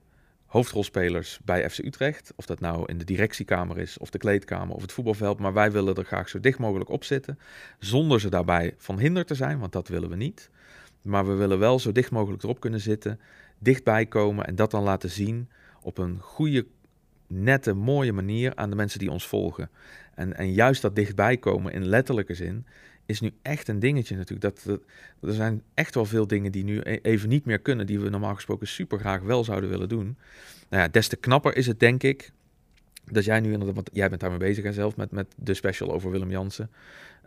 hoofdrolspelers 0.47 1.39
bij 1.45 1.69
FC 1.69 1.77
Utrecht. 1.77 2.33
Of 2.35 2.45
dat 2.45 2.59
nou 2.59 2.83
in 2.85 2.97
de 2.97 3.05
directiekamer 3.05 3.77
is, 3.77 3.97
of 3.97 4.09
de 4.09 4.17
kleedkamer, 4.17 4.75
of 4.75 4.81
het 4.81 4.91
voetbalveld. 4.91 5.39
Maar 5.39 5.53
wij 5.53 5.71
willen 5.71 5.95
er 5.95 6.05
graag 6.05 6.29
zo 6.29 6.39
dicht 6.39 6.59
mogelijk 6.59 6.89
op 6.89 7.03
zitten. 7.03 7.39
Zonder 7.79 8.19
ze 8.19 8.29
daarbij 8.29 8.73
van 8.77 8.99
hinder 8.99 9.25
te 9.25 9.35
zijn, 9.35 9.59
want 9.59 9.71
dat 9.71 9.87
willen 9.87 10.09
we 10.09 10.15
niet. 10.15 10.49
Maar 11.01 11.27
we 11.27 11.33
willen 11.33 11.59
wel 11.59 11.79
zo 11.79 11.91
dicht 11.91 12.11
mogelijk 12.11 12.43
erop 12.43 12.59
kunnen 12.59 12.79
zitten, 12.79 13.19
dichtbij 13.59 14.05
komen 14.05 14.45
en 14.45 14.55
dat 14.55 14.71
dan 14.71 14.83
laten 14.83 15.09
zien 15.09 15.49
op 15.81 15.97
een 15.97 16.19
goede, 16.19 16.65
nette, 17.27 17.73
mooie 17.73 18.13
manier 18.13 18.55
aan 18.55 18.69
de 18.69 18.75
mensen 18.75 18.99
die 18.99 19.11
ons 19.11 19.27
volgen. 19.27 19.69
En, 20.15 20.37
en 20.37 20.53
juist 20.53 20.81
dat 20.81 20.95
dichtbij 20.95 21.37
komen 21.37 21.73
in 21.73 21.85
letterlijke 21.85 22.33
zin 22.33 22.65
is 23.07 23.19
nu 23.19 23.31
echt 23.41 23.67
een 23.67 23.79
dingetje 23.79 24.15
natuurlijk. 24.15 24.55
Dat, 24.65 24.79
er 25.21 25.33
zijn 25.33 25.63
echt 25.73 25.95
wel 25.95 26.05
veel 26.05 26.27
dingen 26.27 26.51
die 26.51 26.63
nu 26.63 26.79
e-, 26.83 26.99
even 27.01 27.29
niet 27.29 27.45
meer 27.45 27.59
kunnen, 27.59 27.85
die 27.85 27.99
we 27.99 28.09
normaal 28.09 28.35
gesproken 28.35 28.67
super 28.67 28.99
graag 28.99 29.21
wel 29.21 29.43
zouden 29.43 29.69
willen 29.69 29.89
doen. 29.89 30.17
Nou 30.69 30.83
ja, 30.83 30.87
des 30.87 31.07
te 31.07 31.15
knapper 31.15 31.55
is 31.55 31.67
het 31.67 31.79
denk 31.79 32.03
ik 32.03 32.31
dat 33.11 33.25
jij 33.25 33.39
nu 33.39 33.51
inderdaad, 33.51 33.75
want 33.75 33.89
jij 33.93 34.09
bent 34.09 34.21
daarmee 34.21 34.39
bezig 34.39 34.63
en 34.63 34.73
zelf 34.73 34.95
met, 34.95 35.11
met 35.11 35.27
de 35.37 35.53
special 35.53 35.91
over 35.91 36.11
Willem 36.11 36.31
Jansen, 36.31 36.71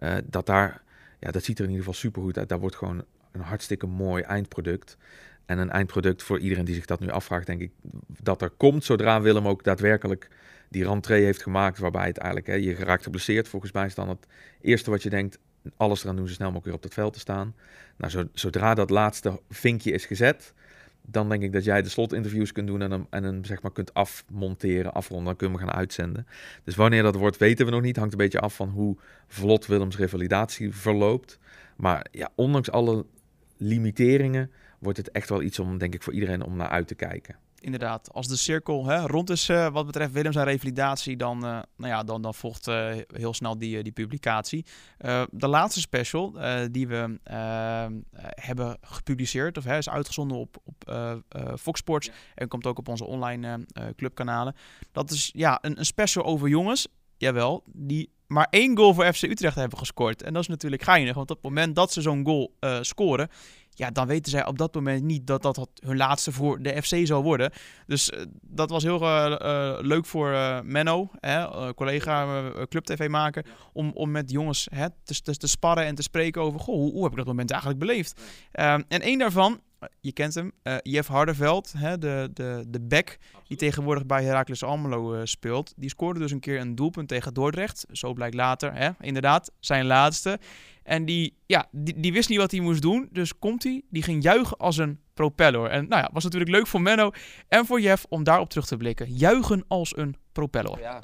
uh, 0.01 0.15
dat 0.25 0.47
daar, 0.47 0.83
ja, 1.21 1.31
dat 1.31 1.45
ziet 1.45 1.59
er 1.59 1.65
in 1.65 1.71
ieder 1.71 1.85
geval 1.85 2.01
super 2.01 2.23
goed 2.23 2.39
uit. 2.39 2.49
Daar 2.49 2.61
wordt 2.61 2.77
gewoon 2.77 3.05
een 3.33 3.41
hartstikke 3.41 3.87
mooi 3.87 4.23
eindproduct. 4.23 4.97
En 5.47 5.59
een 5.59 5.71
eindproduct 5.71 6.23
voor 6.23 6.39
iedereen 6.39 6.65
die 6.65 6.75
zich 6.75 6.85
dat 6.85 7.01
nu 7.01 7.09
afvraagt, 7.09 7.47
denk 7.47 7.61
ik, 7.61 7.71
dat 8.23 8.43
er 8.43 8.51
komt 8.51 8.85
zodra 8.85 9.21
Willem 9.21 9.49
ook 9.49 9.65
daadwerkelijk 9.65 10.29
die 10.69 10.85
rentree 10.85 11.25
heeft 11.25 11.43
gemaakt, 11.43 11.79
waarbij 11.79 12.07
het 12.07 12.19
eigenlijk, 12.19 12.47
hè, 12.47 12.55
je 12.55 12.75
geraakt 12.75 13.03
geblesseerd. 13.03 13.49
Volgens 13.49 13.73
mij 13.73 13.87
is 13.87 13.95
dan 13.95 14.09
het 14.09 14.27
eerste 14.61 14.91
wat 14.91 15.03
je 15.03 15.11
denkt, 15.11 15.39
alles 15.77 16.03
eraan 16.03 16.17
doen 16.17 16.29
zo 16.29 16.33
snel 16.33 16.47
mogelijk 16.47 16.67
weer 16.67 16.77
op 16.77 16.83
het 16.83 16.95
veld 16.95 17.13
te 17.13 17.19
staan. 17.19 17.55
Nou, 17.97 18.29
zodra 18.33 18.75
dat 18.75 18.91
laatste 18.91 19.41
vinkje 19.49 19.93
is 19.93 20.05
gezet, 20.05 20.55
dan 21.03 21.29
denk 21.29 21.43
ik 21.43 21.53
dat 21.53 21.65
jij 21.65 21.83
de 21.83 21.89
slotinterviews 21.89 22.53
kunt 22.53 22.67
doen 22.67 22.83
en 22.83 22.91
hem, 22.91 23.07
en 23.11 23.25
hem 23.25 23.45
zeg 23.45 23.63
maar 23.63 23.73
kunt 23.73 23.95
afmonteren, 23.95 24.93
afronden. 24.93 25.27
Dan 25.27 25.37
kunnen 25.37 25.59
we 25.59 25.65
gaan 25.65 25.75
uitzenden. 25.75 26.27
Dus 26.65 26.75
wanneer 26.75 27.03
dat 27.03 27.15
wordt, 27.15 27.37
weten 27.37 27.67
we 27.67 27.73
nog 27.73 27.83
niet. 27.83 27.97
Hangt 27.97 28.13
een 28.13 28.19
beetje 28.19 28.41
af 28.41 28.55
van 28.55 28.69
hoe 28.69 28.97
vlot 29.27 29.67
Willems 29.67 29.97
revalidatie 29.97 30.75
verloopt. 30.75 31.39
Maar 31.77 32.07
ja, 32.11 32.31
ondanks 32.35 32.71
alle 32.71 33.07
limiteringen 33.57 34.51
wordt 34.79 34.99
het 34.99 35.11
echt 35.11 35.29
wel 35.29 35.43
iets 35.43 35.59
om, 35.59 35.79
denk 35.79 35.95
ik, 35.95 36.03
voor 36.03 36.13
iedereen 36.13 36.43
om 36.43 36.57
naar 36.57 36.69
uit 36.69 36.89
te 36.89 36.95
kijken 36.95 37.37
inderdaad, 37.61 38.13
als 38.13 38.29
de 38.29 38.37
cirkel 38.37 38.87
hè, 38.87 39.07
rond 39.07 39.31
is 39.31 39.49
uh, 39.49 39.69
wat 39.69 39.87
betreft 39.87 40.13
Willem 40.13 40.33
zijn 40.33 40.47
revalidatie, 40.47 41.17
dan, 41.17 41.37
uh, 41.37 41.43
nou 41.77 41.93
ja, 41.93 42.05
dan, 42.05 42.23
dan 42.23 42.35
volgt 42.35 42.69
uh, 42.69 42.93
heel 43.07 43.35
snel 43.35 43.59
die, 43.59 43.83
die 43.83 43.93
publicatie. 43.93 44.65
de 45.31 45.49
laatste 45.49 45.81
special 45.81 46.35
die 46.71 46.89
we 46.89 47.19
hebben 48.35 48.79
gepubliceerd, 48.81 49.59
of 49.59 49.65
hè, 49.65 49.77
is 49.77 49.89
uitgezonden 49.89 50.39
op, 50.39 50.57
op 50.65 50.95
Fox 51.59 51.79
Sports 51.81 52.11
en 52.35 52.49
komt 52.49 52.67
ook 52.67 52.79
op 52.79 52.89
onze 52.89 53.05
online 53.05 53.67
clubkanalen. 53.97 54.55
Dat 54.93 55.11
is 55.11 55.31
ja, 55.33 55.59
een, 55.63 55.79
een 55.79 55.87
special 55.87 56.25
over 56.25 56.49
jongens, 56.49 56.89
jawel, 57.17 57.63
die 57.67 58.11
maar 58.27 58.47
één 58.51 58.77
goal 58.77 58.95
voor 58.95 59.13
FC 59.13 59.23
Utrecht 59.23 59.57
hebben 59.57 59.79
gescoord. 59.79 60.23
En 60.23 60.33
dat 60.33 60.43
is 60.43 60.49
natuurlijk 60.49 60.83
geinig, 60.83 61.15
want 61.15 61.31
op 61.31 61.37
het 61.37 61.45
moment 61.45 61.77
dat 61.77 61.93
ze 61.93 62.01
zo'n 62.01 62.25
goal 62.25 62.55
scoren, 62.81 63.29
ja, 63.75 63.91
dan 63.91 64.07
weten 64.07 64.31
zij 64.31 64.47
op 64.47 64.59
dat 64.59 64.75
moment 64.75 65.03
niet 65.03 65.27
dat 65.27 65.43
dat 65.43 65.69
hun 65.85 65.97
laatste 65.97 66.33
voor 66.33 66.63
de 66.63 66.83
FC 66.83 67.07
zal 67.07 67.23
worden. 67.23 67.53
Dus 67.87 68.11
uh, 68.11 68.21
dat 68.41 68.71
was 68.71 68.83
heel 68.83 69.03
uh, 69.03 69.79
leuk 69.81 70.07
voor 70.07 70.31
Menno, 70.65 71.11
hè, 71.21 71.75
collega 71.75 72.51
Club 72.69 72.85
TV 72.85 73.09
maken, 73.09 73.45
om, 73.73 73.91
om 73.95 74.11
met 74.11 74.31
jongens 74.31 74.69
hè, 74.71 74.87
te, 75.05 75.23
te, 75.23 75.37
te, 75.37 75.47
sparren 75.47 75.85
en 75.85 75.95
te 75.95 76.03
spreken 76.03 76.43
over, 76.43 76.61
goh, 76.61 76.75
hoe, 76.75 76.93
hoe 76.93 77.03
heb 77.03 77.11
ik 77.11 77.19
dat 77.19 77.27
moment 77.27 77.51
eigenlijk 77.51 77.81
beleefd? 77.81 78.21
Ehm, 78.53 78.83
en 78.89 79.01
één 79.01 79.19
daarvan, 79.19 79.61
je 80.01 80.13
kent 80.13 80.35
hem, 80.35 80.53
Jeff 80.83 81.09
Hardeveld, 81.09 81.73
hè, 81.77 81.99
de, 81.99 82.31
de, 82.33 82.65
de 82.69 82.81
back 82.81 83.19
die 83.47 83.57
tegenwoordig 83.57 84.07
bij 84.07 84.25
Heracles 84.25 84.63
Almelo 84.63 85.27
speelt. 85.27 85.73
Die 85.77 85.91
scoorde 85.91 86.21
dus 86.21 86.31
een 86.31 86.41
keer 86.41 86.61
een 86.61 86.75
doelpunt 86.75 87.09
tegen 87.09 87.35
Dordrecht. 87.35 87.87
Zo 87.93 88.13
blijkt 88.13 88.35
later, 88.35 88.75
hè, 88.75 88.91
inderdaad, 89.01 89.51
zijn 89.61 89.87
laatste. 89.87 90.39
En 90.83 91.05
die, 91.05 91.37
ja, 91.47 91.67
die, 91.71 92.01
die 92.01 92.13
wist 92.13 92.29
niet 92.29 92.39
wat 92.39 92.51
hij 92.51 92.61
moest 92.61 92.83
doen. 92.83 93.09
Dus 93.13 93.39
komt 93.39 93.63
hij, 93.63 93.83
die 93.91 94.03
ging 94.03 94.23
juichen 94.23 94.57
als 94.57 94.77
een 94.77 95.01
propeller. 95.15 95.71
En 95.71 95.89
nou 95.89 96.03
ja, 96.03 96.11
was 96.13 96.25
natuurlijk 96.25 96.51
leuk 96.51 96.67
voor 96.67 96.81
Menno 96.81 97.11
en 97.49 97.67
voor 97.67 97.81
Jeff 97.81 98.07
om 98.09 98.25
daarop 98.25 98.51
terug 98.51 98.67
te 98.67 98.77
blikken. 98.77 99.13
Juichen 99.13 99.65
als 99.69 99.97
een 99.97 100.17
propeller. 100.33 100.81
Ja. 100.81 101.03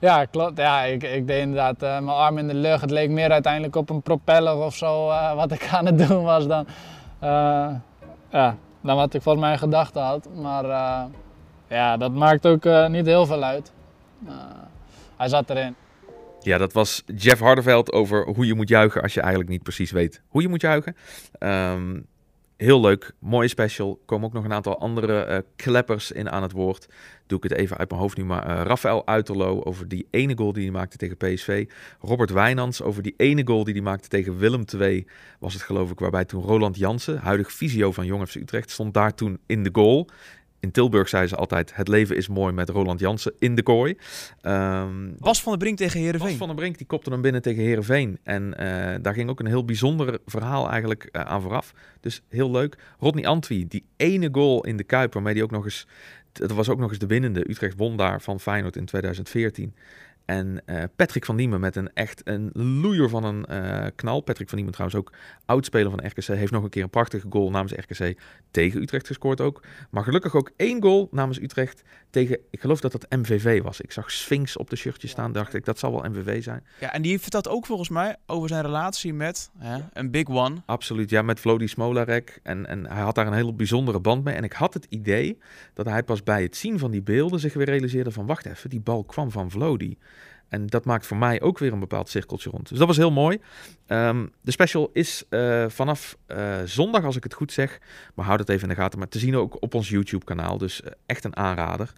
Ja, 0.00 0.24
klopt. 0.24 0.58
Ja, 0.58 0.82
ik, 0.82 1.02
ik 1.02 1.26
deed 1.26 1.40
inderdaad 1.40 1.82
uh, 1.82 1.88
mijn 1.88 2.16
arm 2.16 2.38
in 2.38 2.48
de 2.48 2.54
lucht. 2.54 2.80
Het 2.80 2.90
leek 2.90 3.10
meer 3.10 3.30
uiteindelijk 3.30 3.76
op 3.76 3.90
een 3.90 4.02
propeller 4.02 4.56
of 4.56 4.76
zo, 4.76 5.08
uh, 5.08 5.34
wat 5.34 5.52
ik 5.52 5.68
aan 5.72 5.86
het 5.86 6.08
doen 6.08 6.22
was 6.22 6.46
dan, 6.46 6.66
uh, 6.66 6.72
ja, 8.30 8.56
dan 8.80 8.96
wat 8.96 9.14
ik 9.14 9.22
volgens 9.22 9.44
mij 9.44 9.58
gedacht 9.58 9.94
had. 9.94 10.28
Maar 10.34 10.64
ja, 11.68 11.96
dat 11.96 12.12
maakt 12.12 12.46
ook 12.46 12.88
niet 12.88 13.06
heel 13.06 13.26
veel 13.26 13.42
uit. 13.42 13.72
hij 15.16 15.28
zat 15.28 15.50
erin. 15.50 15.74
Ja, 16.40 16.58
dat 16.58 16.72
was 16.72 17.02
Jeff 17.16 17.40
Hardeveld 17.40 17.92
over 17.92 18.26
hoe 18.26 18.46
je 18.46 18.54
moet 18.54 18.68
juichen 18.68 19.02
als 19.02 19.14
je 19.14 19.20
eigenlijk 19.20 19.50
niet 19.50 19.62
precies 19.62 19.90
weet 19.90 20.22
hoe 20.28 20.42
je 20.42 20.48
moet 20.48 20.60
juichen. 20.60 20.96
Um, 21.38 22.06
heel 22.58 22.80
leuk, 22.80 23.12
mooie 23.18 23.48
special. 23.48 24.02
komen 24.06 24.26
ook 24.26 24.32
nog 24.32 24.44
een 24.44 24.52
aantal 24.52 24.78
andere 24.78 25.44
kleppers 25.56 26.12
in 26.12 26.30
aan 26.30 26.42
het 26.42 26.52
woord. 26.52 26.88
Doe 27.26 27.38
ik 27.38 27.44
het 27.44 27.52
even 27.52 27.76
uit 27.76 27.88
mijn 27.88 28.00
hoofd 28.00 28.16
nu 28.16 28.24
maar. 28.24 28.48
Uh, 28.48 28.62
Rafael 28.64 29.06
Uiterlo 29.06 29.62
over 29.62 29.88
die 29.88 30.06
ene 30.10 30.36
goal 30.36 30.52
die 30.52 30.62
hij 30.62 30.72
maakte 30.72 30.96
tegen 30.96 31.16
PSV. 31.16 31.68
Robert 32.00 32.30
Wijnands 32.30 32.82
over 32.82 33.02
die 33.02 33.14
ene 33.16 33.46
goal 33.46 33.64
die 33.64 33.74
hij 33.74 33.82
maakte 33.82 34.08
tegen 34.08 34.38
Willem 34.38 34.64
II. 34.80 35.06
Was 35.38 35.52
het 35.52 35.62
geloof 35.62 35.90
ik, 35.90 35.98
waarbij 35.98 36.24
toen 36.24 36.42
Roland 36.42 36.76
Jansen, 36.76 37.18
huidig 37.18 37.52
visio 37.52 37.92
van 37.92 38.06
Jong 38.06 38.28
FC 38.28 38.34
Utrecht, 38.34 38.70
stond 38.70 38.94
daar 38.94 39.14
toen 39.14 39.38
in 39.46 39.62
de 39.62 39.70
goal 39.72 40.08
in 40.60 40.70
Tilburg 40.70 41.08
zeiden 41.08 41.30
ze 41.30 41.36
altijd: 41.36 41.74
het 41.74 41.88
leven 41.88 42.16
is 42.16 42.28
mooi 42.28 42.52
met 42.52 42.68
Roland 42.68 43.00
Jansen 43.00 43.32
in 43.38 43.54
de 43.54 43.62
kooi. 43.62 43.96
Um, 44.42 45.16
Bas 45.18 45.42
van 45.42 45.52
der 45.52 45.60
Brink 45.60 45.76
tegen 45.76 46.00
Herenveen. 46.00 46.28
Bas 46.28 46.36
van 46.36 46.46
der 46.46 46.56
Brink 46.56 46.78
die 46.78 46.86
kopte 46.86 47.10
hem 47.10 47.20
binnen 47.20 47.42
tegen 47.42 47.62
Herenveen. 47.62 48.18
En 48.22 48.42
uh, 48.42 48.94
daar 49.02 49.14
ging 49.14 49.30
ook 49.30 49.40
een 49.40 49.46
heel 49.46 49.64
bijzonder 49.64 50.18
verhaal 50.26 50.70
eigenlijk 50.70 51.08
uh, 51.12 51.22
aan 51.22 51.42
vooraf. 51.42 51.74
Dus 52.00 52.22
heel 52.28 52.50
leuk. 52.50 52.76
Rodney 52.98 53.26
Antwi, 53.26 53.68
die 53.68 53.84
ene 53.96 54.28
goal 54.32 54.64
in 54.64 54.76
de 54.76 54.84
Kuip, 54.84 55.12
waarmee 55.12 55.34
die 55.34 55.42
ook 55.42 55.50
nog 55.50 55.64
eens. 55.64 55.86
Dat 56.32 56.52
was 56.52 56.68
ook 56.68 56.78
nog 56.78 56.90
eens 56.90 56.98
de 56.98 57.06
winnende. 57.06 57.50
Utrecht 57.50 57.76
won 57.76 57.96
daar 57.96 58.20
van 58.20 58.40
Feyenoord 58.40 58.76
in 58.76 58.84
2014. 58.84 59.74
En 60.28 60.62
uh, 60.66 60.82
Patrick 60.96 61.24
van 61.24 61.36
Diemen 61.36 61.60
met 61.60 61.76
een 61.76 61.90
echt 61.94 62.20
een 62.24 62.50
loeier 62.52 63.08
van 63.08 63.24
een 63.24 63.46
uh, 63.50 63.86
knal. 63.94 64.20
Patrick 64.20 64.48
van 64.48 64.56
Diemen 64.56 64.74
trouwens 64.74 65.00
ook 65.00 65.12
oudspeler 65.44 65.90
van 65.90 66.06
RKC. 66.06 66.24
Heeft 66.24 66.52
nog 66.52 66.62
een 66.62 66.70
keer 66.70 66.82
een 66.82 66.90
prachtige 66.90 67.26
goal 67.30 67.50
namens 67.50 67.72
RKC 67.72 68.20
tegen 68.50 68.80
Utrecht 68.80 69.06
gescoord 69.06 69.40
ook. 69.40 69.62
Maar 69.90 70.04
gelukkig 70.04 70.34
ook 70.34 70.50
één 70.56 70.82
goal 70.82 71.08
namens 71.10 71.40
Utrecht 71.40 71.82
tegen, 72.10 72.38
ik 72.50 72.60
geloof 72.60 72.80
dat 72.80 72.92
dat 72.92 73.06
MVV 73.10 73.62
was. 73.62 73.80
Ik 73.80 73.92
zag 73.92 74.10
Sphinx 74.10 74.56
op 74.56 74.70
de 74.70 74.76
shirtje 74.76 75.08
staan, 75.08 75.32
dacht 75.32 75.54
ik, 75.54 75.64
dat 75.64 75.78
zal 75.78 75.92
wel 75.92 76.10
MVV 76.10 76.42
zijn. 76.42 76.64
Ja, 76.80 76.92
en 76.92 77.02
die 77.02 77.18
vertelt 77.18 77.48
ook 77.48 77.66
volgens 77.66 77.88
mij 77.88 78.16
over 78.26 78.48
zijn 78.48 78.62
relatie 78.62 79.14
met 79.14 79.50
hè, 79.58 79.78
een 79.92 80.10
big 80.10 80.28
one. 80.28 80.56
Absoluut, 80.66 81.10
ja, 81.10 81.22
met 81.22 81.40
Vlody 81.40 81.66
Smolarek. 81.66 82.40
En, 82.42 82.66
en 82.66 82.86
hij 82.86 83.02
had 83.02 83.14
daar 83.14 83.26
een 83.26 83.32
hele 83.32 83.54
bijzondere 83.54 84.00
band 84.00 84.24
mee. 84.24 84.34
En 84.34 84.44
ik 84.44 84.52
had 84.52 84.74
het 84.74 84.86
idee 84.88 85.38
dat 85.74 85.86
hij 85.86 86.02
pas 86.02 86.22
bij 86.22 86.42
het 86.42 86.56
zien 86.56 86.78
van 86.78 86.90
die 86.90 87.02
beelden 87.02 87.40
zich 87.40 87.54
weer 87.54 87.66
realiseerde 87.66 88.10
van, 88.10 88.26
wacht 88.26 88.46
even, 88.46 88.70
die 88.70 88.80
bal 88.80 89.04
kwam 89.04 89.30
van 89.30 89.50
Vlody. 89.50 89.96
En 90.48 90.66
dat 90.66 90.84
maakt 90.84 91.06
voor 91.06 91.16
mij 91.16 91.40
ook 91.40 91.58
weer 91.58 91.72
een 91.72 91.80
bepaald 91.80 92.08
cirkeltje 92.08 92.50
rond. 92.50 92.68
Dus 92.68 92.78
dat 92.78 92.86
was 92.86 92.96
heel 92.96 93.10
mooi. 93.10 93.40
Ehm, 93.86 94.26
de 94.40 94.50
special 94.50 94.90
is 94.92 95.24
uh, 95.30 95.68
vanaf 95.68 96.16
uh, 96.28 96.56
zondag, 96.64 97.04
als 97.04 97.16
ik 97.16 97.22
het 97.22 97.34
goed 97.34 97.52
zeg. 97.52 97.78
Maar 98.14 98.24
houd 98.24 98.38
het 98.38 98.48
even 98.48 98.62
in 98.62 98.74
de 98.74 98.80
gaten. 98.80 98.98
Maar 98.98 99.08
te 99.08 99.18
zien 99.18 99.36
ook 99.36 99.62
op 99.62 99.74
ons 99.74 99.88
YouTube-kanaal. 99.88 100.58
Dus 100.58 100.80
uh, 100.80 100.90
echt 101.06 101.24
een 101.24 101.36
aanrader. 101.36 101.92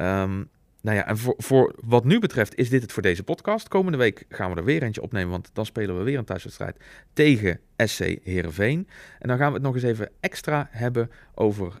Um, 0.00 0.48
nou 0.80 0.96
ja, 0.96 1.06
en 1.06 1.18
voor, 1.18 1.34
voor 1.38 1.74
wat 1.84 2.04
nu 2.04 2.18
betreft 2.18 2.54
is 2.54 2.68
dit 2.68 2.82
het 2.82 2.92
voor 2.92 3.02
deze 3.02 3.22
podcast. 3.22 3.68
Komende 3.68 3.98
week 3.98 4.24
gaan 4.28 4.50
we 4.50 4.56
er 4.56 4.64
weer 4.64 4.82
eentje 4.82 5.02
opnemen, 5.02 5.30
want 5.30 5.50
dan 5.52 5.66
spelen 5.66 5.98
we 5.98 6.02
weer 6.02 6.18
een 6.18 6.24
thuiswedstrijd 6.24 6.76
tegen 7.12 7.60
SC 7.76 7.98
Heerenveen. 8.22 8.88
En 9.18 9.28
dan 9.28 9.38
gaan 9.38 9.48
we 9.48 9.54
het 9.54 9.62
nog 9.62 9.74
eens 9.74 9.82
even 9.82 10.10
extra 10.20 10.68
hebben 10.70 11.10
over 11.34 11.80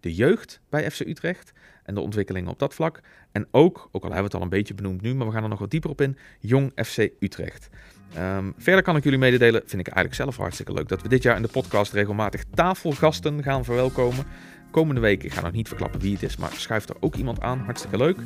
de 0.00 0.14
jeugd 0.14 0.60
bij 0.68 0.90
FC 0.90 1.00
Utrecht 1.00 1.52
en 1.84 1.94
de 1.94 2.00
ontwikkelingen 2.00 2.50
op 2.50 2.58
dat 2.58 2.74
vlak. 2.74 3.00
En 3.32 3.46
ook, 3.50 3.88
ook 3.92 4.02
al 4.04 4.10
hebben 4.12 4.16
we 4.18 4.24
het 4.24 4.34
al 4.34 4.42
een 4.42 4.48
beetje 4.48 4.74
benoemd 4.74 5.00
nu, 5.00 5.14
maar 5.14 5.26
we 5.26 5.32
gaan 5.32 5.42
er 5.42 5.48
nog 5.48 5.58
wat 5.58 5.70
dieper 5.70 5.90
op 5.90 6.00
in, 6.00 6.16
Jong 6.40 6.72
FC 6.74 7.08
Utrecht. 7.20 7.68
Um, 8.18 8.54
verder 8.56 8.82
kan 8.82 8.96
ik 8.96 9.04
jullie 9.04 9.18
mededelen, 9.18 9.60
vind 9.60 9.80
ik 9.80 9.86
eigenlijk 9.86 10.14
zelf 10.14 10.36
hartstikke 10.36 10.72
leuk, 10.72 10.88
dat 10.88 11.02
we 11.02 11.08
dit 11.08 11.22
jaar 11.22 11.36
in 11.36 11.42
de 11.42 11.48
podcast 11.48 11.92
regelmatig 11.92 12.44
tafelgasten 12.54 13.42
gaan 13.42 13.64
verwelkomen. 13.64 14.24
Komende 14.70 15.00
week, 15.00 15.22
ik 15.22 15.32
ga 15.32 15.40
nog 15.40 15.52
niet 15.52 15.68
verklappen 15.68 16.00
wie 16.00 16.12
het 16.12 16.22
is, 16.22 16.36
maar 16.36 16.52
schuift 16.52 16.88
er 16.88 16.96
ook 17.00 17.14
iemand 17.14 17.40
aan. 17.40 17.58
Hartstikke 17.58 17.96
leuk. 17.96 18.16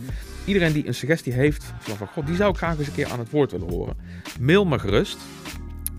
Iedereen 0.45 0.73
die 0.73 0.87
een 0.87 0.95
suggestie 0.95 1.33
heeft, 1.33 1.73
van 1.79 2.07
god, 2.07 2.27
die 2.27 2.37
zou 2.37 2.51
ik 2.51 2.57
graag 2.57 2.79
eens 2.79 2.87
een 2.87 2.95
keer 2.95 3.09
aan 3.09 3.19
het 3.19 3.31
woord 3.31 3.51
willen 3.51 3.69
horen. 3.69 3.97
Mail 4.41 4.65
me 4.65 4.79
gerust. 4.79 5.19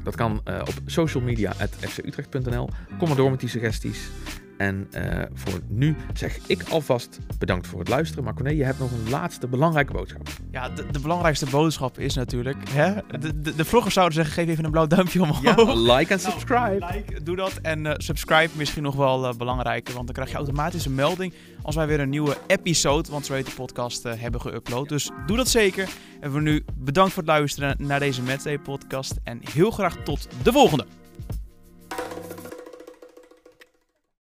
Dat 0.03 0.16
kan 0.16 0.41
uh, 0.45 0.60
op 0.62 0.74
socialmedia.fcutrecht.nl. 0.86 2.70
Kom 2.97 3.07
maar 3.07 3.18
door 3.18 3.30
met 3.30 3.39
die 3.39 3.49
suggesties. 3.49 4.10
En 4.60 4.88
uh, 4.91 5.24
voor 5.34 5.60
nu 5.68 5.95
zeg 6.14 6.39
ik 6.47 6.64
alvast 6.70 7.20
bedankt 7.38 7.68
voor 7.68 7.80
het 7.80 7.88
luisteren. 7.88 8.24
Maar 8.24 8.34
Corné, 8.34 8.49
je 8.49 8.64
hebt 8.64 8.80
nog 8.80 8.91
een 8.91 9.10
laatste 9.10 9.47
belangrijke 9.47 9.93
boodschap. 9.93 10.28
Ja, 10.51 10.70
de, 10.70 10.86
de 10.91 10.99
belangrijkste 10.99 11.45
boodschap 11.45 11.99
is 11.99 12.16
natuurlijk... 12.16 12.70
Hè? 12.70 12.93
De, 13.20 13.41
de, 13.41 13.55
de 13.55 13.66
vloggers 13.66 13.93
zouden 13.93 14.16
zeggen, 14.16 14.34
geef 14.34 14.47
even 14.47 14.66
een 14.66 14.72
blauw 14.72 14.88
duimpje 14.88 15.22
omhoog. 15.22 15.41
Ja, 15.41 15.74
like 15.93 16.14
en 16.14 16.20
subscribe. 16.20 16.78
Nou, 16.80 16.93
like, 16.93 17.24
doe 17.24 17.36
dat. 17.36 17.60
En 17.62 17.86
uh, 17.86 17.93
subscribe 17.97 18.49
misschien 18.55 18.84
nog 18.84 18.95
wel 18.95 19.30
uh, 19.30 19.34
belangrijker. 19.34 19.93
Want 19.93 20.05
dan 20.05 20.16
krijg 20.16 20.30
je 20.30 20.36
automatisch 20.36 20.86
een 20.86 20.95
melding 20.95 21.34
als 21.62 21.76
wij 21.76 21.88
weer 21.88 21.99
een 21.99 22.10
nieuwe 22.10 22.38
episode, 22.47 23.12
want 23.12 23.26
zo 23.26 23.34
heet 23.34 23.45
de 23.45 23.51
podcast, 23.55 24.03
hebben 24.03 24.41
geüpload. 24.41 24.88
Dus 24.88 25.10
doe 25.26 25.38
dat 25.38 25.47
zeker. 25.47 25.89
En 26.20 26.32
voor 26.32 26.41
nu 26.41 26.66
bedankt 26.76 27.14
voor 27.14 27.24
het 27.24 27.32
luisteren 27.32 27.76
naar 27.78 27.99
deze 27.99 28.22
Matchday 28.22 28.60
podcast. 28.60 29.16
En 29.24 29.39
heel 29.53 29.72
graag 29.72 29.95
tot 29.95 30.28
de 30.43 30.51
volgende. 30.51 30.86